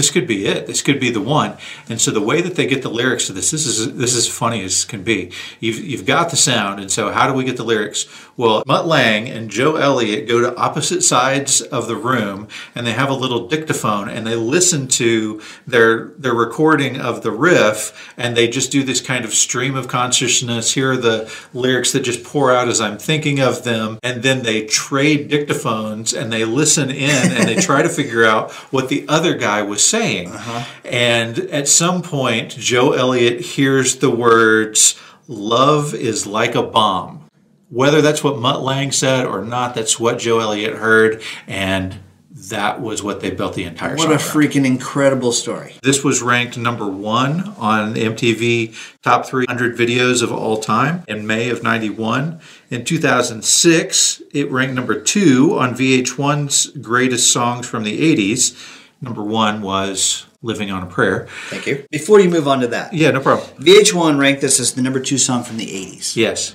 this 0.00 0.10
could 0.10 0.26
be 0.26 0.46
it. 0.46 0.66
This 0.66 0.80
could 0.80 0.98
be 0.98 1.10
the 1.10 1.20
one. 1.20 1.58
And 1.90 2.00
so 2.00 2.10
the 2.10 2.22
way 2.22 2.40
that 2.40 2.54
they 2.54 2.66
get 2.66 2.80
the 2.80 2.88
lyrics 2.88 3.26
to 3.26 3.34
this, 3.34 3.50
this 3.50 3.66
is 3.66 3.96
this 3.96 4.14
is 4.14 4.26
funny 4.26 4.64
as 4.64 4.86
can 4.86 5.02
be. 5.02 5.30
You've 5.60 5.78
you've 5.78 6.06
got 6.06 6.30
the 6.30 6.38
sound, 6.38 6.80
and 6.80 6.90
so 6.90 7.12
how 7.12 7.28
do 7.28 7.34
we 7.34 7.44
get 7.44 7.58
the 7.58 7.64
lyrics? 7.64 8.06
Well, 8.40 8.62
Mutt 8.66 8.86
Lang 8.86 9.28
and 9.28 9.50
Joe 9.50 9.76
Elliott 9.76 10.26
go 10.26 10.40
to 10.40 10.56
opposite 10.56 11.02
sides 11.02 11.60
of 11.60 11.88
the 11.88 11.96
room 11.96 12.48
and 12.74 12.86
they 12.86 12.92
have 12.92 13.10
a 13.10 13.14
little 13.14 13.48
dictaphone 13.48 14.08
and 14.08 14.26
they 14.26 14.34
listen 14.34 14.88
to 14.88 15.42
their 15.66 16.06
their 16.16 16.32
recording 16.32 16.98
of 16.98 17.22
the 17.22 17.32
riff 17.32 18.14
and 18.16 18.34
they 18.34 18.48
just 18.48 18.72
do 18.72 18.82
this 18.82 19.02
kind 19.02 19.26
of 19.26 19.34
stream 19.34 19.76
of 19.76 19.88
consciousness. 19.88 20.72
Here 20.72 20.92
are 20.92 20.96
the 20.96 21.30
lyrics 21.52 21.92
that 21.92 22.00
just 22.00 22.24
pour 22.24 22.50
out 22.50 22.68
as 22.68 22.80
I'm 22.80 22.96
thinking 22.96 23.40
of 23.40 23.64
them, 23.64 23.98
and 24.02 24.22
then 24.22 24.42
they 24.42 24.64
trade 24.64 25.30
dictaphones 25.30 26.18
and 26.18 26.32
they 26.32 26.46
listen 26.46 26.90
in 26.90 27.32
and 27.32 27.46
they 27.46 27.56
try 27.56 27.82
to 27.82 27.90
figure 27.90 28.24
out 28.24 28.52
what 28.72 28.88
the 28.88 29.04
other 29.06 29.34
guy 29.34 29.60
was 29.60 29.86
saying. 29.90 30.28
Uh-huh. 30.28 30.64
And 30.84 31.38
at 31.38 31.68
some 31.68 32.02
point, 32.02 32.50
Joe 32.56 32.92
Elliott 32.92 33.40
hears 33.40 33.96
the 33.96 34.10
words, 34.10 34.98
Love 35.28 35.94
is 35.94 36.26
like 36.26 36.54
a 36.54 36.62
bomb. 36.62 37.28
Whether 37.68 38.00
that's 38.02 38.24
what 38.24 38.38
Mutt 38.38 38.62
Lang 38.62 38.90
said 38.90 39.26
or 39.26 39.44
not, 39.44 39.74
that's 39.74 40.00
what 40.00 40.18
Joe 40.18 40.40
Elliott 40.40 40.74
heard, 40.74 41.22
and 41.46 42.00
that 42.48 42.80
was 42.80 43.02
what 43.02 43.20
they 43.20 43.30
built 43.30 43.54
the 43.54 43.64
entire 43.64 43.96
What 43.96 44.08
a 44.08 44.12
around. 44.12 44.18
freaking 44.18 44.64
incredible 44.64 45.32
story. 45.32 45.74
This 45.82 46.02
was 46.02 46.22
ranked 46.22 46.56
number 46.56 46.88
one 46.88 47.40
on 47.58 47.94
MTV 47.94 48.74
Top 49.02 49.26
300 49.26 49.76
Videos 49.76 50.22
of 50.22 50.32
All 50.32 50.58
Time 50.58 51.04
in 51.06 51.26
May 51.26 51.50
of 51.50 51.62
91. 51.62 52.40
In 52.70 52.84
2006, 52.84 54.22
it 54.32 54.50
ranked 54.50 54.74
number 54.74 55.00
two 55.00 55.58
on 55.58 55.74
VH1's 55.74 56.68
Greatest 56.78 57.32
Songs 57.32 57.68
from 57.68 57.84
the 57.84 58.16
80s. 58.16 58.79
Number 59.02 59.22
one 59.22 59.62
was 59.62 60.26
Living 60.42 60.70
on 60.70 60.82
a 60.82 60.86
Prayer. 60.86 61.26
Thank 61.48 61.66
you. 61.66 61.84
Before 61.90 62.20
you 62.20 62.28
move 62.28 62.46
on 62.46 62.60
to 62.60 62.66
that, 62.68 62.92
Yeah, 62.92 63.10
no 63.10 63.20
problem. 63.20 63.48
VH1 63.58 64.18
ranked 64.18 64.40
this 64.42 64.60
as 64.60 64.74
the 64.74 64.82
number 64.82 65.00
two 65.00 65.16
song 65.18 65.42
from 65.42 65.56
the 65.56 65.66
80s. 65.66 66.16
Yes. 66.16 66.54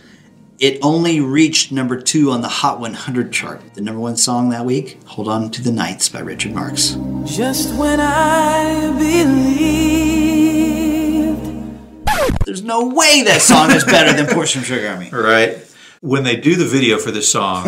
It 0.60 0.80
only 0.82 1.20
reached 1.20 1.72
number 1.72 2.00
two 2.00 2.32
on 2.32 2.42
the 2.42 2.48
Hot 2.48 2.80
100 2.80 3.32
chart. 3.34 3.62
The 3.74 3.82
number 3.82 4.00
one 4.00 4.16
song 4.16 4.50
that 4.50 4.64
week, 4.64 5.00
Hold 5.06 5.28
On 5.28 5.50
to 5.52 5.62
the 5.62 5.72
Nights 5.72 6.08
by 6.08 6.20
Richard 6.20 6.54
Marx. 6.54 6.96
Just 7.26 7.74
when 7.76 8.00
I 8.00 8.92
believed 11.36 11.76
There's 12.46 12.64
no 12.64 12.88
way 12.88 13.24
that 13.24 13.42
song 13.42 13.72
is 13.72 13.84
better 13.84 14.14
than 14.14 14.28
Porsche 14.28 14.54
from 14.54 14.64
Sugar 14.64 14.88
Army. 14.88 15.10
Right. 15.12 15.58
When 16.02 16.24
they 16.24 16.36
do 16.36 16.56
the 16.56 16.66
video 16.66 17.00
for 17.00 17.12
this 17.12 17.30
song, 17.30 17.66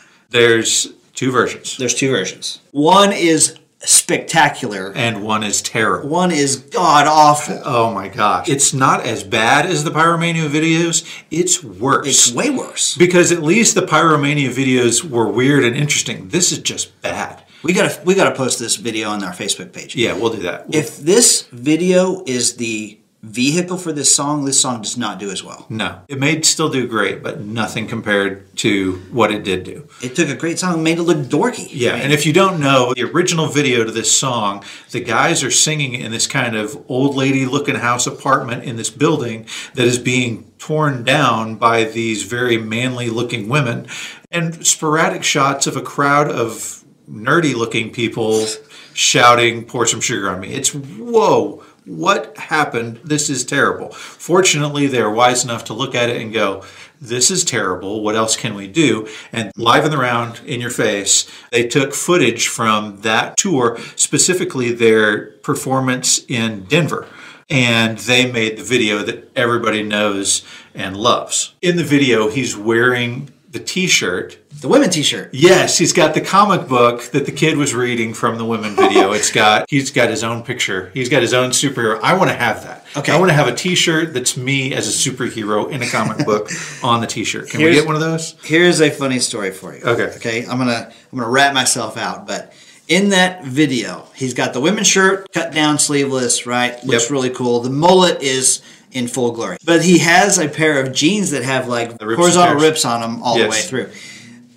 there's 0.30 0.92
two 1.14 1.30
versions, 1.32 1.76
There's 1.78 1.94
two 1.94 2.10
versions. 2.10 2.60
One 2.72 3.12
is 3.12 3.56
spectacular, 3.84 4.92
and 4.94 5.22
one 5.22 5.42
is 5.42 5.62
terrible. 5.62 6.08
one 6.08 6.30
is 6.30 6.56
god 6.56 7.06
awful. 7.06 7.60
Oh 7.64 7.92
my 7.94 8.08
gosh. 8.08 8.48
It's 8.48 8.72
not 8.74 9.06
as 9.06 9.24
bad 9.24 9.66
as 9.66 9.84
the 9.84 9.90
Pyromania 9.90 10.48
videos, 10.48 11.04
it's 11.30 11.62
worse. 11.64 12.06
It's 12.06 12.32
way 12.32 12.50
worse. 12.50 12.96
because 12.96 13.32
at 13.32 13.42
least 13.42 13.74
the 13.74 13.82
Pyromania 13.82 14.50
videos 14.50 15.02
were 15.02 15.28
weird 15.28 15.64
and 15.64 15.76
interesting. 15.76 16.28
This 16.28 16.52
is 16.52 16.58
just 16.58 17.00
bad. 17.02 17.42
We 17.62 17.72
gotta 17.72 18.00
we 18.04 18.14
gotta 18.14 18.34
post 18.34 18.58
this 18.58 18.76
video 18.76 19.10
on 19.10 19.22
our 19.22 19.32
Facebook 19.32 19.72
page. 19.72 19.94
Yeah, 19.94 20.14
we'll 20.14 20.32
do 20.32 20.42
that. 20.42 20.66
If 20.74 20.96
this 20.98 21.46
video 21.52 22.22
is 22.26 22.56
the 22.56 22.99
vehicle 23.22 23.76
for 23.76 23.92
this 23.92 24.14
song, 24.14 24.46
this 24.46 24.58
song 24.58 24.80
does 24.80 24.96
not 24.96 25.18
do 25.18 25.30
as 25.30 25.44
well. 25.44 25.66
no, 25.68 26.00
it 26.08 26.18
may 26.18 26.40
still 26.40 26.70
do 26.70 26.86
great, 26.86 27.22
but 27.22 27.40
nothing 27.40 27.86
compared 27.86 28.56
to 28.56 28.94
what 29.12 29.30
it 29.30 29.44
did 29.44 29.62
do. 29.62 29.86
It 30.02 30.16
took 30.16 30.30
a 30.30 30.34
great 30.34 30.58
song 30.58 30.74
and 30.74 30.84
made 30.84 30.98
it 30.98 31.02
look 31.02 31.18
dorky. 31.18 31.68
Yeah, 31.70 31.96
and 31.96 32.12
if 32.12 32.24
you 32.24 32.32
don't 32.32 32.58
know, 32.60 32.94
the 32.94 33.04
original 33.04 33.46
video 33.46 33.84
to 33.84 33.90
this 33.90 34.16
song, 34.16 34.64
the 34.90 35.00
guys 35.00 35.44
are 35.44 35.50
singing 35.50 35.94
in 35.94 36.12
this 36.12 36.26
kind 36.26 36.56
of 36.56 36.82
old 36.88 37.14
lady 37.14 37.44
looking 37.44 37.74
house 37.74 38.06
apartment 38.06 38.64
in 38.64 38.76
this 38.76 38.90
building 38.90 39.46
that 39.74 39.86
is 39.86 39.98
being 39.98 40.50
torn 40.58 41.04
down 41.04 41.56
by 41.56 41.84
these 41.84 42.22
very 42.22 42.56
manly 42.56 43.10
looking 43.10 43.48
women, 43.48 43.86
and 44.30 44.66
sporadic 44.66 45.22
shots 45.24 45.66
of 45.66 45.76
a 45.76 45.82
crowd 45.82 46.30
of 46.30 46.84
nerdy 47.10 47.54
looking 47.54 47.90
people 47.90 48.46
shouting, 48.94 49.64
Pour 49.64 49.86
some 49.86 50.00
sugar 50.00 50.28
on 50.30 50.40
me. 50.40 50.52
It's 50.52 50.70
whoa. 50.74 51.62
What 51.90 52.36
happened? 52.36 53.00
This 53.02 53.28
is 53.28 53.44
terrible. 53.44 53.90
Fortunately, 53.90 54.86
they're 54.86 55.10
wise 55.10 55.42
enough 55.42 55.64
to 55.64 55.74
look 55.74 55.96
at 55.96 56.08
it 56.08 56.22
and 56.22 56.32
go, 56.32 56.62
this 57.00 57.32
is 57.32 57.44
terrible. 57.44 58.04
What 58.04 58.14
else 58.14 58.36
can 58.36 58.54
we 58.54 58.68
do? 58.68 59.08
And 59.32 59.50
live 59.56 59.84
in 59.84 59.90
the 59.90 59.98
round, 59.98 60.40
in 60.46 60.60
your 60.60 60.70
face, 60.70 61.28
they 61.50 61.66
took 61.66 61.92
footage 61.92 62.46
from 62.46 63.00
that 63.00 63.36
tour, 63.36 63.76
specifically 63.96 64.70
their 64.70 65.32
performance 65.42 66.24
in 66.28 66.62
Denver. 66.66 67.08
And 67.48 67.98
they 67.98 68.30
made 68.30 68.56
the 68.56 68.62
video 68.62 69.02
that 69.02 69.28
everybody 69.34 69.82
knows 69.82 70.44
and 70.72 70.96
loves. 70.96 71.54
In 71.60 71.74
the 71.74 71.82
video, 71.82 72.30
he's 72.30 72.56
wearing 72.56 73.30
the 73.50 73.58
t 73.58 73.88
shirt 73.88 74.38
the 74.60 74.68
women 74.68 74.90
T-shirt. 74.90 75.30
Yes, 75.32 75.78
he's 75.78 75.92
got 75.92 76.14
the 76.14 76.20
comic 76.20 76.68
book 76.68 77.02
that 77.12 77.26
the 77.26 77.32
kid 77.32 77.56
was 77.56 77.74
reading 77.74 78.12
from 78.14 78.36
the 78.38 78.44
women 78.44 78.76
video. 78.76 79.12
It's 79.20 79.32
got 79.32 79.66
he's 79.68 79.90
got 79.90 80.08
his 80.08 80.22
own 80.22 80.42
picture. 80.42 80.90
He's 80.94 81.08
got 81.08 81.22
his 81.22 81.34
own 81.34 81.50
superhero. 81.50 81.98
I 82.02 82.14
want 82.14 82.30
to 82.30 82.36
have 82.36 82.62
that. 82.64 82.84
Okay. 82.96 83.12
I 83.12 83.18
want 83.18 83.30
to 83.30 83.34
have 83.34 83.48
a 83.48 83.54
T-shirt 83.54 84.12
that's 84.14 84.36
me 84.36 84.72
as 84.74 84.86
a 84.88 85.10
superhero 85.10 85.70
in 85.70 85.82
a 85.82 85.88
comic 85.88 86.24
book 86.26 86.50
on 86.82 87.00
the 87.00 87.06
T-shirt. 87.06 87.48
Can 87.50 87.62
we 87.62 87.72
get 87.72 87.86
one 87.86 87.94
of 87.94 88.00
those? 88.00 88.34
Here's 88.42 88.80
a 88.80 88.90
funny 88.90 89.18
story 89.18 89.50
for 89.50 89.74
you. 89.74 89.82
Okay. 89.82 90.14
Okay. 90.16 90.46
I'm 90.46 90.58
gonna 90.58 90.92
I'm 91.12 91.18
gonna 91.18 91.30
wrap 91.30 91.54
myself 91.54 91.96
out, 91.96 92.26
but 92.26 92.52
in 92.88 93.10
that 93.10 93.44
video, 93.44 94.06
he's 94.14 94.34
got 94.34 94.52
the 94.52 94.60
women's 94.60 94.88
shirt 94.88 95.30
cut 95.32 95.52
down, 95.52 95.78
sleeveless, 95.78 96.44
right? 96.46 96.72
Looks 96.84 97.04
Yep. 97.04 97.10
really 97.10 97.30
cool. 97.30 97.60
The 97.60 97.70
mullet 97.70 98.20
is 98.22 98.62
in 98.92 99.06
full 99.06 99.30
glory, 99.30 99.56
but 99.64 99.82
he 99.84 99.98
has 99.98 100.38
a 100.38 100.48
pair 100.48 100.80
of 100.82 100.92
jeans 100.92 101.30
that 101.30 101.44
have 101.44 101.68
like 101.68 101.90
rips 102.02 102.20
horizontal 102.20 102.56
rips 102.60 102.84
on 102.84 103.00
them 103.00 103.22
all 103.22 103.38
the 103.38 103.48
way 103.48 103.60
through. 103.60 103.88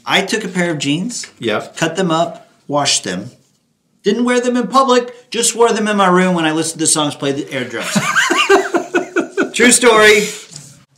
I 0.06 0.22
took 0.26 0.44
a 0.44 0.48
pair 0.50 0.72
of 0.72 0.80
jeans, 0.80 1.28
Yeah. 1.40 1.68
cut 1.78 1.96
them 1.96 2.12
up, 2.12 2.50
washed 2.68 3.04
them. 3.04 3.32
Didn't 4.04 4.26
wear 4.26 4.42
them 4.42 4.58
in 4.58 4.68
public, 4.68 5.30
just 5.32 5.56
wore 5.56 5.72
them 5.72 5.88
in 5.88 5.96
my 5.96 6.08
room 6.08 6.36
when 6.36 6.44
I 6.46 6.52
listened 6.52 6.80
to 6.82 6.88
songs 6.88 7.16
played 7.16 7.38
the 7.38 7.50
air 7.52 7.64
drums. 7.64 7.94
true 9.54 9.72
story. 9.72 10.28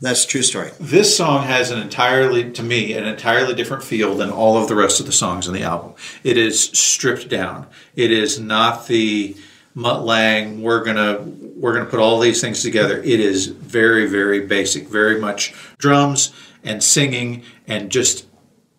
That's 0.01 0.25
a 0.25 0.27
true 0.27 0.41
story. 0.41 0.71
This 0.79 1.15
song 1.15 1.43
has 1.43 1.71
an 1.71 1.79
entirely, 1.81 2.51
to 2.51 2.63
me, 2.63 2.93
an 2.93 3.05
entirely 3.05 3.53
different 3.53 3.83
feel 3.83 4.15
than 4.15 4.29
all 4.29 4.57
of 4.57 4.67
the 4.67 4.75
rest 4.75 4.99
of 4.99 5.05
the 5.05 5.11
songs 5.11 5.47
on 5.47 5.53
the 5.53 5.63
album. 5.63 5.93
It 6.23 6.37
is 6.37 6.63
stripped 6.63 7.29
down. 7.29 7.67
It 7.95 8.11
is 8.11 8.39
not 8.39 8.87
the 8.87 9.37
Mutt 9.73 10.03
Lang. 10.03 10.61
We're 10.61 10.83
gonna 10.83 11.19
we're 11.55 11.73
gonna 11.73 11.85
put 11.89 11.99
all 11.99 12.19
these 12.19 12.41
things 12.41 12.61
together. 12.61 12.97
It 13.03 13.19
is 13.19 13.47
very 13.47 14.05
very 14.07 14.41
basic, 14.45 14.87
very 14.89 15.19
much 15.19 15.53
drums 15.77 16.31
and 16.63 16.83
singing 16.83 17.43
and 17.67 17.89
just 17.89 18.25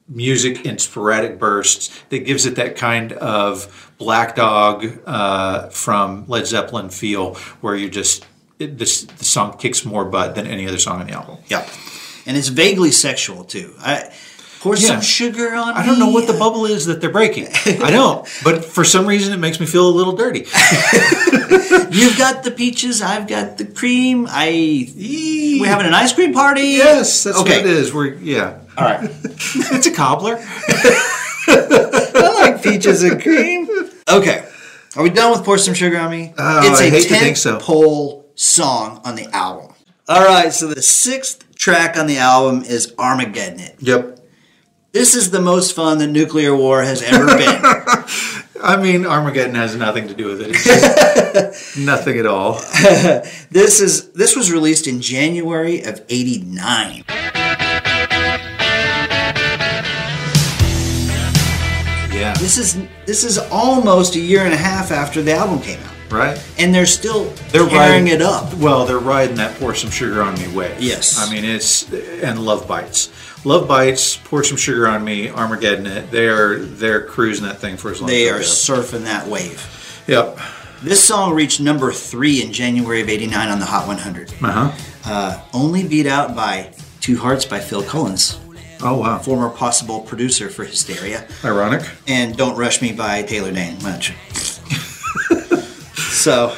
music 0.09 0.65
in 0.65 0.79
sporadic 0.79 1.39
bursts 1.39 1.91
that 2.11 2.21
gives 2.21 2.47
it 2.47 2.57
that 2.57 2.77
kind 2.77 3.13
of 3.15 3.93
Black 3.99 4.37
Dog 4.37 4.87
uh, 5.07 5.69
from 5.71 6.25
Led 6.29 6.47
Zeppelin 6.47 6.91
feel, 6.91 7.35
where 7.61 7.75
you 7.75 7.89
just 7.91 8.25
it, 8.59 8.79
this 8.79 9.03
the 9.05 9.25
song 9.25 9.57
kicks 9.59 9.85
more 9.85 10.05
butt 10.05 10.35
than 10.35 10.47
any 10.47 10.67
other 10.69 10.79
song 10.79 11.01
on 11.01 11.07
the 11.09 11.13
album. 11.13 11.39
Yep. 11.49 11.69
And 12.27 12.37
it's 12.37 12.49
vaguely 12.49 12.91
sexual 12.93 13.45
too. 13.45 13.75
I 13.81 14.13
pour 14.61 14.75
Yeah. 14.77 14.87
some 14.89 15.01
sugar 15.01 15.55
on 15.55 15.75
I 15.75 15.85
don't 15.85 15.99
know 15.99 16.07
me. 16.09 16.15
what 16.15 16.27
the 16.27 16.33
bubble 16.33 16.67
is 16.67 16.87
that 16.87 17.01
they're 17.01 17.11
breaking. 17.11 17.49
I 17.67 17.91
don't, 17.91 18.27
but 18.45 18.65
for 18.65 18.85
some 18.85 19.07
reason 19.07 19.33
it 19.33 19.37
makes 19.39 19.61
me 19.61 19.67
feel 19.67 19.89
a 19.89 19.91
little 19.91 20.15
dirty. 20.17 20.41
You've 21.91 22.17
got 22.19 22.43
the 22.45 22.51
peaches, 22.55 23.01
I've 23.03 23.27
got 23.29 23.59
the 23.59 23.65
cream. 23.65 24.27
I 24.29 24.93
we're 25.61 25.67
having 25.69 25.87
an 25.87 25.95
ice 25.95 26.13
cream 26.13 26.33
party. 26.33 26.63
Yes, 26.63 27.25
that's 27.25 27.39
Okay. 27.39 27.59
what 27.59 27.67
it 27.67 27.73
is. 27.73 27.93
We're 27.95 28.15
yeah, 28.15 28.59
All 28.77 28.85
right. 28.85 29.01
it's 29.25 29.87
a 29.87 29.93
cobbler. 29.93 30.39
I 31.49 32.33
like 32.41 32.63
peaches 32.63 33.03
and 33.03 33.21
cream. 33.23 33.69
Okay. 34.09 34.47
Are 34.97 35.03
we 35.03 35.11
done 35.11 35.31
with 35.33 35.45
Pour 35.45 35.59
Some 35.59 35.75
Sugar 35.75 35.99
on 35.99 36.11
Me? 36.11 36.33
Oh, 36.39 36.71
it's 36.71 36.81
I 36.81 36.85
a 36.85 36.91
hate 36.91 37.09
to 37.09 37.15
think 37.17 37.37
so. 37.37 37.59
pole 37.59 38.27
song 38.35 39.01
on 39.05 39.15
the 39.15 39.27
album. 39.35 39.75
All 40.09 40.25
right, 40.25 40.53
so 40.53 40.69
the 40.69 40.83
sixth 40.83 41.55
track 41.57 41.97
on 41.97 42.07
the 42.07 42.19
album 42.19 42.63
is 42.63 42.95
Armageddon. 42.99 43.61
It. 43.61 43.77
Yep. 43.81 44.21
This 44.93 45.15
is 45.15 45.31
the 45.31 45.41
most 45.41 45.75
fun 45.75 45.99
that 45.99 46.07
nuclear 46.07 46.57
war 46.57 46.83
has 46.83 47.03
ever 47.03 47.27
been. 47.27 47.61
I 48.63 48.79
mean, 48.81 49.05
Armageddon 49.05 49.55
has 49.55 49.77
nothing 49.77 50.09
to 50.09 50.15
do 50.15 50.29
with 50.29 50.41
it. 50.41 50.51
It's 50.51 50.65
just 50.65 51.79
nothing 51.79 52.19
at 52.19 52.25
all. 52.25 52.55
This 53.51 53.81
is 53.81 54.11
this 54.13 54.35
was 54.35 54.51
released 54.51 54.87
in 54.87 55.03
January 55.03 55.83
of 55.83 56.01
'89. 56.09 57.05
Yeah. 62.17 62.35
This 62.35 62.57
is 62.59 62.79
this 63.07 63.25
is 63.25 63.39
almost 63.51 64.17
a 64.17 64.21
year 64.21 64.41
and 64.45 64.53
a 64.55 64.57
half 64.57 64.91
after 64.91 65.23
the 65.23 65.33
album 65.35 65.61
came 65.61 65.79
out, 65.81 66.13
Right? 66.13 66.43
and 66.59 66.75
they're 66.75 66.87
still 66.87 67.25
They're 67.53 67.67
tearing 67.69 67.75
riding 68.05 68.09
it 68.09 68.23
up. 68.23 68.55
Well, 68.55 68.87
they're 68.87 68.99
riding 68.99 69.37
that 69.37 69.59
pour 69.59 69.75
some 69.75 69.91
sugar 69.91 70.23
on 70.23 70.35
me 70.35 70.49
wave. 70.55 70.81
Yes. 70.81 71.19
I 71.19 71.31
mean, 71.33 71.45
it's 71.45 71.91
and 71.93 72.39
love 72.45 72.67
bites. 72.67 73.11
Love 73.45 73.69
bites. 73.69 74.17
Pour 74.17 74.43
some 74.43 74.57
sugar 74.57 74.89
on 74.89 75.05
me. 75.05 75.29
Armageddon. 75.29 75.87
It. 75.87 76.11
They're 76.11 76.59
they're 76.59 77.05
cruising 77.07 77.45
that 77.47 77.59
thing 77.59 77.77
for 77.77 77.91
as 77.91 78.01
long 78.01 78.09
They 78.11 78.29
as 78.29 78.31
are 78.31 78.39
they 78.39 78.81
are 78.81 78.83
surfing 78.83 79.05
that 79.05 79.27
wave. 79.29 80.05
Yep. 80.09 80.39
This 80.83 81.03
song 81.03 81.33
reached 81.35 81.61
number 81.61 81.91
three 81.93 82.43
in 82.43 82.53
January 82.53 83.01
of 83.03 83.09
'89 83.09 83.49
on 83.49 83.59
the 83.61 83.65
Hot 83.67 83.87
100, 83.87 84.31
Uh 84.43 84.53
huh. 84.53 84.73
uh, 85.11 85.41
only 85.55 85.87
beat 85.89 86.07
out 86.07 86.35
by 86.37 86.71
Two 87.01 87.17
Hearts 87.17 87.45
by 87.45 87.61
Phil 87.61 87.83
Collins, 87.83 88.39
Oh 88.83 88.99
wow. 88.99 89.19
former 89.19 89.51
possible 89.51 90.01
producer 90.01 90.49
for 90.49 90.65
Hysteria. 90.65 91.27
Ironic. 91.45 91.89
and 92.07 92.37
Don't 92.37 92.57
Rush 92.57 92.83
Me 92.83 92.93
by 92.93 93.23
Taylor 93.23 93.53
Dane 93.53 93.83
much. 93.83 94.15
so, 95.97 96.57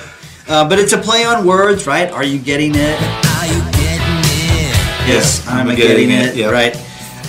uh, 0.49 0.69
but 0.69 0.79
it's 0.79 0.93
a 0.93 0.99
play 0.99 1.25
on 1.25 1.47
words, 1.47 1.87
right? 1.87 2.11
Are 2.11 2.25
you 2.25 2.39
getting 2.39 2.75
it? 2.75 3.01
Are 3.01 3.47
you 3.47 3.61
getting 3.73 4.19
it? 4.19 5.09
Yes, 5.09 5.47
I'm 5.47 5.69
I'm, 5.69 5.77
getting 5.77 6.09
getting, 6.09 6.11
it, 6.11 6.35
it, 6.35 6.37
yep. 6.37 6.53
right? 6.53 6.77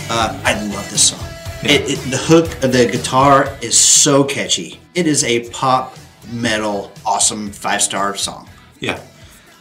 Uh, 0.09 0.41
I 0.43 0.53
love 0.73 0.89
this 0.89 1.09
song. 1.09 1.19
It, 1.61 1.81
it, 1.89 2.11
the 2.11 2.17
hook 2.17 2.63
of 2.63 2.71
the 2.71 2.87
guitar 2.91 3.55
is 3.61 3.77
so 3.77 4.23
catchy. 4.23 4.79
It 4.95 5.07
is 5.07 5.23
a 5.23 5.49
pop 5.49 5.95
metal, 6.31 6.91
awesome 7.05 7.51
five 7.51 7.81
star 7.81 8.15
song. 8.15 8.49
Yeah. 8.79 9.01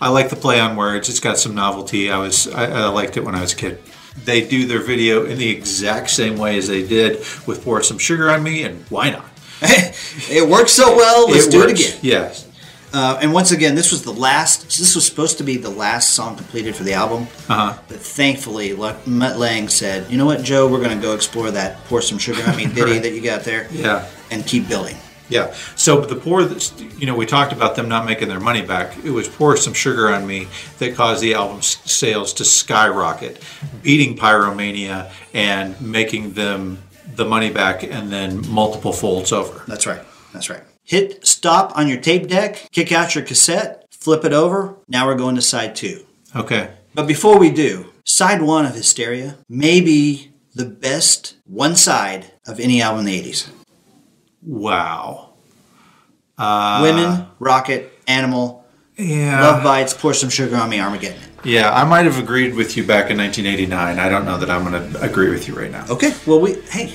I 0.01 0.11
like 0.11 0.31
the 0.31 0.37
play 0.37 0.61
on 0.61 0.77
words. 0.77 1.09
It's 1.09 1.19
got 1.19 1.39
some 1.39 1.55
novelty. 1.55 2.11
I 2.11 2.19
was 2.19 2.47
I, 2.49 2.85
I 2.85 2.89
liked 2.89 3.17
it 3.17 3.25
when 3.25 3.35
I 3.35 3.41
was 3.41 3.53
a 3.53 3.57
kid. 3.57 3.83
They 4.25 4.47
do 4.47 4.67
their 4.67 4.83
video 4.83 5.25
in 5.27 5.39
the 5.39 5.49
exact 5.51 6.11
same 6.11 6.37
way 6.39 6.59
as 6.59 6.69
they 6.69 6.87
did 6.87 7.19
with 7.47 7.63
Pour 7.65 7.83
Some 7.83 7.99
Sugar 7.99 8.31
on 8.31 8.43
Me, 8.43 8.63
and 8.63 8.85
why 8.91 9.11
not? 9.11 9.25
it 9.63 10.49
works 10.49 10.73
so 10.73 10.97
well. 10.97 11.29
Let's 11.31 11.49
do 11.49 11.63
it 11.63 11.71
again. 11.71 11.99
Yes. 12.03 12.47
Uh, 12.93 13.19
and 13.21 13.35
once 13.35 13.51
again, 13.53 13.75
this 13.75 13.91
was 13.93 14.03
the 14.03 14.13
last. 14.13 14.63
This 14.79 14.95
was 14.95 15.05
supposed 15.05 15.37
to 15.39 15.45
be 15.45 15.57
the 15.59 15.69
last 15.69 16.11
song 16.11 16.37
completed 16.37 16.75
for 16.75 16.85
the 16.85 16.95
album. 16.95 17.25
Uh-huh. 17.49 17.79
But 17.87 17.99
thankfully, 18.01 18.75
Mutt 18.75 19.39
Lang 19.39 19.69
said, 19.69 20.11
"You 20.11 20.17
know 20.17 20.25
what, 20.27 20.43
Joe? 20.43 20.69
We're 20.69 20.83
going 20.83 20.97
to 20.97 21.03
go 21.03 21.15
explore 21.15 21.51
that. 21.51 21.85
Pour 21.85 22.01
some 22.01 22.17
sugar 22.19 22.43
on 22.49 22.57
me, 22.57 22.65
ditty 22.75 22.83
Right. 22.93 23.03
that 23.03 23.13
you 23.13 23.21
got 23.21 23.45
there, 23.45 23.69
Yeah. 23.71 24.07
and 24.31 24.47
keep 24.47 24.69
building." 24.69 24.97
Yeah. 25.29 25.55
So 25.77 26.01
the 26.01 26.17
poor, 26.17 26.49
you 26.99 27.07
know, 27.07 27.15
we 27.15 27.27
talked 27.27 27.53
about 27.53 27.77
them 27.77 27.89
not 27.89 28.05
making 28.07 28.29
their 28.29 28.41
money 28.41 28.63
back. 28.63 28.97
It 29.05 29.11
was 29.11 29.29
pour 29.29 29.57
some 29.57 29.75
sugar 29.75 30.13
on 30.13 30.27
me 30.27 30.49
that 30.79 30.95
caused 30.95 31.23
the 31.23 31.35
album's 31.35 31.79
sales 31.91 32.33
to 32.35 32.45
skyrocket, 32.45 33.43
beating 33.83 34.17
Pyromania 34.17 35.11
and 35.35 35.81
making 35.81 36.33
them 36.33 36.83
the 37.15 37.25
money 37.25 37.51
back 37.51 37.83
and 37.83 38.11
then 38.11 38.49
multiple 38.49 38.93
folds 38.93 39.33
over. 39.33 39.63
That's 39.67 39.87
right. 39.87 40.03
That's 40.33 40.51
right. 40.51 40.63
Hit 40.85 41.27
stop 41.27 41.77
on 41.77 41.89
your 41.89 42.01
tape 42.01 42.29
deck, 42.29 42.69
kick 42.73 42.93
out 42.93 43.15
your 43.15 43.25
cassette, 43.25 43.87
flip 43.91 44.25
it 44.25 44.33
over. 44.33 44.77
Now 44.89 45.07
we're 45.07 45.17
going 45.17 45.35
to 45.35 45.43
side 45.43 45.77
two. 45.77 46.07
Okay. 46.35 46.71
But 46.95 47.07
before 47.07 47.39
we 47.39 47.51
do, 47.51 47.93
side 48.05 48.43
one 48.43 48.65
of 48.65 48.75
Hysteria 48.75 49.37
may 49.49 49.81
be 49.81 50.33
the 50.55 50.65
best 50.65 51.37
one 51.45 51.77
side 51.77 52.33
of 52.47 52.59
any 52.59 52.81
album 52.83 53.01
in 53.01 53.07
the 53.07 53.23
80s. 53.23 53.51
Wow. 54.49 55.35
Women, 56.39 57.27
Rocket, 57.39 57.93
Animal, 58.07 58.65
Yeah. 58.97 59.41
Love 59.43 59.63
Bites, 59.63 59.93
Pour 59.95 60.15
Some 60.15 60.31
Sugar 60.31 60.57
on 60.57 60.71
Me, 60.71 60.81
Armageddon. 60.81 61.21
Yeah, 61.45 61.71
I 61.73 61.85
might 61.85 62.05
have 62.07 62.19
agreed 62.19 62.55
with 62.55 62.77
you 62.77 62.83
back 62.85 63.11
in 63.11 63.19
1989. 63.19 63.99
I 63.99 64.09
don't 64.09 64.25
know 64.25 64.39
that 64.39 64.51
I'm 64.51 64.65
going 64.69 64.93
to 64.93 65.01
agree 65.03 65.31
with 65.31 65.47
you 65.47 65.55
right 65.55 65.71
now. 65.71 65.85
Okay, 65.89 66.13
well 66.27 66.41
we 66.41 66.55
hey, 66.71 66.95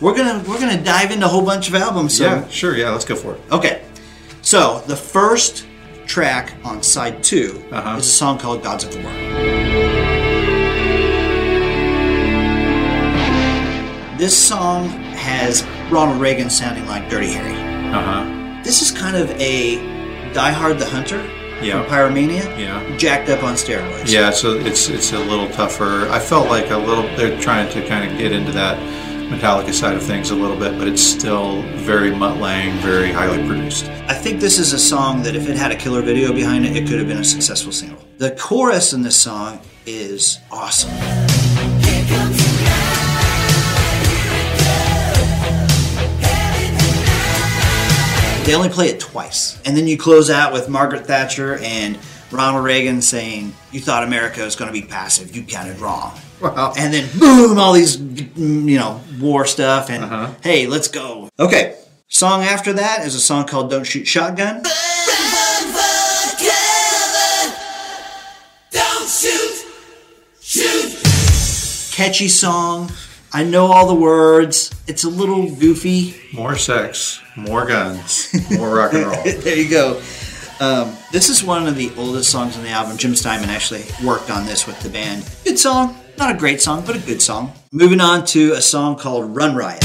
we're 0.00 0.14
gonna 0.16 0.42
we're 0.48 0.58
gonna 0.58 0.82
dive 0.82 1.12
into 1.12 1.24
a 1.26 1.28
whole 1.28 1.44
bunch 1.44 1.68
of 1.68 1.74
albums. 1.76 2.16
So 2.16 2.24
Yeah, 2.24 2.48
sure. 2.48 2.76
Yeah, 2.76 2.90
let's 2.90 3.04
go 3.04 3.14
for 3.14 3.34
it. 3.34 3.40
okay, 3.52 3.82
so 4.42 4.82
the 4.88 4.96
first 4.96 5.66
track 6.06 6.54
on 6.64 6.82
side 6.82 7.22
2 7.22 7.62
Uh-huh. 7.70 7.96
is 7.98 8.06
a 8.08 8.10
song 8.10 8.38
called 8.38 8.62
"Gods 8.64 8.84
of 8.84 8.94
War." 8.96 9.85
This 14.18 14.36
song 14.36 14.88
has 15.14 15.62
Ronald 15.90 16.20
Reagan 16.20 16.48
sounding 16.48 16.86
like 16.86 17.10
Dirty 17.10 17.30
Harry. 17.32 17.54
Uh 17.92 18.00
huh. 18.00 18.62
This 18.64 18.80
is 18.80 18.90
kind 18.90 19.14
of 19.16 19.30
a 19.32 19.76
Die 20.32 20.50
Hard 20.52 20.78
the 20.78 20.86
Hunter 20.86 21.22
Yeah. 21.62 21.82
from 21.82 21.92
Pyromania, 21.92 22.58
Yeah. 22.58 22.82
jacked 22.96 23.28
up 23.28 23.42
on 23.42 23.54
steroids. 23.54 24.10
Yeah, 24.10 24.30
so 24.30 24.54
it's 24.54 24.88
it's 24.88 25.12
a 25.12 25.18
little 25.18 25.48
tougher. 25.50 26.08
I 26.10 26.18
felt 26.18 26.48
like 26.48 26.70
a 26.70 26.76
little. 26.78 27.04
They're 27.16 27.38
trying 27.40 27.68
to 27.72 27.86
kind 27.86 28.10
of 28.10 28.16
get 28.18 28.32
into 28.32 28.52
that 28.52 28.78
Metallica 29.30 29.74
side 29.74 29.94
of 29.96 30.02
things 30.02 30.30
a 30.30 30.34
little 30.34 30.56
bit, 30.56 30.78
but 30.78 30.88
it's 30.88 31.02
still 31.02 31.60
very 31.84 32.10
Mutt 32.14 32.38
Lang, 32.38 32.78
very 32.78 33.12
highly 33.12 33.46
produced. 33.46 33.84
I 34.08 34.14
think 34.14 34.40
this 34.40 34.58
is 34.58 34.72
a 34.72 34.78
song 34.78 35.22
that 35.24 35.34
if 35.36 35.46
it 35.48 35.56
had 35.56 35.72
a 35.72 35.76
killer 35.76 36.00
video 36.00 36.32
behind 36.32 36.64
it, 36.64 36.74
it 36.76 36.88
could 36.88 36.98
have 36.98 37.08
been 37.08 37.18
a 37.18 37.24
successful 37.24 37.72
single. 37.72 37.98
The 38.18 38.30
chorus 38.30 38.92
in 38.94 39.02
this 39.02 39.16
song 39.16 39.60
is 39.84 40.38
awesome. 40.50 40.92
They 48.46 48.54
only 48.54 48.68
play 48.68 48.86
it 48.88 49.00
twice. 49.00 49.60
And 49.64 49.76
then 49.76 49.88
you 49.88 49.98
close 49.98 50.30
out 50.30 50.52
with 50.52 50.68
Margaret 50.68 51.04
Thatcher 51.06 51.56
and 51.58 51.98
Ronald 52.30 52.64
Reagan 52.64 53.02
saying, 53.02 53.52
You 53.72 53.80
thought 53.80 54.04
America 54.04 54.42
was 54.42 54.54
going 54.54 54.72
to 54.72 54.80
be 54.80 54.86
passive. 54.86 55.34
You 55.34 55.42
counted 55.42 55.80
wrong. 55.80 56.16
Wow. 56.40 56.72
And 56.78 56.94
then 56.94 57.08
boom, 57.18 57.58
all 57.58 57.72
these, 57.72 57.96
mm, 57.96 58.68
you 58.68 58.78
know, 58.78 59.00
war 59.18 59.46
stuff. 59.46 59.90
And 59.90 60.04
Uh-huh. 60.04 60.30
hey, 60.42 60.66
let's 60.68 60.86
go. 60.86 61.28
Okay. 61.40 61.76
Song 62.08 62.42
after 62.44 62.72
that 62.74 63.04
is 63.04 63.16
a 63.16 63.20
song 63.20 63.46
called 63.46 63.68
Don't 63.68 63.84
Shoot 63.84 64.06
Shotgun. 64.06 64.62
Don't 68.70 69.08
shoot! 69.08 69.64
Shoot! 70.40 71.92
Catchy 71.92 72.28
song. 72.28 72.90
I 73.36 73.44
know 73.44 73.66
all 73.66 73.86
the 73.86 73.94
words. 73.94 74.70
It's 74.86 75.04
a 75.04 75.10
little 75.10 75.54
goofy. 75.54 76.14
More 76.32 76.56
sex, 76.56 77.20
more 77.36 77.66
guns, 77.66 78.34
more 78.50 78.74
rock 78.76 78.94
and 78.94 79.04
roll. 79.04 79.22
there 79.24 79.54
you 79.56 79.68
go. 79.68 80.00
Um, 80.58 80.96
this 81.12 81.28
is 81.28 81.44
one 81.44 81.66
of 81.66 81.76
the 81.76 81.92
oldest 81.98 82.30
songs 82.30 82.56
on 82.56 82.62
the 82.64 82.70
album. 82.70 82.96
Jim 82.96 83.14
Steinman 83.14 83.50
actually 83.50 83.84
worked 84.02 84.30
on 84.30 84.46
this 84.46 84.66
with 84.66 84.80
the 84.80 84.88
band. 84.88 85.30
Good 85.44 85.58
song. 85.58 85.98
Not 86.16 86.34
a 86.34 86.38
great 86.38 86.62
song, 86.62 86.82
but 86.86 86.96
a 86.96 86.98
good 86.98 87.20
song. 87.20 87.52
Moving 87.72 88.00
on 88.00 88.24
to 88.28 88.52
a 88.52 88.62
song 88.62 88.96
called 88.96 89.36
Run 89.36 89.54
Riot. 89.54 89.84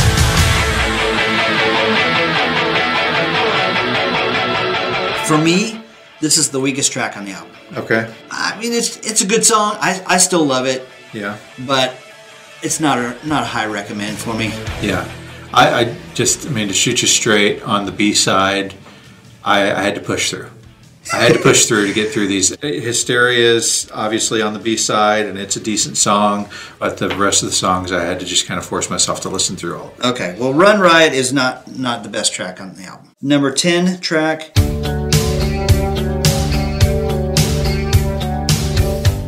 For 5.27 5.37
me, 5.37 5.83
this 6.21 6.37
is 6.37 6.51
the 6.51 6.59
weakest 6.61 6.93
track 6.93 7.17
on 7.17 7.25
the 7.25 7.31
album. 7.31 7.51
Okay. 7.75 8.09
I 8.29 8.57
mean, 8.61 8.71
it's 8.71 8.95
it's 9.05 9.21
a 9.21 9.27
good 9.27 9.43
song. 9.43 9.75
I, 9.81 10.01
I 10.07 10.17
still 10.19 10.45
love 10.45 10.65
it, 10.67 10.87
Yeah. 11.11 11.37
but 11.67 11.95
it's 12.63 12.79
not 12.79 12.97
a 12.97 13.27
not 13.27 13.43
a 13.43 13.47
high 13.47 13.65
recommend 13.65 14.17
for 14.17 14.33
me. 14.33 14.47
Yeah. 14.81 15.09
I, 15.53 15.81
I 15.81 15.97
just, 16.13 16.47
I 16.47 16.49
mean, 16.49 16.69
to 16.69 16.73
shoot 16.73 17.01
you 17.01 17.07
straight 17.09 17.61
on 17.63 17.85
the 17.85 17.91
B 17.91 18.13
side, 18.13 18.73
I, 19.43 19.71
I 19.71 19.81
had 19.81 19.95
to 19.95 20.01
push 20.01 20.29
through. 20.29 20.49
I 21.11 21.17
had 21.17 21.33
to 21.33 21.39
push 21.39 21.65
through 21.65 21.87
to 21.87 21.93
get 21.93 22.11
through 22.11 22.27
these. 22.27 22.55
Hysteria's 22.61 23.89
obviously 23.91 24.41
on 24.41 24.53
the 24.53 24.59
B 24.59 24.77
side, 24.77 25.25
and 25.25 25.37
it's 25.37 25.57
a 25.57 25.59
decent 25.59 25.97
song, 25.97 26.47
but 26.79 26.97
the 26.97 27.09
rest 27.09 27.43
of 27.43 27.49
the 27.49 27.55
songs 27.55 27.91
I 27.91 28.05
had 28.05 28.19
to 28.21 28.25
just 28.25 28.45
kind 28.45 28.59
of 28.59 28.65
force 28.65 28.89
myself 28.89 29.19
to 29.21 29.29
listen 29.29 29.57
through 29.57 29.77
all. 29.77 29.93
Okay, 30.05 30.37
well, 30.39 30.53
Run 30.53 30.79
Riot 30.79 31.11
is 31.11 31.33
not 31.33 31.75
not 31.75 32.03
the 32.03 32.09
best 32.09 32.33
track 32.33 32.61
on 32.61 32.75
the 32.75 32.83
album. 32.83 33.11
Number 33.21 33.51
ten 33.51 33.99
track, 33.99 34.55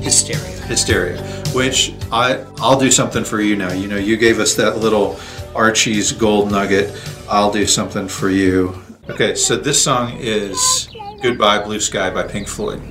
Hysteria. 0.02 0.54
Hysteria, 0.68 1.43
which 1.54 1.93
I, 2.12 2.43
I'll 2.58 2.80
do 2.80 2.91
something 2.91 3.24
for 3.24 3.41
you 3.41 3.56
now. 3.56 3.72
You 3.72 3.88
know, 3.88 3.97
you 3.97 4.18
gave 4.18 4.39
us 4.39 4.56
that 4.56 4.78
little 4.78 5.20
Archie's 5.56 6.12
gold 6.12 6.51
nugget. 6.51 6.91
I'll 7.30 7.51
do 7.51 7.66
something 7.66 8.08
for 8.08 8.30
you. 8.30 8.82
Okay, 9.10 9.36
so 9.36 9.56
this 9.56 9.82
song 9.82 10.18
is 10.20 10.89
Goodbye 11.22 11.64
Blue 11.64 11.80
Sky 11.80 12.10
by 12.10 12.24
Pink 12.24 12.47
Floyd. 12.47 12.82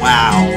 Wow. 0.00 0.52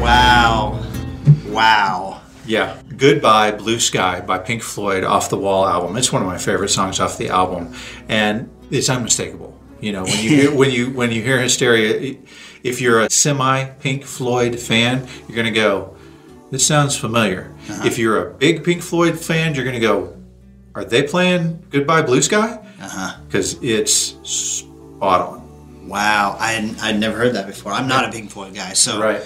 Wow. 0.00 0.82
Wow. 1.48 2.20
Yeah, 2.46 2.78
Goodbye 2.96 3.52
Blue 3.52 3.78
Sky 3.80 4.20
by 4.20 4.38
Pink 4.38 4.62
Floyd 4.62 5.04
off 5.04 5.30
the 5.30 5.36
Wall 5.36 5.66
album. 5.66 5.96
It's 5.96 6.12
one 6.12 6.22
of 6.22 6.28
my 6.28 6.38
favorite 6.38 6.68
songs 6.70 7.00
off 7.00 7.18
the 7.18 7.28
album, 7.28 7.74
and 8.08 8.50
it's 8.70 8.88
unmistakable. 8.88 9.58
You 9.80 9.92
know, 9.92 10.04
when 10.04 10.12
you 10.22 10.28
hear 10.30 10.54
when 10.60 10.70
you 10.70 10.90
when 10.90 11.10
you 11.10 11.22
hear 11.22 11.38
Hysteria, 11.40 12.16
if 12.62 12.80
you're 12.80 13.00
a 13.00 13.10
semi 13.10 13.64
Pink 13.64 14.04
Floyd 14.04 14.58
fan, 14.58 15.06
you're 15.28 15.34
going 15.36 15.52
to 15.52 15.60
go, 15.60 15.96
this 16.50 16.66
sounds 16.66 16.96
familiar. 16.96 17.52
If 17.84 17.98
you're 17.98 18.28
a 18.28 18.34
big 18.34 18.64
Pink 18.64 18.82
Floyd 18.82 19.18
fan, 19.18 19.54
you're 19.54 19.64
going 19.64 19.74
to 19.74 19.80
go, 19.80 20.16
are 20.74 20.84
they 20.84 21.02
playing 21.02 21.64
Goodbye 21.70 22.02
Blue 22.02 22.22
Sky? 22.22 22.60
Uh-huh. 22.80 23.20
Because 23.26 23.62
it's 23.62 23.92
spot 24.28 25.20
on. 25.20 25.88
Wow, 25.88 26.36
I 26.40 26.52
had, 26.52 26.78
I'd 26.80 26.98
never 27.00 27.16
heard 27.18 27.34
that 27.34 27.46
before. 27.46 27.72
I'm 27.72 27.86
not 27.88 28.08
a 28.08 28.12
Pink 28.12 28.30
Floyd 28.30 28.54
guy, 28.54 28.72
so 28.72 29.00
Right. 29.00 29.22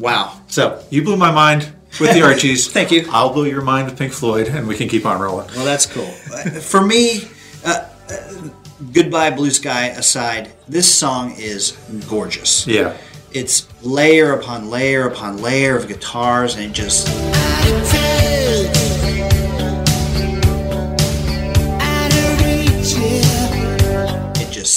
wow. 0.00 0.40
So 0.48 0.82
you 0.90 1.02
blew 1.04 1.16
my 1.16 1.30
mind 1.30 1.72
with 2.00 2.12
the 2.14 2.22
Archies. 2.24 2.68
Thank 2.70 2.90
you. 2.90 3.06
I'll 3.10 3.32
blow 3.32 3.44
your 3.44 3.62
mind 3.62 3.88
with 3.88 3.98
Pink 3.98 4.12
Floyd, 4.12 4.48
and 4.48 4.66
we 4.68 4.76
can 4.76 4.88
keep 4.88 5.06
on 5.06 5.20
rolling. 5.20 5.48
Well, 5.54 5.64
that's 5.64 5.86
cool. 5.86 6.12
Uh, 6.32 6.50
For 6.60 6.84
me, 6.84 7.28
uh, 7.64 7.88
uh, 8.10 8.16
Goodbye 8.92 9.30
Blue 9.30 9.50
Sky 9.50 9.86
aside, 9.88 10.52
this 10.68 10.92
song 10.92 11.34
is 11.38 11.72
gorgeous. 12.08 12.66
Yeah. 12.66 12.96
It's 13.32 13.66
layer 13.84 14.32
upon 14.34 14.70
layer 14.70 15.06
upon 15.08 15.38
layer 15.42 15.76
of 15.76 15.88
guitars, 15.88 16.54
and 16.56 16.64
it 16.66 16.72
just 16.72 17.06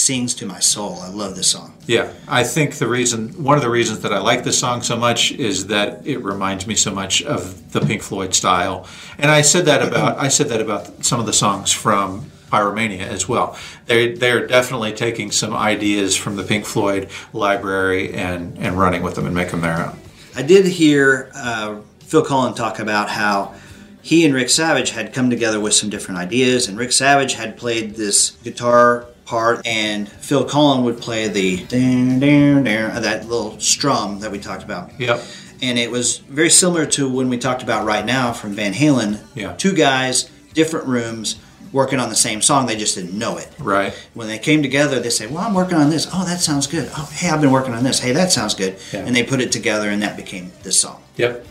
sings 0.09 0.33
to 0.33 0.43
my 0.47 0.59
soul. 0.59 0.95
I 1.01 1.09
love 1.09 1.35
this 1.35 1.49
song. 1.49 1.71
Yeah, 1.85 2.11
I 2.27 2.43
think 2.43 2.79
the 2.79 2.87
reason, 2.87 3.43
one 3.43 3.57
of 3.57 3.61
the 3.61 3.69
reasons 3.69 3.99
that 3.99 4.11
I 4.11 4.17
like 4.17 4.43
this 4.43 4.57
song 4.57 4.81
so 4.81 4.97
much 4.97 5.31
is 5.33 5.67
that 5.67 6.01
it 6.03 6.23
reminds 6.23 6.65
me 6.65 6.73
so 6.73 6.89
much 6.89 7.21
of 7.21 7.71
the 7.73 7.79
Pink 7.79 8.01
Floyd 8.01 8.33
style, 8.33 8.87
and 9.19 9.29
I 9.29 9.41
said 9.41 9.65
that 9.65 9.87
about 9.87 10.17
I 10.17 10.29
said 10.29 10.49
that 10.49 10.61
about 10.61 11.05
some 11.05 11.19
of 11.19 11.27
the 11.27 11.33
songs 11.33 11.71
from 11.71 12.31
Pyromania 12.51 13.01
as 13.01 13.29
well. 13.29 13.55
They 13.85 14.13
they're 14.13 14.47
definitely 14.47 14.93
taking 14.93 15.29
some 15.29 15.53
ideas 15.53 16.17
from 16.17 16.37
the 16.37 16.43
Pink 16.43 16.65
Floyd 16.65 17.09
library 17.31 18.11
and 18.15 18.57
and 18.57 18.79
running 18.79 19.03
with 19.03 19.13
them 19.13 19.27
and 19.27 19.35
making 19.35 19.61
them 19.61 19.61
their 19.61 19.85
own. 19.89 19.99
I 20.35 20.41
did 20.41 20.65
hear 20.65 21.29
uh, 21.35 21.81
Phil 21.99 22.25
Collin 22.25 22.55
talk 22.55 22.79
about 22.79 23.09
how 23.09 23.53
he 24.01 24.25
and 24.25 24.33
Rick 24.33 24.49
Savage 24.49 24.89
had 24.89 25.13
come 25.13 25.29
together 25.29 25.59
with 25.59 25.75
some 25.75 25.91
different 25.91 26.19
ideas, 26.19 26.67
and 26.67 26.79
Rick 26.79 26.93
Savage 26.93 27.35
had 27.35 27.57
played 27.57 27.93
this 27.93 28.31
guitar 28.43 29.05
part, 29.29 29.65
and 29.67 30.09
Phil 30.09 30.43
Collin 30.43 30.83
would 30.83 30.99
play 30.99 31.27
the 31.27 31.63
dun, 31.65 32.19
dun, 32.19 32.63
dun, 32.63 33.01
that 33.03 33.27
little 33.27 33.59
strum 33.59 34.19
that 34.21 34.31
we 34.31 34.39
talked 34.39 34.63
about. 34.63 34.99
Yep. 34.99 35.23
And 35.61 35.77
it 35.77 35.91
was 35.91 36.17
very 36.17 36.49
similar 36.49 36.87
to 36.87 37.07
when 37.07 37.29
we 37.29 37.37
talked 37.37 37.61
about 37.61 37.85
right 37.85 38.03
now 38.03 38.33
from 38.33 38.53
Van 38.53 38.73
Halen. 38.73 39.19
Yeah. 39.35 39.53
Two 39.53 39.73
guys, 39.73 40.31
different 40.55 40.87
rooms, 40.87 41.37
working 41.71 41.99
on 41.99 42.09
the 42.09 42.15
same 42.15 42.41
song. 42.41 42.65
They 42.65 42.75
just 42.75 42.95
didn't 42.95 43.15
know 43.15 43.37
it. 43.37 43.47
Right. 43.59 43.93
When 44.15 44.27
they 44.27 44.39
came 44.39 44.63
together, 44.63 44.99
they 44.99 45.11
say, 45.11 45.27
"Well, 45.27 45.43
I'm 45.43 45.53
working 45.53 45.77
on 45.77 45.91
this. 45.91 46.07
Oh, 46.11 46.25
that 46.25 46.39
sounds 46.39 46.65
good. 46.65 46.89
Oh, 46.97 47.07
hey, 47.13 47.29
I've 47.29 47.41
been 47.41 47.51
working 47.51 47.75
on 47.75 47.83
this. 47.83 47.99
Hey, 47.99 48.13
that 48.13 48.31
sounds 48.31 48.55
good." 48.55 48.77
Yeah. 48.91 49.01
And 49.01 49.15
they 49.15 49.23
put 49.23 49.41
it 49.41 49.51
together, 49.51 49.89
and 49.89 50.01
that 50.01 50.17
became 50.17 50.51
this 50.63 50.79
song. 50.79 51.03
Yep. 51.17 51.45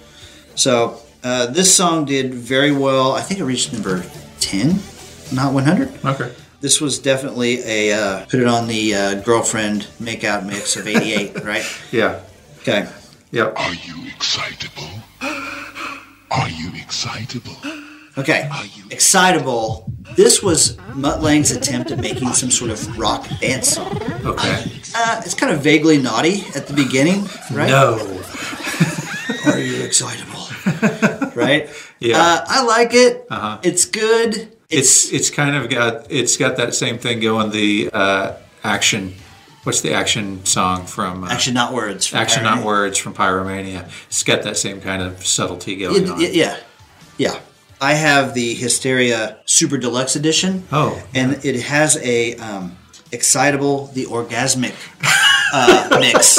So 0.57 1.01
uh, 1.23 1.47
this 1.47 1.73
song 1.73 2.07
did 2.07 2.35
very 2.35 2.73
well. 2.73 3.13
I 3.13 3.21
think 3.21 3.39
it 3.39 3.45
reached 3.45 3.73
number 3.73 4.05
ten, 4.41 4.81
not 5.33 5.53
100. 5.53 6.05
Okay. 6.05 6.33
This 6.61 6.81
was 6.81 6.99
definitely 6.99 7.61
a 7.65 7.93
uh, 7.93 8.27
put 8.27 8.41
it 8.41 8.47
on 8.47 8.67
the 8.67 8.95
uh, 8.95 9.15
girlfriend 9.23 9.87
makeout 10.01 10.45
mix 10.47 10.77
of 10.77 10.87
'88, 10.87 11.45
right? 11.45 11.65
Yeah. 11.93 12.21
Okay. 12.61 12.89
Yep. 13.31 13.55
Are 13.59 13.75
you 13.75 14.09
excitable? 14.09 14.89
Are 16.31 16.49
you 16.49 16.71
excitable? 16.75 17.57
Okay. 18.17 18.51
You 18.75 18.85
Excitable. 18.91 19.93
This 20.17 20.43
was 20.43 20.77
Mutt 20.95 21.23
Lang's 21.23 21.53
attempt 21.53 21.93
at 21.93 22.01
making 22.01 22.33
some 22.33 22.51
sort 22.51 22.71
of 22.73 22.99
rock 22.99 23.29
dance 23.41 23.75
song. 23.75 23.97
Okay. 24.25 24.65
Uh, 24.97 25.21
it's 25.25 25.35
kind 25.35 25.53
of 25.53 25.61
vaguely 25.61 25.99
naughty 25.99 26.43
at 26.57 26.67
the 26.67 26.75
beginning, 26.75 27.23
right? 27.53 27.69
No. 27.69 27.95
Are 29.47 29.59
you 29.59 29.85
excitable? 29.85 30.47
right? 31.35 31.69
Yeah. 32.01 32.17
Uh, 32.19 32.45
I 32.47 32.63
like 32.63 32.95
it. 32.95 33.27
Uh-huh. 33.29 33.59
It's 33.65 33.85
good. 33.85 34.57
It's 34.71 35.11
it's 35.13 35.31
kind 35.31 35.57
of 35.57 35.71
got 35.71 36.09
it's 36.11 36.37
got 36.37 36.59
that 36.59 36.75
same 36.75 36.99
thing 36.99 37.21
going. 37.21 37.51
The 37.51 37.89
uh, 37.91 38.35
action. 38.63 39.15
What's 39.63 39.81
the 39.81 39.95
action 39.95 40.45
song 40.45 40.85
from? 40.87 41.25
Uh, 41.25 41.31
Action, 41.31 41.55
not 41.55 41.73
words. 41.73 42.07
from 42.07 42.19
Action, 42.19 42.43
not 42.43 42.65
words 42.65 42.99
from 42.99 43.15
Pyromania. 43.15 43.89
It's 44.09 44.23
got 44.23 44.43
that 44.43 44.57
same 44.59 44.81
kind 44.83 45.01
of 45.03 45.27
subtlety 45.27 45.77
going 45.77 46.09
on. 46.11 46.21
it- 46.21 46.35
yeah, 46.35 46.59
yeah. 47.17 47.39
I 47.81 47.95
have 47.95 48.35
the 48.35 48.55
Hysteria 48.55 49.39
Super 49.47 49.79
Deluxe 49.79 50.17
Edition. 50.17 50.65
Oh. 50.73 51.03
and 51.15 51.43
it 51.45 51.61
has 51.63 51.97
a 51.99 52.35
um, 52.37 52.77
excitable, 53.13 53.87
the 53.89 54.05
orgasmic 54.07 54.75
uh, 55.55 55.89
mix. 56.01 56.37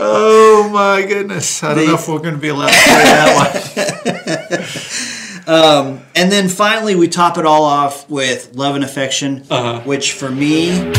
Oh 0.00 0.68
my 0.72 1.02
goodness! 1.06 1.62
I 1.62 1.74
don't 1.74 1.86
know 1.86 1.94
if 1.94 2.08
we're 2.08 2.18
going 2.18 2.34
to 2.34 2.40
be 2.40 2.48
allowed 2.48 2.68
to 2.68 2.72
play 2.72 3.04
that 3.04 3.36
one. 3.36 4.62
And 5.46 6.30
then 6.30 6.48
finally, 6.48 6.94
we 6.94 7.08
top 7.08 7.38
it 7.38 7.46
all 7.46 7.64
off 7.64 8.08
with 8.08 8.54
Love 8.54 8.74
and 8.76 8.84
Affection, 8.84 9.44
Uh-huh. 9.50 9.80
which 9.84 10.12
for 10.12 10.30
me. 10.30 10.90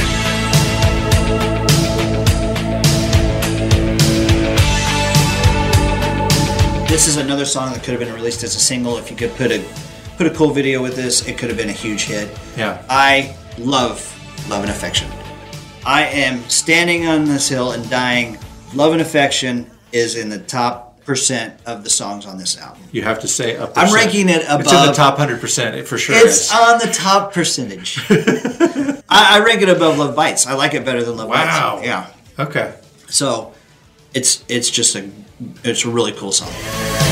This 6.87 7.07
is 7.07 7.17
another 7.17 7.43
song 7.45 7.73
that 7.73 7.81
could 7.83 7.89
have 7.95 7.99
been 7.99 8.13
released 8.13 8.43
as 8.43 8.55
a 8.55 8.59
single. 8.59 8.97
If 8.97 9.09
you 9.09 9.17
could 9.17 9.31
put 9.35 9.51
a 9.51 9.65
put 10.15 10.27
a 10.27 10.29
cool 10.29 10.51
video 10.51 10.79
with 10.83 10.95
this, 10.95 11.27
it 11.27 11.39
could 11.39 11.49
have 11.49 11.57
been 11.57 11.69
a 11.69 11.73
huge 11.73 12.03
hit. 12.03 12.29
Yeah. 12.55 12.85
I 12.87 13.35
love 13.57 13.97
Love 14.47 14.61
and 14.61 14.69
Affection. 14.69 15.09
I 15.87 16.03
am 16.05 16.47
standing 16.49 17.07
on 17.07 17.25
this 17.25 17.49
hill 17.49 17.71
and 17.71 17.89
dying. 17.89 18.37
Love 18.75 18.91
and 18.93 19.01
Affection 19.01 19.69
is 19.91 20.15
in 20.17 20.29
the 20.29 20.37
top 20.37 20.92
percent 21.05 21.59
of 21.65 21.83
the 21.83 21.89
songs 21.89 22.25
on 22.25 22.37
this 22.37 22.57
album. 22.57 22.83
You 22.91 23.01
have 23.03 23.19
to 23.21 23.27
say 23.27 23.57
up. 23.57 23.73
I'm 23.75 23.93
ranking 23.93 24.29
it 24.29 24.41
It's 24.47 24.71
in 24.71 24.85
the 24.87 24.93
top 24.93 25.17
hundred 25.17 25.41
percent. 25.41 25.75
It 25.75 25.87
for 25.87 25.97
sure 25.97 26.15
It's 26.15 26.45
is. 26.45 26.51
on 26.51 26.79
the 26.79 26.87
top 26.93 27.33
percentage. 27.33 27.99
I, 28.09 29.39
I 29.39 29.43
rank 29.45 29.61
it 29.61 29.69
above 29.69 29.97
Love 29.97 30.15
Bites. 30.15 30.47
I 30.47 30.53
like 30.53 30.73
it 30.73 30.85
better 30.85 31.03
than 31.03 31.17
Love 31.17 31.29
Wow. 31.29 31.75
Bites. 31.75 31.85
Yeah. 31.87 32.07
okay. 32.39 32.75
So 33.09 33.53
it's 34.13 34.43
it's 34.47 34.69
just 34.69 34.95
a 34.95 35.09
it's 35.63 35.85
a 35.85 35.89
really 35.89 36.13
cool 36.13 36.31
song. 36.31 37.02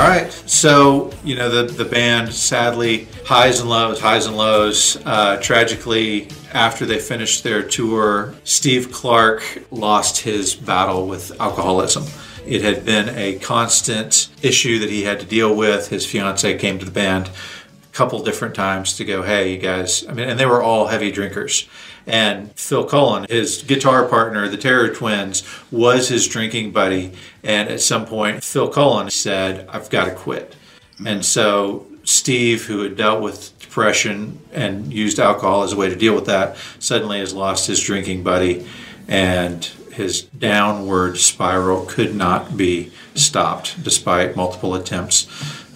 All 0.00 0.08
right. 0.08 0.32
So 0.32 1.12
you 1.22 1.36
know 1.36 1.50
the 1.50 1.70
the 1.70 1.84
band 1.84 2.32
sadly 2.32 3.06
highs 3.26 3.60
and 3.60 3.68
lows, 3.68 4.00
highs 4.00 4.24
and 4.24 4.34
lows. 4.34 4.96
Uh, 5.04 5.36
tragically, 5.42 6.28
after 6.54 6.86
they 6.86 6.98
finished 6.98 7.44
their 7.44 7.62
tour, 7.62 8.34
Steve 8.44 8.92
Clark 8.92 9.42
lost 9.70 10.22
his 10.22 10.54
battle 10.54 11.06
with 11.06 11.38
alcoholism. 11.38 12.06
It 12.46 12.62
had 12.62 12.86
been 12.86 13.10
a 13.10 13.38
constant 13.40 14.30
issue 14.40 14.78
that 14.78 14.88
he 14.88 15.02
had 15.02 15.20
to 15.20 15.26
deal 15.26 15.54
with. 15.54 15.88
His 15.88 16.06
fiance 16.06 16.56
came 16.56 16.78
to 16.78 16.86
the 16.86 16.90
band 16.90 17.28
a 17.28 17.92
couple 17.92 18.22
different 18.22 18.54
times 18.54 18.96
to 18.96 19.04
go, 19.04 19.20
hey, 19.20 19.52
you 19.52 19.58
guys. 19.58 20.06
I 20.08 20.14
mean, 20.14 20.30
and 20.30 20.40
they 20.40 20.46
were 20.46 20.62
all 20.62 20.86
heavy 20.86 21.10
drinkers. 21.10 21.68
And 22.06 22.52
Phil 22.52 22.84
Cullen, 22.84 23.26
his 23.28 23.62
guitar 23.62 24.06
partner, 24.06 24.48
the 24.48 24.56
Terror 24.56 24.88
Twins, 24.88 25.42
was 25.70 26.08
his 26.08 26.26
drinking 26.26 26.72
buddy. 26.72 27.12
And 27.42 27.68
at 27.68 27.80
some 27.80 28.06
point, 28.06 28.42
Phil 28.42 28.68
Cullen 28.68 29.10
said, 29.10 29.68
I've 29.68 29.90
got 29.90 30.06
to 30.06 30.12
quit. 30.12 30.56
And 31.04 31.24
so 31.24 31.86
Steve, 32.04 32.66
who 32.66 32.80
had 32.80 32.96
dealt 32.96 33.22
with 33.22 33.58
depression 33.60 34.40
and 34.52 34.92
used 34.92 35.18
alcohol 35.18 35.62
as 35.62 35.72
a 35.72 35.76
way 35.76 35.88
to 35.88 35.96
deal 35.96 36.14
with 36.14 36.26
that, 36.26 36.56
suddenly 36.78 37.20
has 37.20 37.32
lost 37.32 37.66
his 37.66 37.80
drinking 37.80 38.22
buddy. 38.22 38.66
And 39.06 39.64
his 39.92 40.22
downward 40.22 41.18
spiral 41.18 41.84
could 41.86 42.14
not 42.14 42.56
be 42.56 42.92
stopped 43.14 43.82
despite 43.82 44.36
multiple 44.36 44.74
attempts. 44.74 45.26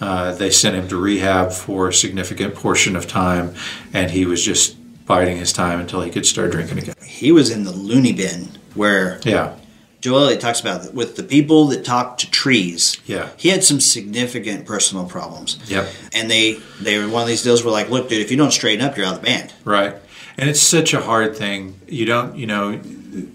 Uh, 0.01 0.35
they 0.35 0.51
sent 0.51 0.77
him 0.77 0.89
to 0.89 0.97
rehab 0.97 1.53
for 1.53 1.89
a 1.89 1.93
significant 1.93 2.55
portion 2.55 2.97
of 2.97 3.07
time, 3.07 3.55
and 3.93 4.11
he 4.11 4.27
was 4.27 4.45
just 4.45 4.77
biding 5.07 5.37
his 5.37 5.53
time 5.53 5.81
until 5.81 6.03
he 6.03 6.11
could 6.11 6.27
start 6.27 6.51
drinking 6.51 6.79
again. 6.79 6.95
He 7.05 7.33
was 7.33 7.51
in 7.51 7.65
the 7.65 7.73
loony 7.73 8.13
bin 8.13 8.51
where 8.75 9.21
Yeah, 9.25 9.57
Joel 10.05 10.25
Elliott 10.25 10.41
talks 10.43 10.61
about 10.61 10.93
with 10.93 11.17
the 11.17 11.23
people 11.23 11.67
that 11.69 11.83
talk 11.83 12.19
to 12.19 12.31
trees. 12.31 12.99
Yeah. 13.07 13.31
He 13.39 13.49
had 13.49 13.65
some 13.65 13.81
significant 13.81 14.67
personal 14.67 15.07
problems. 15.07 15.59
Yep. 15.67 15.89
And 16.13 16.31
they 16.31 16.61
they 16.79 16.99
were 16.99 17.09
one 17.09 17.23
of 17.23 17.29
these 17.29 17.43
deals 17.43 17.65
where 17.65 17.73
like, 17.73 17.89
look, 17.89 18.11
dude, 18.11 18.21
if 18.21 18.31
you 18.31 18.37
don't 18.37 18.51
straighten 18.53 18.85
up, 18.85 18.99
you're 18.99 19.07
out 19.07 19.15
of 19.15 19.21
the 19.21 19.27
band. 19.27 19.55
right. 19.65 19.97
And 20.37 20.51
it's 20.51 20.61
such 20.61 20.93
a 20.93 21.01
hard 21.01 21.37
thing. 21.37 21.81
You 21.87 22.07
don't, 22.07 22.37
you 22.37 22.47
know, 22.47 22.71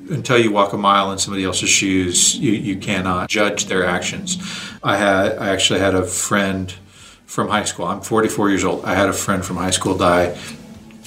until 0.09 0.37
you 0.37 0.51
walk 0.51 0.73
a 0.73 0.77
mile 0.77 1.13
in 1.13 1.17
somebody 1.17 1.45
else's 1.45 1.69
shoes, 1.69 2.35
you, 2.35 2.51
you 2.51 2.75
cannot 2.75 3.29
judge 3.29 3.67
their 3.67 3.85
actions. 3.85 4.37
I 4.83 4.97
had, 4.97 5.37
I 5.37 5.49
actually 5.49 5.79
had 5.79 5.95
a 5.95 6.03
friend 6.03 6.71
from 7.25 7.47
high 7.47 7.63
school. 7.63 7.85
I'm 7.85 8.01
44 8.01 8.49
years 8.49 8.65
old. 8.65 8.83
I 8.83 8.95
had 8.95 9.07
a 9.07 9.13
friend 9.13 9.45
from 9.45 9.55
high 9.55 9.69
school 9.71 9.97
die 9.97 10.37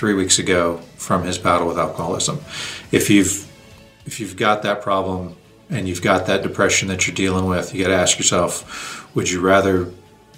three 0.03 0.15
weeks 0.15 0.41
ago 0.41 0.79
from 0.97 1.23
his 1.23 1.39
battle 1.39 1.69
with 1.69 1.79
alcoholism. 1.79 2.41
If 2.91 3.09
you've 3.09 3.49
if 4.05 4.19
you've 4.19 4.37
got 4.37 4.65
that 4.65 4.83
problem 4.83 5.37
and 5.71 5.89
you've 5.89 6.03
got 6.03 6.27
that 6.27 6.43
depression 6.43 6.89
that 6.89 7.07
you're 7.07 7.15
dealing 7.15 7.47
with, 7.47 7.73
you 7.73 7.85
got 7.85 7.91
to 7.91 7.95
ask 7.95 8.19
yourself, 8.19 9.15
would 9.15 9.31
you 9.31 9.41
rather 9.41 9.93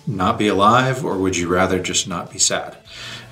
not 0.06 0.38
be 0.38 0.48
alive 0.48 1.02
or 1.02 1.16
would 1.16 1.34
you 1.34 1.48
rather 1.48 1.78
just 1.78 2.06
not 2.06 2.30
be 2.30 2.38
sad? 2.38 2.76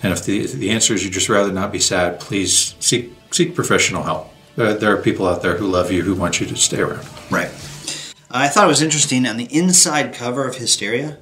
And 0.03 0.11
if 0.11 0.24
the 0.24 0.47
the 0.47 0.70
answer 0.70 0.95
is 0.95 1.05
you 1.05 1.11
just 1.11 1.28
rather 1.28 1.53
not 1.53 1.70
be 1.70 1.78
sad, 1.78 2.18
please 2.18 2.76
seek 2.80 3.12
seek 3.30 3.55
professional 3.55 4.03
help. 4.03 4.33
There, 4.57 4.72
there 4.72 4.97
are 4.97 5.03
people 5.03 5.28
out 5.28 5.43
there 5.43 5.59
who 5.59 5.66
love 5.66 5.93
you 5.93 6.01
who 6.01 6.14
want 6.14 6.41
you 6.41 6.47
to 6.47 6.57
stay 6.57 6.80
around. 6.80 7.07
Right. 7.30 7.51
I 8.30 8.49
thought 8.49 8.64
it 8.64 8.68
was 8.68 8.80
interesting 8.80 9.26
on 9.26 9.37
the 9.37 9.55
inside 9.55 10.14
cover 10.14 10.49
of 10.49 10.57
Hysteria, 10.57 11.18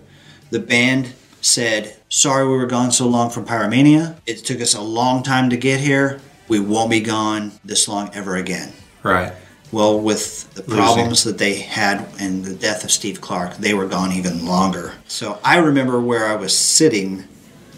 the 0.50 0.60
band 0.60 1.14
said, 1.40 1.96
Sorry 2.08 2.44
we 2.44 2.56
were 2.56 2.66
gone 2.66 2.92
so 2.92 3.06
long 3.06 3.30
from 3.30 3.44
Pyromania. 3.46 4.16
It 4.26 4.38
took 4.38 4.60
us 4.60 4.74
a 4.74 4.80
long 4.80 5.22
time 5.22 5.50
to 5.50 5.56
get 5.56 5.80
here. 5.80 6.20
We 6.48 6.58
won't 6.58 6.90
be 6.90 7.00
gone 7.00 7.52
this 7.64 7.86
long 7.86 8.10
ever 8.14 8.36
again. 8.36 8.72
Right. 9.02 9.32
Well, 9.72 10.00
with 10.00 10.52
the 10.54 10.62
problems 10.62 11.22
that 11.24 11.38
they 11.38 11.60
had 11.60 12.08
and 12.18 12.44
the 12.44 12.54
death 12.54 12.82
of 12.82 12.90
Steve 12.90 13.20
Clark, 13.20 13.58
they 13.58 13.72
were 13.72 13.86
gone 13.86 14.10
even 14.12 14.44
longer. 14.44 14.94
So 15.06 15.38
I 15.44 15.58
remember 15.58 16.00
where 16.00 16.26
I 16.26 16.34
was 16.34 16.56
sitting 16.56 17.28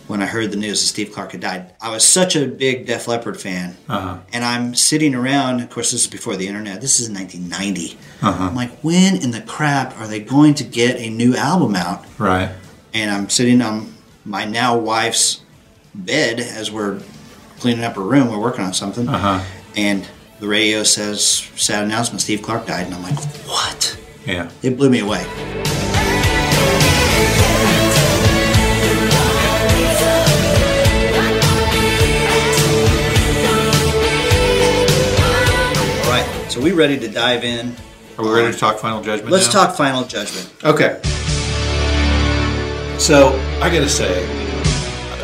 when 0.06 0.22
I 0.22 0.26
heard 0.26 0.50
the 0.50 0.56
news 0.56 0.80
that 0.80 0.86
Steve 0.86 1.12
Clark 1.12 1.32
had 1.32 1.40
died. 1.40 1.74
I 1.80 1.90
was 1.90 2.04
such 2.04 2.34
a 2.34 2.46
big 2.46 2.86
Def 2.86 3.08
Leppard 3.08 3.40
fan. 3.40 3.76
Uh-huh. 3.88 4.18
And 4.32 4.44
I'm 4.44 4.74
sitting 4.74 5.14
around, 5.14 5.60
of 5.60 5.70
course, 5.70 5.92
this 5.92 6.02
is 6.02 6.06
before 6.06 6.36
the 6.36 6.48
internet. 6.48 6.80
This 6.80 6.98
is 6.98 7.08
1990. 7.10 7.98
Uh-huh. 8.22 8.44
I'm 8.44 8.54
like, 8.54 8.70
when 8.80 9.16
in 9.16 9.30
the 9.30 9.42
crap 9.42 9.98
are 9.98 10.06
they 10.06 10.20
going 10.20 10.54
to 10.54 10.64
get 10.64 10.96
a 10.96 11.10
new 11.10 11.36
album 11.36 11.76
out? 11.76 12.04
Right. 12.18 12.50
And 12.94 13.10
I'm 13.10 13.30
sitting 13.30 13.62
on 13.62 13.94
my 14.24 14.44
now 14.44 14.76
wife's 14.76 15.40
bed 15.94 16.40
as 16.40 16.70
we're 16.70 17.00
cleaning 17.58 17.84
up 17.84 17.94
her 17.96 18.02
room. 18.02 18.28
We're 18.30 18.38
working 18.38 18.64
on 18.64 18.74
something. 18.74 19.08
Uh-huh. 19.08 19.42
And 19.76 20.06
the 20.40 20.46
radio 20.46 20.82
says, 20.82 21.48
sad 21.56 21.84
announcement, 21.84 22.20
Steve 22.20 22.42
Clark 22.42 22.66
died. 22.66 22.86
And 22.86 22.94
I'm 22.94 23.02
like, 23.02 23.18
what? 23.46 23.98
Yeah. 24.26 24.50
It 24.62 24.76
blew 24.76 24.90
me 24.90 25.00
away. 25.00 25.20
All 36.00 36.10
right, 36.10 36.46
so 36.50 36.60
we 36.60 36.72
ready 36.72 36.98
to 36.98 37.08
dive 37.08 37.42
in. 37.42 37.74
Are 38.18 38.24
we 38.26 38.30
ready 38.32 38.52
to 38.52 38.58
talk 38.58 38.78
Final 38.78 39.02
Judgment? 39.02 39.30
Let's 39.30 39.46
now? 39.46 39.64
talk 39.64 39.76
Final 39.76 40.04
Judgment. 40.04 40.52
Okay. 40.62 41.00
So 43.02 43.32
I 43.60 43.68
gotta 43.68 43.88
say, 43.88 44.24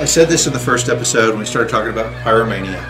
I 0.01 0.05
said 0.05 0.27
this 0.29 0.49
in 0.49 0.53
the 0.53 0.59
first 0.59 0.89
episode 0.89 1.31
when 1.31 1.39
we 1.39 1.45
started 1.45 1.71
talking 1.71 1.93
about 1.93 2.13
Pyromania. 2.25 2.83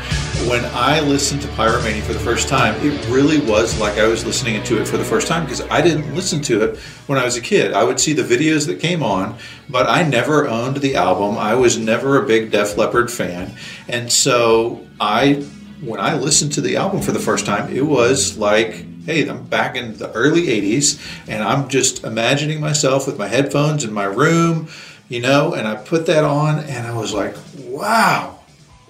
When 0.48 0.64
I 0.74 1.00
listened 1.00 1.42
to 1.42 1.48
Pyromania 1.48 2.00
for 2.00 2.14
the 2.14 2.18
first 2.18 2.48
time, 2.48 2.74
it 2.76 3.06
really 3.10 3.38
was 3.38 3.78
like 3.78 3.98
I 3.98 4.06
was 4.06 4.24
listening 4.24 4.62
to 4.62 4.80
it 4.80 4.88
for 4.88 4.96
the 4.96 5.04
first 5.04 5.28
time 5.28 5.44
because 5.44 5.60
I 5.68 5.82
didn't 5.82 6.14
listen 6.14 6.40
to 6.44 6.62
it 6.62 6.78
when 7.06 7.18
I 7.18 7.24
was 7.26 7.36
a 7.36 7.42
kid. 7.42 7.74
I 7.74 7.84
would 7.84 8.00
see 8.00 8.14
the 8.14 8.22
videos 8.22 8.66
that 8.68 8.80
came 8.80 9.02
on, 9.02 9.36
but 9.68 9.86
I 9.90 10.04
never 10.04 10.48
owned 10.48 10.78
the 10.78 10.96
album. 10.96 11.36
I 11.36 11.54
was 11.54 11.76
never 11.76 12.24
a 12.24 12.26
big 12.26 12.50
Def 12.50 12.78
Leppard 12.78 13.10
fan, 13.10 13.52
and 13.88 14.10
so 14.10 14.86
I, 14.98 15.34
when 15.82 16.00
I 16.00 16.14
listened 16.14 16.52
to 16.52 16.62
the 16.62 16.78
album 16.78 17.02
for 17.02 17.12
the 17.12 17.18
first 17.18 17.44
time, 17.44 17.70
it 17.76 17.84
was 17.84 18.38
like 18.38 18.87
hey, 19.08 19.26
I'm 19.26 19.44
back 19.44 19.74
in 19.74 19.96
the 19.96 20.12
early 20.12 20.48
80s 20.48 21.00
and 21.26 21.42
I'm 21.42 21.70
just 21.70 22.04
imagining 22.04 22.60
myself 22.60 23.06
with 23.06 23.18
my 23.18 23.26
headphones 23.26 23.82
in 23.82 23.90
my 23.90 24.04
room, 24.04 24.68
you 25.08 25.20
know, 25.20 25.54
and 25.54 25.66
I 25.66 25.76
put 25.76 26.04
that 26.06 26.24
on 26.24 26.58
and 26.58 26.86
I 26.86 26.94
was 26.94 27.14
like, 27.14 27.34
wow, 27.60 28.38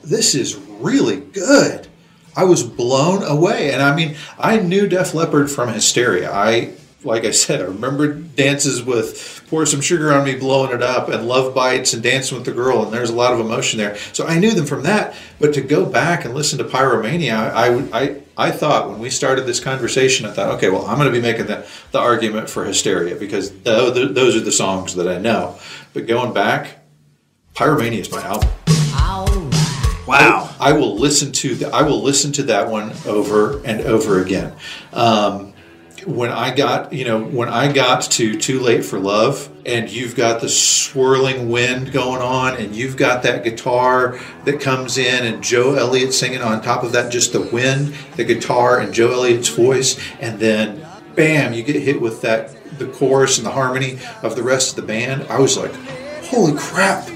this 0.03 0.35
is 0.35 0.57
really 0.57 1.21
good. 1.21 1.87
I 2.35 2.43
was 2.43 2.65
blown 2.65 3.23
away. 3.23 3.73
And 3.73 3.81
I 3.81 3.95
mean, 3.95 4.17
I 4.41 4.59
knew 4.59 4.89
Def 4.89 5.15
Leppard 5.15 5.53
from 5.53 5.73
Hysteria. 5.73 6.33
I, 6.33 6.75
like 7.05 7.25
I 7.25 7.31
said, 7.31 7.61
I 7.61 7.65
remember 7.65 8.13
dances 8.13 8.83
with 8.83 9.45
Pour 9.49 9.67
Some 9.67 9.81
Sugar 9.81 10.13
on 10.13 10.25
Me, 10.25 10.35
blowing 10.35 10.73
it 10.73 10.83
up, 10.83 11.09
and 11.09 11.29
Love 11.29 11.55
Bites 11.55 11.93
and 11.95 12.03
Dancing 12.03 12.37
with 12.37 12.45
the 12.45 12.53
Girl, 12.53 12.83
and 12.83 12.93
there's 12.93 13.11
a 13.11 13.15
lot 13.15 13.33
of 13.33 13.41
emotion 13.41 13.79
there. 13.79 13.97
So 14.13 14.27
I 14.27 14.39
knew 14.39 14.51
them 14.51 14.67
from 14.67 14.83
that. 14.83 15.15
But 15.39 15.55
to 15.55 15.61
go 15.61 15.87
back 15.87 16.25
and 16.25 16.35
listen 16.35 16.59
to 16.59 16.65
Pyromania, 16.65 17.53
I, 17.53 17.99
I, 17.99 18.23
I 18.37 18.51
thought 18.51 18.91
when 18.91 18.99
we 18.99 19.11
started 19.11 19.47
this 19.47 19.61
conversation, 19.61 20.27
I 20.27 20.33
thought, 20.33 20.57
okay, 20.57 20.71
well, 20.71 20.87
I'm 20.87 20.99
going 20.99 21.13
to 21.13 21.17
be 21.17 21.23
making 21.23 21.47
the, 21.47 21.67
the 21.93 22.01
argument 22.01 22.51
for 22.51 22.65
Hysteria 22.65 23.15
because 23.15 23.53
tho- 23.63 23.95
th- 23.95 24.15
those 24.15 24.35
are 24.35 24.41
the 24.41 24.53
songs 24.53 24.97
that 24.97 25.09
I 25.09 25.19
know. 25.19 25.59
But 25.95 26.07
going 26.07 26.33
back, 26.33 26.79
Pyromania 27.55 27.99
is 27.99 28.11
my 28.11 28.23
album. 28.23 28.51
Wow. 30.09 30.55
I 30.59 30.73
will 30.73 30.97
listen 30.97 31.33
to 31.33 31.55
the, 31.55 31.69
I 31.69 31.83
will 31.83 32.03
listen 32.03 32.33
to 32.33 32.43
that 32.45 32.71
one 32.71 32.93
over 33.07 33.63
and 33.65 33.83
over 33.83 34.23
again. 34.23 34.55
Um, 34.93 35.53
when 36.09 36.31
I 36.31 36.55
got 36.55 36.93
you 36.93 37.05
know 37.05 37.23
when 37.23 37.49
I 37.49 37.71
got 37.71 38.03
to 38.13 38.39
Too 38.39 38.61
Late 38.61 38.85
for 38.85 38.99
Love, 38.99 39.49
and 39.67 39.91
you've 39.91 40.17
got 40.17 40.41
the 40.41 40.49
swirling 40.49 41.51
wind 41.51 41.93
going 41.93 42.23
on, 42.23 42.57
and 42.57 42.75
you've 42.75 42.97
got 42.97 43.23
that 43.25 43.45
guitar 43.45 44.19
that 44.45 44.61
comes 44.61 44.97
in, 44.97 45.27
and 45.27 45.45
Joe 45.45 45.75
Elliott 45.75 46.15
singing 46.15 46.41
on 46.41 46.63
top 46.63 46.83
of 46.83 46.93
that, 46.93 47.13
just 47.13 47.33
the 47.33 47.43
wind, 47.43 47.95
the 48.17 48.25
guitar, 48.25 48.81
and 48.81 48.93
Joe 48.93 49.13
Elliott's 49.13 49.49
voice, 49.49 50.01
and 50.21 50.41
then 50.41 50.85
bam, 51.15 51.53
you 51.53 51.63
get 51.63 51.77
hit 51.77 52.01
with 52.01 52.23
that 52.23 52.55
the 52.79 52.87
chorus 52.87 53.39
and 53.39 53.47
the 53.47 53.51
harmony 53.51 53.99
of 54.23 54.37
the 54.37 54.43
rest 54.43 54.71
of 54.71 54.77
the 54.77 54.87
band. 54.87 55.27
I 55.29 55.39
was 55.39 55.57
like, 55.59 55.75
holy 56.25 56.57
crap, 56.57 57.07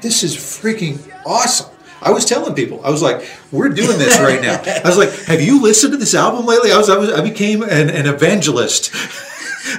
this 0.00 0.22
is 0.22 0.36
freaking 0.36 0.98
awesome. 1.26 1.69
I 2.02 2.10
was 2.10 2.24
telling 2.24 2.54
people, 2.54 2.84
I 2.84 2.90
was 2.90 3.02
like, 3.02 3.28
we're 3.52 3.68
doing 3.68 3.98
this 3.98 4.18
right 4.18 4.40
now. 4.40 4.62
I 4.64 4.88
was 4.88 4.96
like, 4.96 5.10
have 5.26 5.40
you 5.40 5.62
listened 5.62 5.92
to 5.92 5.98
this 5.98 6.14
album 6.14 6.46
lately? 6.46 6.72
I 6.72 6.78
was, 6.78 6.88
I 6.88 6.96
was, 6.96 7.10
I 7.10 7.20
became 7.22 7.62
an, 7.62 7.90
an 7.90 8.06
evangelist 8.06 8.92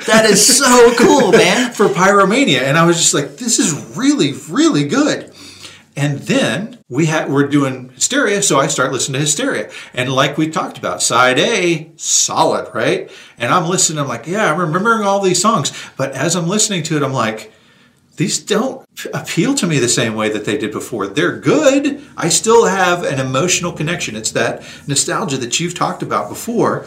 That 0.05 0.25
is 0.25 0.57
so 0.57 0.93
cool, 0.95 1.31
man. 1.31 1.71
for 1.73 1.87
Pyromania, 1.87 2.61
and 2.61 2.77
I 2.77 2.85
was 2.85 2.97
just 2.97 3.13
like, 3.13 3.37
this 3.37 3.59
is 3.59 3.97
really, 3.97 4.33
really 4.49 4.87
good. 4.87 5.33
And 5.95 6.19
then 6.19 6.79
we 6.87 7.07
had 7.07 7.29
we're 7.29 7.47
doing 7.47 7.89
Hysteria, 7.89 8.41
so 8.41 8.59
I 8.59 8.67
start 8.67 8.91
listening 8.91 9.15
to 9.15 9.25
Hysteria, 9.25 9.69
and 9.93 10.11
like 10.13 10.37
we 10.37 10.49
talked 10.49 10.77
about, 10.77 11.01
side 11.01 11.39
A, 11.39 11.91
solid, 11.97 12.73
right? 12.73 13.11
And 13.37 13.53
I'm 13.53 13.67
listening, 13.67 13.99
I'm 13.99 14.07
like, 14.07 14.27
yeah, 14.27 14.51
I'm 14.51 14.59
remembering 14.59 15.01
all 15.01 15.19
these 15.19 15.41
songs, 15.41 15.73
but 15.97 16.13
as 16.13 16.35
I'm 16.35 16.47
listening 16.47 16.83
to 16.83 16.97
it, 16.97 17.03
I'm 17.03 17.13
like, 17.13 17.51
these 18.21 18.37
don't 18.37 18.87
appeal 19.15 19.55
to 19.55 19.65
me 19.65 19.79
the 19.79 19.89
same 19.89 20.13
way 20.13 20.29
that 20.29 20.45
they 20.45 20.55
did 20.55 20.71
before. 20.71 21.07
They're 21.07 21.39
good. 21.39 22.03
I 22.15 22.29
still 22.29 22.67
have 22.67 23.03
an 23.03 23.19
emotional 23.19 23.71
connection. 23.71 24.15
It's 24.15 24.31
that 24.33 24.63
nostalgia 24.85 25.37
that 25.37 25.59
you've 25.59 25.73
talked 25.73 26.03
about 26.03 26.29
before. 26.29 26.85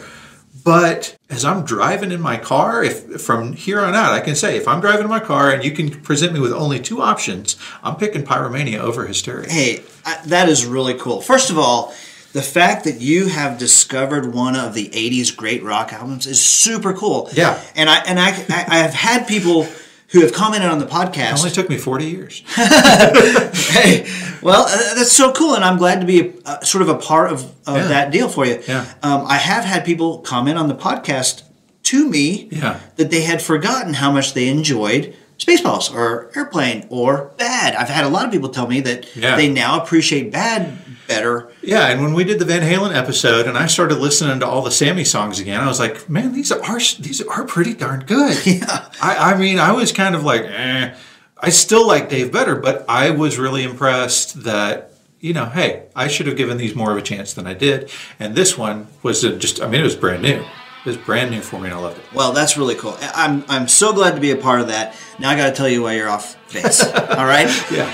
But 0.63 1.17
as 1.29 1.43
I'm 1.43 1.65
driving 1.65 2.13
in 2.13 2.21
my 2.21 2.37
car, 2.37 2.85
if 2.85 3.21
from 3.21 3.51
here 3.51 3.81
on 3.81 3.93
out, 3.93 4.13
I 4.13 4.21
can 4.21 4.33
say 4.33 4.55
if 4.55 4.65
I'm 4.65 4.79
driving 4.79 5.03
in 5.03 5.09
my 5.09 5.19
car 5.19 5.51
and 5.51 5.61
you 5.61 5.71
can 5.71 5.89
present 6.01 6.31
me 6.31 6.39
with 6.39 6.53
only 6.53 6.79
two 6.79 7.01
options, 7.01 7.57
I'm 7.83 7.97
picking 7.97 8.23
Pyromania 8.23 8.79
over 8.79 9.05
Hysteria. 9.05 9.51
Hey, 9.51 9.83
I, 10.05 10.21
that 10.27 10.47
is 10.47 10.65
really 10.65 10.93
cool. 10.93 11.19
First 11.19 11.49
of 11.49 11.59
all, 11.59 11.93
the 12.31 12.41
fact 12.41 12.85
that 12.85 13.01
you 13.01 13.27
have 13.27 13.57
discovered 13.57 14.33
one 14.33 14.55
of 14.55 14.73
the 14.73 14.87
'80s 14.87 15.35
great 15.35 15.63
rock 15.63 15.91
albums 15.91 16.27
is 16.27 16.41
super 16.41 16.93
cool. 16.93 17.29
Yeah. 17.33 17.61
and 17.75 17.89
I 17.89 17.97
and 18.05 18.19
I 18.19 18.29
I, 18.29 18.65
I 18.69 18.77
have 18.77 18.93
had 18.93 19.27
people 19.27 19.67
who 20.15 20.21
have 20.21 20.31
commented 20.31 20.69
on 20.69 20.79
the 20.79 20.85
podcast. 20.85 21.33
It 21.33 21.39
only 21.39 21.51
took 21.51 21.69
me 21.69 21.77
40 21.77 22.05
years. 22.05 22.41
hey, 22.55 24.07
well, 24.41 24.63
uh, 24.65 24.95
that's 24.95 25.11
so 25.11 25.33
cool, 25.33 25.55
and 25.55 25.63
I'm 25.65 25.77
glad 25.77 25.99
to 25.99 26.07
be 26.07 26.21
a, 26.21 26.33
uh, 26.45 26.61
sort 26.61 26.81
of 26.83 26.87
a 26.87 26.95
part 26.95 27.33
of, 27.33 27.43
of 27.67 27.75
Yeah. 27.75 27.87
that 27.87 28.11
deal 28.11 28.29
for 28.29 28.45
you. 28.45 28.61
Yeah. 28.65 28.85
Um, 29.03 29.25
I 29.27 29.35
have 29.35 29.65
had 29.65 29.83
people 29.83 30.19
comment 30.19 30.57
on 30.57 30.69
the 30.69 30.73
podcast 30.75 31.41
to 31.83 32.07
me 32.09 32.47
Yeah. 32.49 32.79
that 32.95 33.11
they 33.11 33.23
had 33.23 33.41
forgotten 33.41 33.95
how 33.95 34.09
much 34.09 34.33
they 34.33 34.47
enjoyed 34.47 35.13
Spaceballs 35.37 35.93
or 35.93 36.31
Airplane 36.35 36.87
or 36.89 37.31
Bad. 37.37 37.75
I've 37.75 37.89
had 37.89 38.05
a 38.05 38.09
lot 38.09 38.25
of 38.25 38.31
people 38.31 38.49
tell 38.49 38.67
me 38.67 38.79
that 38.81 39.15
Yeah. 39.15 39.35
they 39.35 39.49
now 39.49 39.81
appreciate 39.81 40.31
Bad 40.31 40.77
better. 41.07 41.51
Yeah, 41.61 41.87
and 41.89 42.01
when 42.01 42.13
we 42.13 42.23
did 42.23 42.39
the 42.39 42.45
Van 42.45 42.61
Halen 42.61 42.95
episode, 42.95 43.45
and 43.45 43.57
I 43.57 43.67
started 43.67 43.99
listening 43.99 44.39
to 44.39 44.47
all 44.47 44.61
the 44.61 44.71
Sammy 44.71 45.03
songs 45.03 45.39
again, 45.39 45.59
I 45.61 45.67
was 45.67 45.79
like, 45.79 46.09
man, 46.09 46.33
these 46.33 46.51
are 46.51 46.79
these 46.99 47.21
are 47.21 47.43
pretty 47.43 47.73
darn 47.73 48.01
good. 48.07 48.37
Yeah. 48.45 48.87
I, 49.01 49.33
I 49.33 49.37
mean, 49.37 49.59
I 49.59 49.71
was 49.73 49.91
kind 49.91 50.15
of 50.15 50.23
like, 50.23 50.43
eh. 50.43 50.95
I 51.37 51.49
still 51.49 51.85
like 51.85 52.09
Dave 52.09 52.31
better, 52.31 52.55
but 52.55 52.85
I 52.89 53.09
was 53.11 53.37
really 53.37 53.63
impressed 53.63 54.43
that 54.43 54.91
you 55.19 55.33
know, 55.33 55.45
hey, 55.45 55.83
I 55.95 56.07
should 56.07 56.27
have 56.27 56.37
given 56.37 56.57
these 56.57 56.75
more 56.75 56.91
of 56.91 56.97
a 56.97 57.01
chance 57.01 57.33
than 57.33 57.47
I 57.47 57.55
did, 57.55 57.89
and 58.19 58.35
this 58.35 58.57
one 58.59 58.87
was 59.01 59.21
just, 59.21 59.59
I 59.59 59.67
mean, 59.67 59.81
it 59.81 59.83
was 59.83 59.95
brand 59.95 60.21
new. 60.21 60.43
It 60.85 60.89
was 60.89 60.97
brand 60.97 61.31
new 61.31 61.41
for 61.41 61.59
me, 61.59 61.65
and 61.65 61.73
I 61.73 61.79
loved 61.79 61.97
it. 61.97 62.05
Well, 62.13 62.31
that's 62.31 62.57
really 62.57 62.75
cool. 62.75 62.95
I'm 63.01 63.43
I'm 63.49 63.67
so 63.67 63.91
glad 63.91 64.13
to 64.13 64.21
be 64.21 64.29
a 64.29 64.35
part 64.35 64.61
of 64.61 64.67
that. 64.67 64.95
Now 65.17 65.31
I 65.31 65.35
got 65.35 65.47
to 65.49 65.55
tell 65.55 65.67
you 65.67 65.81
why 65.81 65.95
you're 65.95 66.07
off 66.09 66.37
base. 66.53 66.83
All 66.93 67.25
right. 67.25 67.49
Yeah. 67.71 67.89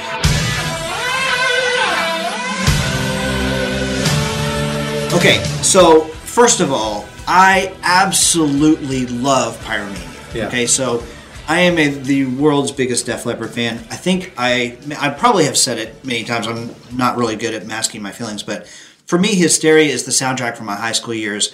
Okay, 5.13 5.43
so 5.61 6.05
first 6.05 6.61
of 6.61 6.71
all, 6.71 7.05
I 7.27 7.75
absolutely 7.83 9.05
love 9.07 9.57
Pyromania. 9.65 10.33
Yeah. 10.33 10.47
Okay, 10.47 10.65
so 10.65 11.03
I 11.49 11.59
am 11.59 11.77
a, 11.77 11.89
the 11.89 12.25
world's 12.25 12.71
biggest 12.71 13.05
Def 13.07 13.25
Leppard 13.25 13.51
fan. 13.51 13.75
I 13.89 13.97
think 13.97 14.33
I 14.37 14.77
I 14.99 15.09
probably 15.09 15.45
have 15.45 15.57
said 15.57 15.77
it 15.79 16.03
many 16.05 16.23
times. 16.23 16.47
I'm 16.47 16.73
not 16.95 17.17
really 17.17 17.35
good 17.35 17.53
at 17.53 17.67
masking 17.67 18.01
my 18.01 18.11
feelings, 18.11 18.41
but 18.43 18.67
For 19.05 19.17
me, 19.19 19.35
Hysteria 19.35 19.91
is 19.91 20.05
the 20.05 20.11
soundtrack 20.11 20.55
from 20.55 20.65
my 20.67 20.75
high 20.75 20.93
school 20.93 21.13
years. 21.13 21.53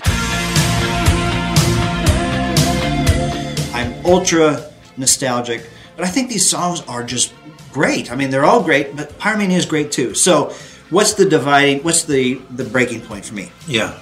Ultra 4.07 4.71
nostalgic, 4.97 5.69
but 5.95 6.05
I 6.05 6.09
think 6.09 6.29
these 6.29 6.47
songs 6.49 6.81
are 6.87 7.03
just 7.03 7.33
great. 7.71 8.11
I 8.11 8.15
mean, 8.15 8.29
they're 8.29 8.45
all 8.45 8.63
great, 8.63 8.95
but 8.95 9.17
Pyromania 9.19 9.57
is 9.57 9.65
great 9.65 9.91
too. 9.91 10.13
So, 10.15 10.53
what's 10.89 11.13
the 11.13 11.25
dividing? 11.29 11.83
What's 11.83 12.03
the 12.03 12.35
the 12.55 12.63
breaking 12.63 13.01
point 13.01 13.25
for 13.25 13.33
me? 13.35 13.51
Yeah. 13.67 13.93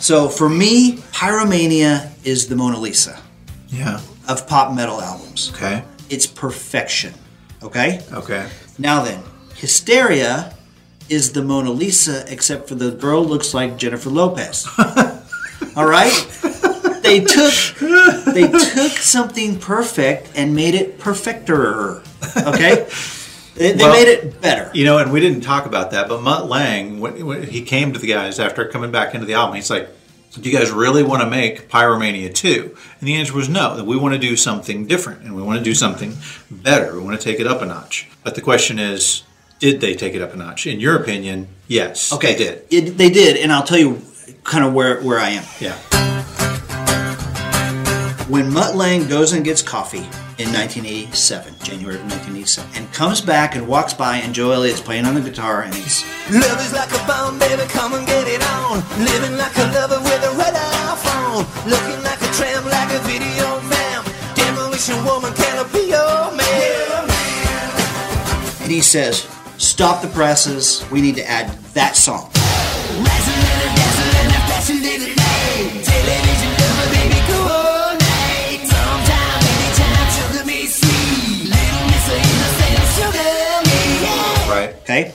So 0.00 0.28
for 0.28 0.48
me, 0.48 0.96
Pyromania 1.12 2.10
is 2.24 2.48
the 2.48 2.56
Mona 2.56 2.78
Lisa 2.78 3.20
Yeah. 3.68 4.00
of 4.28 4.46
pop 4.48 4.74
metal 4.74 5.00
albums. 5.00 5.52
Okay. 5.54 5.84
It's 6.10 6.26
perfection. 6.26 7.14
Okay? 7.62 8.00
Okay. 8.12 8.48
Now 8.78 9.04
then, 9.04 9.22
Hysteria 9.54 10.54
is 11.08 11.32
the 11.32 11.42
Mona 11.42 11.70
Lisa, 11.70 12.24
except 12.32 12.68
for 12.68 12.74
the 12.74 12.90
girl 12.90 13.24
looks 13.24 13.54
like 13.54 13.76
Jennifer 13.76 14.10
Lopez. 14.10 14.66
All 15.76 15.86
right? 15.86 16.10
They 17.02 17.20
took 17.20 17.54
they 18.34 18.48
took 18.50 18.92
something 18.92 19.58
perfect 19.58 20.30
and 20.34 20.54
made 20.54 20.74
it 20.74 20.98
perfecter. 20.98 22.02
Okay? 22.36 22.86
They, 23.54 23.72
they 23.72 23.84
Well, 23.84 23.92
made 23.92 24.08
it 24.08 24.40
better. 24.40 24.70
You 24.72 24.84
know, 24.84 24.98
and 24.98 25.12
we 25.12 25.20
didn't 25.20 25.42
talk 25.42 25.66
about 25.66 25.90
that, 25.90 26.08
but 26.08 26.22
Mutt 26.22 26.48
Lang, 26.48 27.00
when, 27.00 27.26
when 27.26 27.42
he 27.42 27.62
came 27.62 27.92
to 27.92 27.98
the 27.98 28.06
guys 28.06 28.40
after 28.40 28.66
coming 28.66 28.90
back 28.90 29.14
into 29.14 29.26
the 29.26 29.34
album, 29.34 29.56
he's 29.56 29.68
like, 29.70 29.88
do 30.40 30.48
you 30.48 30.56
guys 30.56 30.70
really 30.70 31.02
want 31.02 31.20
to 31.22 31.28
make 31.28 31.68
Pyromania 31.68 32.32
2? 32.32 32.76
And 33.00 33.06
the 33.08 33.16
answer 33.16 33.34
was 33.34 33.50
no, 33.50 33.76
that 33.76 33.84
we 33.84 33.96
want 33.98 34.14
to 34.14 34.18
do 34.18 34.34
something 34.36 34.86
different 34.86 35.22
and 35.22 35.36
we 35.36 35.42
want 35.42 35.58
to 35.58 35.64
do 35.64 35.74
something 35.74 36.14
better. 36.50 36.94
We 36.94 37.00
want 37.04 37.20
to 37.20 37.22
take 37.22 37.38
it 37.38 37.46
up 37.46 37.60
a 37.60 37.66
notch. 37.66 38.08
But 38.24 38.34
the 38.34 38.40
question 38.40 38.78
is, 38.78 39.24
did 39.58 39.82
they 39.82 39.94
take 39.94 40.14
it 40.14 40.22
up 40.22 40.32
a 40.32 40.36
notch? 40.36 40.66
In 40.66 40.80
your 40.80 40.96
opinion, 40.96 41.48
yes, 41.68 42.10
Okay, 42.14 42.32
they 42.32 42.38
did. 42.38 42.62
It, 42.70 42.96
they 42.96 43.10
did, 43.10 43.36
and 43.36 43.52
I'll 43.52 43.62
tell 43.64 43.78
you 43.78 44.00
kind 44.44 44.64
of 44.64 44.72
where, 44.72 45.02
where 45.02 45.18
I 45.18 45.30
am. 45.30 45.44
Yeah. 45.60 45.76
When 48.28 48.50
Mutt 48.52 48.76
Lang 48.76 49.08
goes 49.08 49.32
and 49.32 49.44
gets 49.44 49.62
coffee 49.62 50.06
in 50.38 50.48
1987, 50.54 51.54
January 51.62 51.96
of 51.96 52.02
1987, 52.02 52.70
and 52.76 52.90
comes 52.92 53.20
back 53.20 53.56
and 53.56 53.66
walks 53.66 53.92
by, 53.92 54.18
and 54.18 54.32
Joe 54.34 54.52
Elliott's 54.52 54.80
playing 54.80 55.04
on 55.04 55.14
the 55.14 55.20
guitar, 55.20 55.62
and 55.62 55.74
he's 55.74 56.04
Love 56.30 56.60
is 56.64 56.72
like 56.72 56.90
a 56.92 57.06
bomb, 57.06 57.38
baby, 57.38 57.62
come 57.68 57.92
and 57.94 58.06
get 58.06 58.26
it 58.28 58.42
on. 58.62 58.78
Living 59.04 59.36
like 59.36 59.54
a 59.58 59.66
lover 59.74 60.00
with 60.00 60.22
a 60.24 60.32
red 60.38 60.54
iPhone. 60.54 61.44
Looking 61.68 62.02
like 62.04 62.22
a 62.22 62.30
tramp, 62.32 62.64
like 62.66 62.92
a 62.94 63.00
video 63.04 63.60
man. 63.68 64.04
Demolition 64.34 65.04
woman, 65.04 65.34
can 65.34 65.58
I 65.58 65.64
be 65.72 65.90
your 65.90 66.32
man? 66.36 67.10
and 68.62 68.70
he 68.70 68.80
says, 68.80 69.26
"Stop 69.58 70.00
the 70.00 70.08
presses. 70.08 70.84
We 70.90 71.00
need 71.00 71.16
to 71.16 71.28
add 71.28 71.50
that 71.74 71.96
song." 71.96 72.30
Okay, 85.00 85.14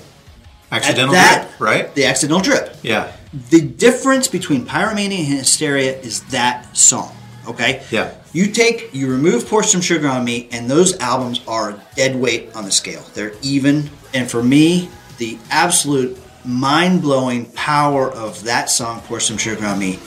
Accidental 0.71 1.13
that, 1.13 1.47
drip, 1.49 1.59
right? 1.59 1.95
The 1.95 2.05
accidental 2.05 2.41
drip. 2.41 2.75
Yeah. 2.83 3.11
The 3.49 3.61
difference 3.61 4.27
between 4.27 4.65
Pyromania 4.65 5.19
and 5.19 5.39
Hysteria 5.39 5.97
is 5.99 6.23
that 6.25 6.75
song. 6.75 7.15
Okay. 7.47 7.83
Yeah. 7.91 8.13
You 8.33 8.47
take, 8.47 8.93
you 8.93 9.09
remove 9.09 9.47
Pour 9.47 9.63
Some 9.63 9.79
Sugar 9.79 10.07
on 10.09 10.25
Me, 10.25 10.49
and 10.51 10.69
those 10.69 10.99
albums 10.99 11.41
are 11.47 11.81
dead 11.95 12.15
weight 12.15 12.53
on 12.55 12.65
the 12.65 12.71
scale. 12.71 13.03
They're 13.13 13.33
even. 13.41 13.89
And 14.13 14.29
for 14.29 14.43
me, 14.43 14.89
the 15.17 15.37
absolute 15.49 16.17
mind 16.43 17.01
blowing 17.01 17.45
power 17.51 18.11
of 18.11 18.43
that 18.43 18.69
song, 18.69 19.01
Pour 19.01 19.19
Some 19.19 19.37
Sugar 19.37 19.65
on 19.65 19.79
Me, 19.79 19.99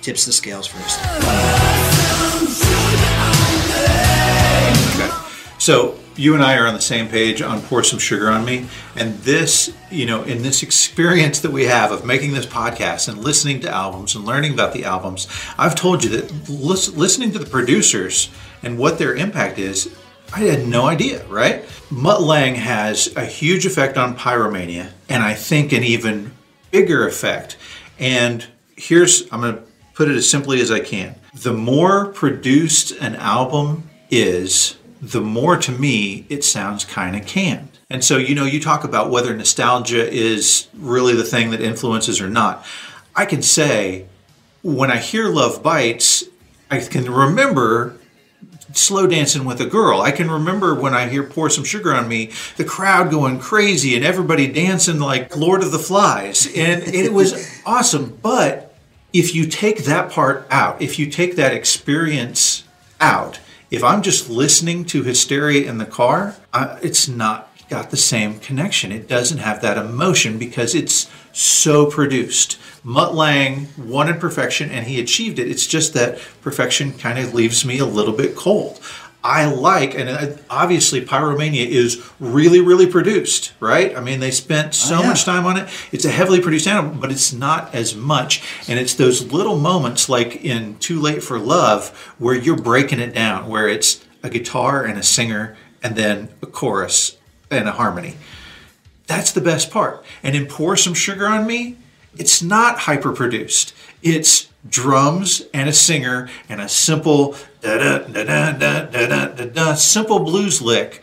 tips 0.00 0.24
the 0.24 0.32
scales 0.32 0.66
first. 0.66 0.98
Okay. 4.94 5.10
So 5.58 5.98
you 6.18 6.34
and 6.34 6.42
I 6.42 6.56
are 6.56 6.66
on 6.66 6.74
the 6.74 6.80
same 6.80 7.08
page 7.08 7.40
on 7.40 7.62
Pour 7.62 7.84
Some 7.84 7.98
Sugar 7.98 8.28
on 8.28 8.44
Me. 8.44 8.66
And 8.96 9.14
this, 9.20 9.72
you 9.90 10.04
know, 10.04 10.24
in 10.24 10.42
this 10.42 10.62
experience 10.62 11.40
that 11.40 11.52
we 11.52 11.64
have 11.64 11.92
of 11.92 12.04
making 12.04 12.32
this 12.32 12.46
podcast 12.46 13.08
and 13.08 13.18
listening 13.18 13.60
to 13.60 13.70
albums 13.70 14.16
and 14.16 14.24
learning 14.24 14.52
about 14.52 14.72
the 14.72 14.84
albums, 14.84 15.28
I've 15.56 15.76
told 15.76 16.02
you 16.02 16.10
that 16.10 16.48
lis- 16.48 16.94
listening 16.94 17.30
to 17.32 17.38
the 17.38 17.46
producers 17.46 18.30
and 18.62 18.78
what 18.78 18.98
their 18.98 19.14
impact 19.14 19.58
is, 19.58 19.94
I 20.34 20.40
had 20.40 20.66
no 20.66 20.86
idea, 20.86 21.24
right? 21.26 21.64
Mutt 21.90 22.20
Lang 22.20 22.56
has 22.56 23.14
a 23.16 23.24
huge 23.24 23.64
effect 23.64 23.96
on 23.96 24.16
Pyromania, 24.16 24.90
and 25.08 25.22
I 25.22 25.34
think 25.34 25.72
an 25.72 25.84
even 25.84 26.32
bigger 26.70 27.06
effect. 27.06 27.56
And 27.98 28.44
here's, 28.76 29.22
I'm 29.32 29.40
going 29.40 29.56
to 29.56 29.62
put 29.94 30.10
it 30.10 30.16
as 30.16 30.28
simply 30.28 30.60
as 30.60 30.70
I 30.70 30.80
can. 30.80 31.14
The 31.32 31.52
more 31.52 32.06
produced 32.06 32.90
an 33.00 33.14
album 33.16 33.88
is, 34.10 34.76
the 35.00 35.20
more 35.20 35.56
to 35.56 35.72
me 35.72 36.26
it 36.28 36.44
sounds 36.44 36.84
kind 36.84 37.16
of 37.16 37.26
canned. 37.26 37.78
And 37.90 38.04
so, 38.04 38.18
you 38.18 38.34
know, 38.34 38.44
you 38.44 38.60
talk 38.60 38.84
about 38.84 39.10
whether 39.10 39.34
nostalgia 39.34 40.10
is 40.10 40.68
really 40.74 41.14
the 41.14 41.24
thing 41.24 41.50
that 41.50 41.60
influences 41.60 42.20
or 42.20 42.28
not. 42.28 42.64
I 43.16 43.24
can 43.24 43.42
say 43.42 44.06
when 44.62 44.90
I 44.90 44.98
hear 44.98 45.28
Love 45.28 45.62
Bites, 45.62 46.24
I 46.70 46.80
can 46.80 47.10
remember 47.10 47.96
slow 48.74 49.06
dancing 49.06 49.44
with 49.44 49.60
a 49.60 49.66
girl. 49.66 50.02
I 50.02 50.10
can 50.10 50.30
remember 50.30 50.74
when 50.74 50.94
I 50.94 51.08
hear 51.08 51.22
Pour 51.22 51.48
Some 51.48 51.64
Sugar 51.64 51.94
on 51.94 52.08
Me, 52.08 52.30
the 52.56 52.64
crowd 52.64 53.10
going 53.10 53.38
crazy 53.38 53.96
and 53.96 54.04
everybody 54.04 54.46
dancing 54.46 55.00
like 55.00 55.36
Lord 55.36 55.62
of 55.62 55.72
the 55.72 55.78
Flies. 55.78 56.46
And 56.54 56.82
it 56.82 57.12
was 57.12 57.60
awesome. 57.66 58.18
But 58.22 58.74
if 59.12 59.34
you 59.34 59.46
take 59.46 59.84
that 59.84 60.10
part 60.10 60.46
out, 60.50 60.82
if 60.82 60.98
you 60.98 61.06
take 61.10 61.36
that 61.36 61.54
experience 61.54 62.64
out, 63.00 63.40
if 63.70 63.84
I'm 63.84 64.02
just 64.02 64.30
listening 64.30 64.84
to 64.86 65.02
Hysteria 65.02 65.68
in 65.68 65.78
the 65.78 65.86
car, 65.86 66.36
I, 66.52 66.78
it's 66.82 67.08
not 67.08 67.48
got 67.68 67.90
the 67.90 67.96
same 67.96 68.38
connection. 68.40 68.92
It 68.92 69.08
doesn't 69.08 69.38
have 69.38 69.60
that 69.62 69.76
emotion 69.76 70.38
because 70.38 70.74
it's 70.74 71.10
so 71.32 71.86
produced. 71.86 72.58
Mutt 72.82 73.14
Lang 73.14 73.68
wanted 73.76 74.20
perfection 74.20 74.70
and 74.70 74.86
he 74.86 75.00
achieved 75.00 75.38
it. 75.38 75.50
It's 75.50 75.66
just 75.66 75.92
that 75.94 76.18
perfection 76.40 76.92
kind 76.94 77.18
of 77.18 77.34
leaves 77.34 77.64
me 77.64 77.78
a 77.78 77.84
little 77.84 78.14
bit 78.14 78.34
cold. 78.34 78.80
I 79.22 79.46
like, 79.46 79.94
and 79.96 80.38
obviously 80.48 81.04
Pyromania 81.04 81.66
is 81.66 82.00
really, 82.20 82.60
really 82.60 82.86
produced, 82.86 83.52
right? 83.58 83.94
I 83.96 84.00
mean, 84.00 84.20
they 84.20 84.30
spent 84.30 84.74
so 84.74 84.96
Oh, 84.98 85.00
yeah. 85.00 85.08
much 85.08 85.24
time 85.24 85.44
on 85.44 85.56
it. 85.56 85.68
It's 85.90 86.04
a 86.04 86.10
heavily 86.10 86.40
produced 86.40 86.68
album, 86.68 87.00
but 87.00 87.10
it's 87.10 87.32
not 87.32 87.74
as 87.74 87.94
much. 87.96 88.42
And 88.68 88.78
it's 88.78 88.94
those 88.94 89.32
little 89.32 89.58
moments 89.58 90.08
like 90.08 90.44
in 90.44 90.78
Too 90.78 91.00
Late 91.00 91.22
for 91.22 91.38
Love 91.38 91.88
where 92.18 92.34
you're 92.36 92.56
breaking 92.56 93.00
it 93.00 93.12
down, 93.12 93.48
where 93.48 93.68
it's 93.68 94.04
a 94.22 94.30
guitar 94.30 94.84
and 94.84 94.96
a 94.98 95.02
singer 95.02 95.56
and 95.82 95.96
then 95.96 96.28
a 96.40 96.46
chorus 96.46 97.16
and 97.50 97.68
a 97.68 97.72
harmony. 97.72 98.16
That's 99.08 99.32
the 99.32 99.40
best 99.40 99.70
part. 99.70 100.04
And 100.22 100.36
in 100.36 100.46
Pour 100.46 100.76
Some 100.76 100.94
Sugar 100.94 101.26
on 101.26 101.46
Me, 101.46 101.76
it's 102.16 102.40
not 102.42 102.80
hyper 102.80 103.12
produced. 103.12 103.74
It's 104.02 104.48
drums 104.68 105.42
and 105.52 105.68
a 105.68 105.72
singer 105.72 106.28
and 106.48 106.60
a 106.60 106.68
simple 106.68 107.34
simple 109.76 110.18
blues 110.20 110.62
lick 110.62 111.02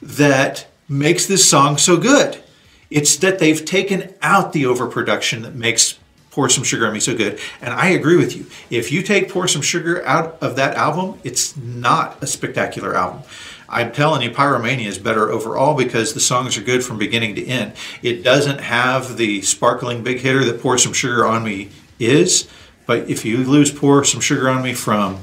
that 0.00 0.66
makes 0.88 1.26
this 1.26 1.48
song 1.48 1.78
so 1.78 1.96
good. 1.96 2.42
It's 2.90 3.16
that 3.16 3.38
they've 3.38 3.64
taken 3.64 4.14
out 4.20 4.52
the 4.52 4.66
overproduction 4.66 5.42
that 5.42 5.54
makes 5.54 5.98
Pour 6.32 6.48
Some 6.48 6.64
Sugar 6.64 6.86
on 6.86 6.94
Me 6.94 7.00
so 7.00 7.16
good. 7.16 7.38
And 7.60 7.72
I 7.72 7.90
agree 7.90 8.16
with 8.16 8.36
you. 8.36 8.46
If 8.70 8.90
you 8.90 9.02
take 9.02 9.30
Pour 9.30 9.46
Some 9.46 9.62
Sugar 9.62 10.04
out 10.06 10.38
of 10.40 10.56
that 10.56 10.76
album, 10.76 11.20
it's 11.24 11.56
not 11.56 12.22
a 12.22 12.26
spectacular 12.26 12.96
album. 12.96 13.22
I'm 13.68 13.92
telling 13.92 14.22
you, 14.22 14.30
Pyromania 14.30 14.86
is 14.86 14.98
better 14.98 15.30
overall 15.30 15.74
because 15.74 16.12
the 16.12 16.20
songs 16.20 16.58
are 16.58 16.62
good 16.62 16.84
from 16.84 16.98
beginning 16.98 17.34
to 17.36 17.46
end. 17.46 17.72
It 18.02 18.22
doesn't 18.22 18.60
have 18.60 19.16
the 19.16 19.42
sparkling 19.42 20.02
big 20.02 20.20
hitter 20.20 20.44
that 20.44 20.60
Pour 20.60 20.76
Some 20.76 20.92
Sugar 20.92 21.24
on 21.26 21.44
Me 21.44 21.70
is, 21.98 22.48
but 22.86 23.08
if 23.08 23.24
you 23.24 23.38
lose 23.38 23.70
Pour 23.70 24.04
Some 24.04 24.20
Sugar 24.20 24.48
on 24.48 24.62
Me 24.62 24.74
from 24.74 25.20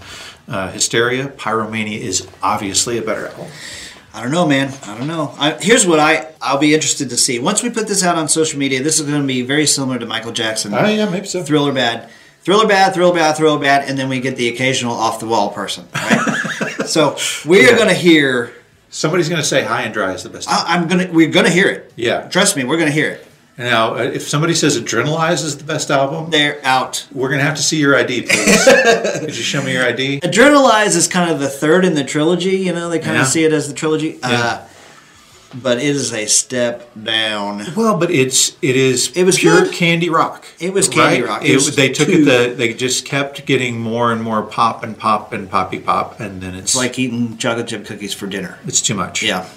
uh, 0.48 0.72
Hysteria, 0.72 1.28
Pyromania 1.28 2.00
is 2.00 2.28
obviously 2.42 2.98
a 2.98 3.02
better 3.02 3.28
album. 3.28 3.48
I 4.14 4.24
don't 4.24 4.32
know, 4.32 4.48
man. 4.48 4.74
I 4.84 4.98
don't 4.98 5.08
know. 5.08 5.36
I, 5.38 5.54
here's 5.62 5.86
what 5.86 6.00
I 6.00 6.28
I'll 6.42 6.58
be 6.58 6.74
interested 6.74 7.10
to 7.12 7.18
see 7.18 7.38
once 7.38 7.62
we 7.62 7.70
put 7.70 7.88
this 7.88 8.04
out 8.04 8.18
on 8.18 8.28
social 8.28 8.58
media. 8.58 8.82
This 8.82 9.00
is 9.00 9.08
going 9.08 9.22
to 9.22 9.28
be 9.28 9.44
very 9.44 9.68
similar 9.68 10.00
to 10.00 10.06
Michael 10.06 10.32
Jackson. 10.32 10.74
Oh, 10.74 10.86
yeah, 10.88 11.10
maybe 11.10 11.28
so. 11.28 11.44
Thriller 11.44 11.72
bad, 11.72 12.10
thriller 12.42 12.68
bad, 12.68 12.94
thriller 12.94 13.14
bad, 13.14 13.38
thriller 13.38 13.60
bad, 13.60 13.88
and 13.88 13.98
then 13.98 14.10
we 14.10 14.20
get 14.20 14.36
the 14.36 14.50
occasional 14.50 14.94
off 14.94 15.20
the 15.20 15.28
wall 15.28 15.52
person. 15.52 15.88
Right. 15.94 16.72
so 16.88 17.18
we 17.48 17.70
are 17.70 17.76
going 17.76 17.90
to 17.90 17.94
hear. 17.94 18.54
Somebody's 18.92 19.30
going 19.30 19.42
to 19.42 19.48
say 19.48 19.64
High 19.64 19.84
and 19.84 19.94
Dry 19.94 20.14
is 20.14 20.24
the 20.24 20.30
best. 20.30 20.50
I, 20.50 20.76
I'm 20.76 20.88
gonna. 20.88 21.10
We're 21.12 21.30
going 21.30 21.46
to 21.46 21.52
hear 21.52 21.70
it. 21.70 21.94
Yeah. 21.96 22.28
Trust 22.30 22.58
me, 22.58 22.64
we're 22.64 22.78
going 22.78 22.90
to 22.90 22.94
hear 22.94 23.12
it. 23.12 23.28
Now, 23.60 23.96
uh, 23.96 24.04
if 24.04 24.28
somebody 24.28 24.54
says 24.56 24.80
Adrenalize 24.80 25.44
is 25.44 25.58
the 25.58 25.66
best 25.66 25.92
album, 25.92 26.32
They're 26.32 26.60
out. 26.64 27.06
we're 27.12 27.28
going 27.28 27.40
to 27.40 27.46
have 27.46 27.58
to 27.58 27.62
see 27.62 27.78
your 27.78 27.94
ID, 27.96 28.22
please. 28.22 28.64
Could 29.20 29.36
you 29.36 29.44
show 29.44 29.62
me 29.62 29.74
your 29.74 29.84
ID? 29.86 30.22
Adrenalize 30.22 30.96
is 30.96 31.08
kind 31.10 31.30
of 31.30 31.40
the 31.42 31.50
third 31.50 31.84
in 31.84 31.94
the 31.94 32.06
trilogy. 32.06 32.52
You 32.58 32.72
know, 32.74 32.90
they 32.90 33.00
kind 33.00 33.16
Yeah. 33.18 33.24
of 33.24 33.28
see 33.28 33.44
it 33.44 33.52
as 33.52 33.68
the 33.68 33.74
trilogy. 33.74 34.18
Uh, 34.24 34.62
but 35.54 35.80
it 35.80 35.84
is 35.84 36.14
a 36.14 36.26
step 36.28 36.90
down. 37.04 37.64
Well, 37.76 37.98
but 37.98 38.12
it's 38.12 38.56
it 38.62 38.76
is 38.78 39.12
It 39.18 39.24
was 39.26 39.38
pure 39.40 39.64
good. 39.64 39.74
candy 39.74 40.08
rock. 40.10 40.46
It 40.60 40.72
was 40.74 40.88
candy 40.88 41.22
right? 41.24 41.28
rock. 41.30 41.44
It 41.44 41.56
It, 41.68 41.76
they 41.76 41.90
took 41.90 42.08
too- 42.08 42.22
it 42.22 42.26
the 42.50 42.54
they 42.56 42.74
just 42.74 43.04
kept 43.04 43.46
getting 43.46 43.80
more 43.80 44.12
and 44.14 44.22
more 44.22 44.44
pop 44.44 44.84
and 44.84 44.98
pop 44.98 45.34
and 45.34 45.50
poppy 45.50 45.80
pop, 45.80 46.20
and 46.20 46.40
then 46.40 46.54
it's 46.54 46.72
It's 46.72 46.76
like 46.76 46.98
eating 47.00 47.38
chocolate 47.38 47.68
chip 47.68 47.86
cookies 47.86 48.14
for 48.14 48.28
dinner. 48.28 48.60
it's 48.68 48.80
too 48.80 48.94
much. 48.94 49.22
Yeah. 49.24 49.48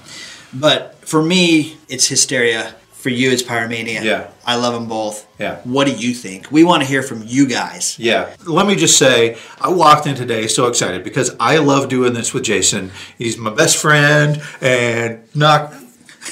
But 0.54 0.96
for 1.06 1.22
me, 1.22 1.76
it's 1.88 2.08
hysteria. 2.08 2.74
For 3.02 3.08
you, 3.10 3.32
it's 3.32 3.42
pyromania. 3.42 4.04
Yeah. 4.04 4.28
I 4.46 4.54
love 4.54 4.74
them 4.74 4.86
both. 4.88 5.26
Yeah. 5.40 5.56
What 5.64 5.88
do 5.88 5.92
you 5.92 6.14
think? 6.14 6.52
We 6.52 6.62
want 6.62 6.84
to 6.84 6.88
hear 6.88 7.02
from 7.02 7.24
you 7.26 7.48
guys. 7.48 7.98
Yeah. 7.98 8.32
Let 8.46 8.64
me 8.64 8.76
just 8.76 8.96
say, 8.96 9.36
I 9.60 9.70
walked 9.70 10.06
in 10.06 10.14
today 10.14 10.46
so 10.46 10.68
excited 10.68 11.02
because 11.02 11.34
I 11.40 11.58
love 11.58 11.88
doing 11.88 12.12
this 12.12 12.32
with 12.32 12.44
Jason. 12.44 12.92
He's 13.18 13.36
my 13.36 13.50
best 13.50 13.76
friend 13.76 14.40
and 14.60 15.20
knock 15.34 15.74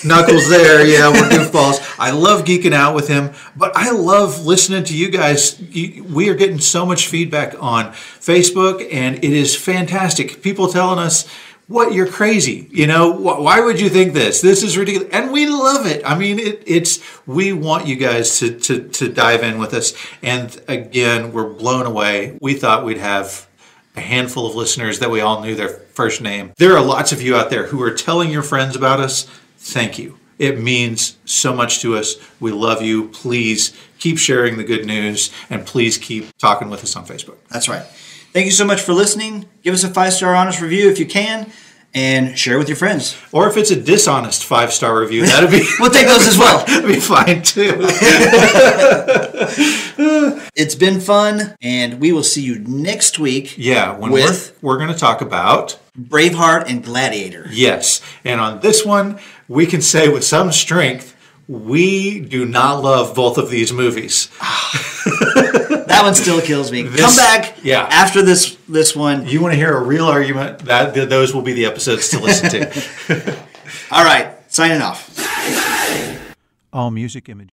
knuckles 0.05 0.49
there. 0.49 0.87
Yeah, 0.91 1.09
we're 1.11 1.29
goofballs. 1.29 1.97
I 1.99 2.13
love 2.13 2.45
geeking 2.45 2.73
out 2.73 2.95
with 2.95 3.09
him, 3.09 3.33
but 3.57 3.73
I 3.77 3.91
love 3.91 4.47
listening 4.47 4.85
to 4.85 4.97
you 4.97 5.11
guys. 5.11 5.61
We 5.61 6.29
are 6.29 6.35
getting 6.37 6.61
so 6.61 6.87
much 6.87 7.09
feedback 7.09 7.57
on 7.61 7.87
Facebook, 8.21 8.87
and 8.93 9.17
it 9.17 9.33
is 9.33 9.57
fantastic. 9.57 10.41
People 10.41 10.69
telling 10.69 11.01
us. 11.01 11.29
What 11.71 11.93
you're 11.93 12.09
crazy, 12.09 12.69
you 12.73 12.89
know? 12.89 13.13
Why 13.13 13.61
would 13.61 13.81
you 13.81 13.89
think 13.89 14.13
this? 14.13 14.41
This 14.41 14.65
is 14.65 14.77
ridiculous, 14.77 15.09
and 15.13 15.31
we 15.31 15.47
love 15.47 15.87
it. 15.87 16.03
I 16.05 16.19
mean, 16.19 16.41
it, 16.41 16.65
it's 16.67 16.99
we 17.29 17.53
want 17.53 17.87
you 17.87 17.95
guys 17.95 18.41
to, 18.41 18.59
to 18.59 18.89
to 18.89 19.09
dive 19.09 19.45
in 19.45 19.57
with 19.61 19.73
us. 19.73 19.95
And 20.21 20.61
again, 20.67 21.33
we're 21.33 21.49
blown 21.49 21.87
away. 21.87 22.37
We 22.41 22.55
thought 22.55 22.85
we'd 22.85 22.99
have 22.99 23.47
a 23.95 24.01
handful 24.01 24.49
of 24.49 24.57
listeners 24.57 24.99
that 24.99 25.11
we 25.11 25.21
all 25.21 25.43
knew 25.43 25.55
their 25.55 25.69
first 25.69 26.21
name. 26.21 26.53
There 26.57 26.77
are 26.77 26.85
lots 26.85 27.13
of 27.13 27.23
you 27.23 27.37
out 27.37 27.51
there 27.51 27.69
who 27.69 27.81
are 27.83 27.93
telling 27.93 28.33
your 28.33 28.43
friends 28.43 28.75
about 28.75 28.99
us. 28.99 29.31
Thank 29.59 29.97
you. 29.97 30.19
It 30.41 30.59
means 30.59 31.19
so 31.25 31.55
much 31.55 31.81
to 31.83 31.97
us. 31.97 32.17
We 32.41 32.51
love 32.51 32.83
you. 32.83 33.11
Please 33.11 33.77
keep 34.01 34.19
sharing 34.19 34.57
the 34.57 34.65
good 34.65 34.87
news 34.87 35.31
and 35.49 35.65
please 35.65 35.99
keep 35.99 36.37
talking 36.39 36.69
with 36.69 36.83
us 36.83 36.97
on 36.97 37.07
Facebook. 37.07 37.37
That's 37.49 37.69
right. 37.69 37.87
Thank 38.33 38.47
you 38.47 38.53
so 38.53 38.65
much 38.65 38.81
for 38.83 38.93
listening. 38.93 39.47
Give 39.63 39.75
us 39.75 39.85
a 39.85 39.89
five 39.89 40.13
star 40.13 40.35
honest 40.35 40.61
review 40.61 40.89
if 40.89 40.99
you 40.99 41.07
can, 41.07 41.51
and 41.95 42.39
share 42.39 42.59
with 42.59 42.69
your 42.69 42.77
friends. 42.77 43.17
Or 43.33 43.49
if 43.49 43.57
it's 43.57 43.71
a 43.73 43.81
dishonest 43.81 44.45
five 44.45 44.73
star 44.73 45.01
review, 45.01 45.27
that'd 45.27 45.51
be 45.51 45.67
We'll 45.81 45.91
take 45.91 46.07
those 46.07 46.29
as 46.29 46.39
well. 46.39 46.59
that'd 46.67 46.87
be 46.87 47.01
fine 47.01 47.43
too. 47.43 47.77
It's 50.57 50.75
been 50.75 51.01
fun, 51.01 51.55
and 51.63 52.01
we 52.01 52.13
will 52.13 52.23
see 52.23 52.43
you 52.43 52.59
next 52.61 53.19
week. 53.19 53.55
Yeah, 53.57 53.97
when 53.97 54.13
with 54.13 54.57
we're 54.61 54.73
we're 54.73 54.79
going 54.79 54.93
to 54.93 54.99
talk 54.99 55.21
about 55.23 55.79
Braveheart 55.99 56.69
and 56.69 56.85
Gladiator. 56.85 57.47
yes, 57.51 58.01
and 58.25 58.41
on 58.41 58.61
this 58.61 58.85
one 58.85 59.19
we 59.49 59.67
can 59.67 59.81
say 59.81 60.09
with 60.09 60.25
some 60.25 60.53
strength 60.53 61.17
we 61.49 62.21
do 62.21 62.45
not 62.47 62.83
love 62.83 63.15
both 63.15 63.39
of 63.39 63.51
these 63.51 63.73
movies. 63.73 64.29
Ah. 64.41 65.60
That 66.01 66.07
one 66.07 66.15
still 66.15 66.41
kills 66.41 66.73
me. 66.73 66.83
This- 66.83 67.01
Come 67.01 67.15
back 67.17 67.59
yeah. 67.63 67.83
after 67.91 68.23
this 68.23 68.57
this 68.69 68.97
one. 68.97 69.27
You 69.27 69.41
want 69.43 69.53
to 69.53 69.57
hear 69.57 69.77
a 69.77 69.83
real 69.85 70.07
argument? 70.07 70.61
That 70.61 70.95
th- 70.95 71.09
those 71.11 71.35
will 71.35 71.43
be 71.43 71.53
the 71.53 71.67
episodes 71.67 72.09
to 72.11 72.21
listen 72.21 72.49
to. 72.51 73.37
All 73.91 74.03
right, 74.05 74.35
signing 74.51 74.81
off. 74.81 75.09
All 76.73 76.91
music 76.91 77.29
image. 77.29 77.49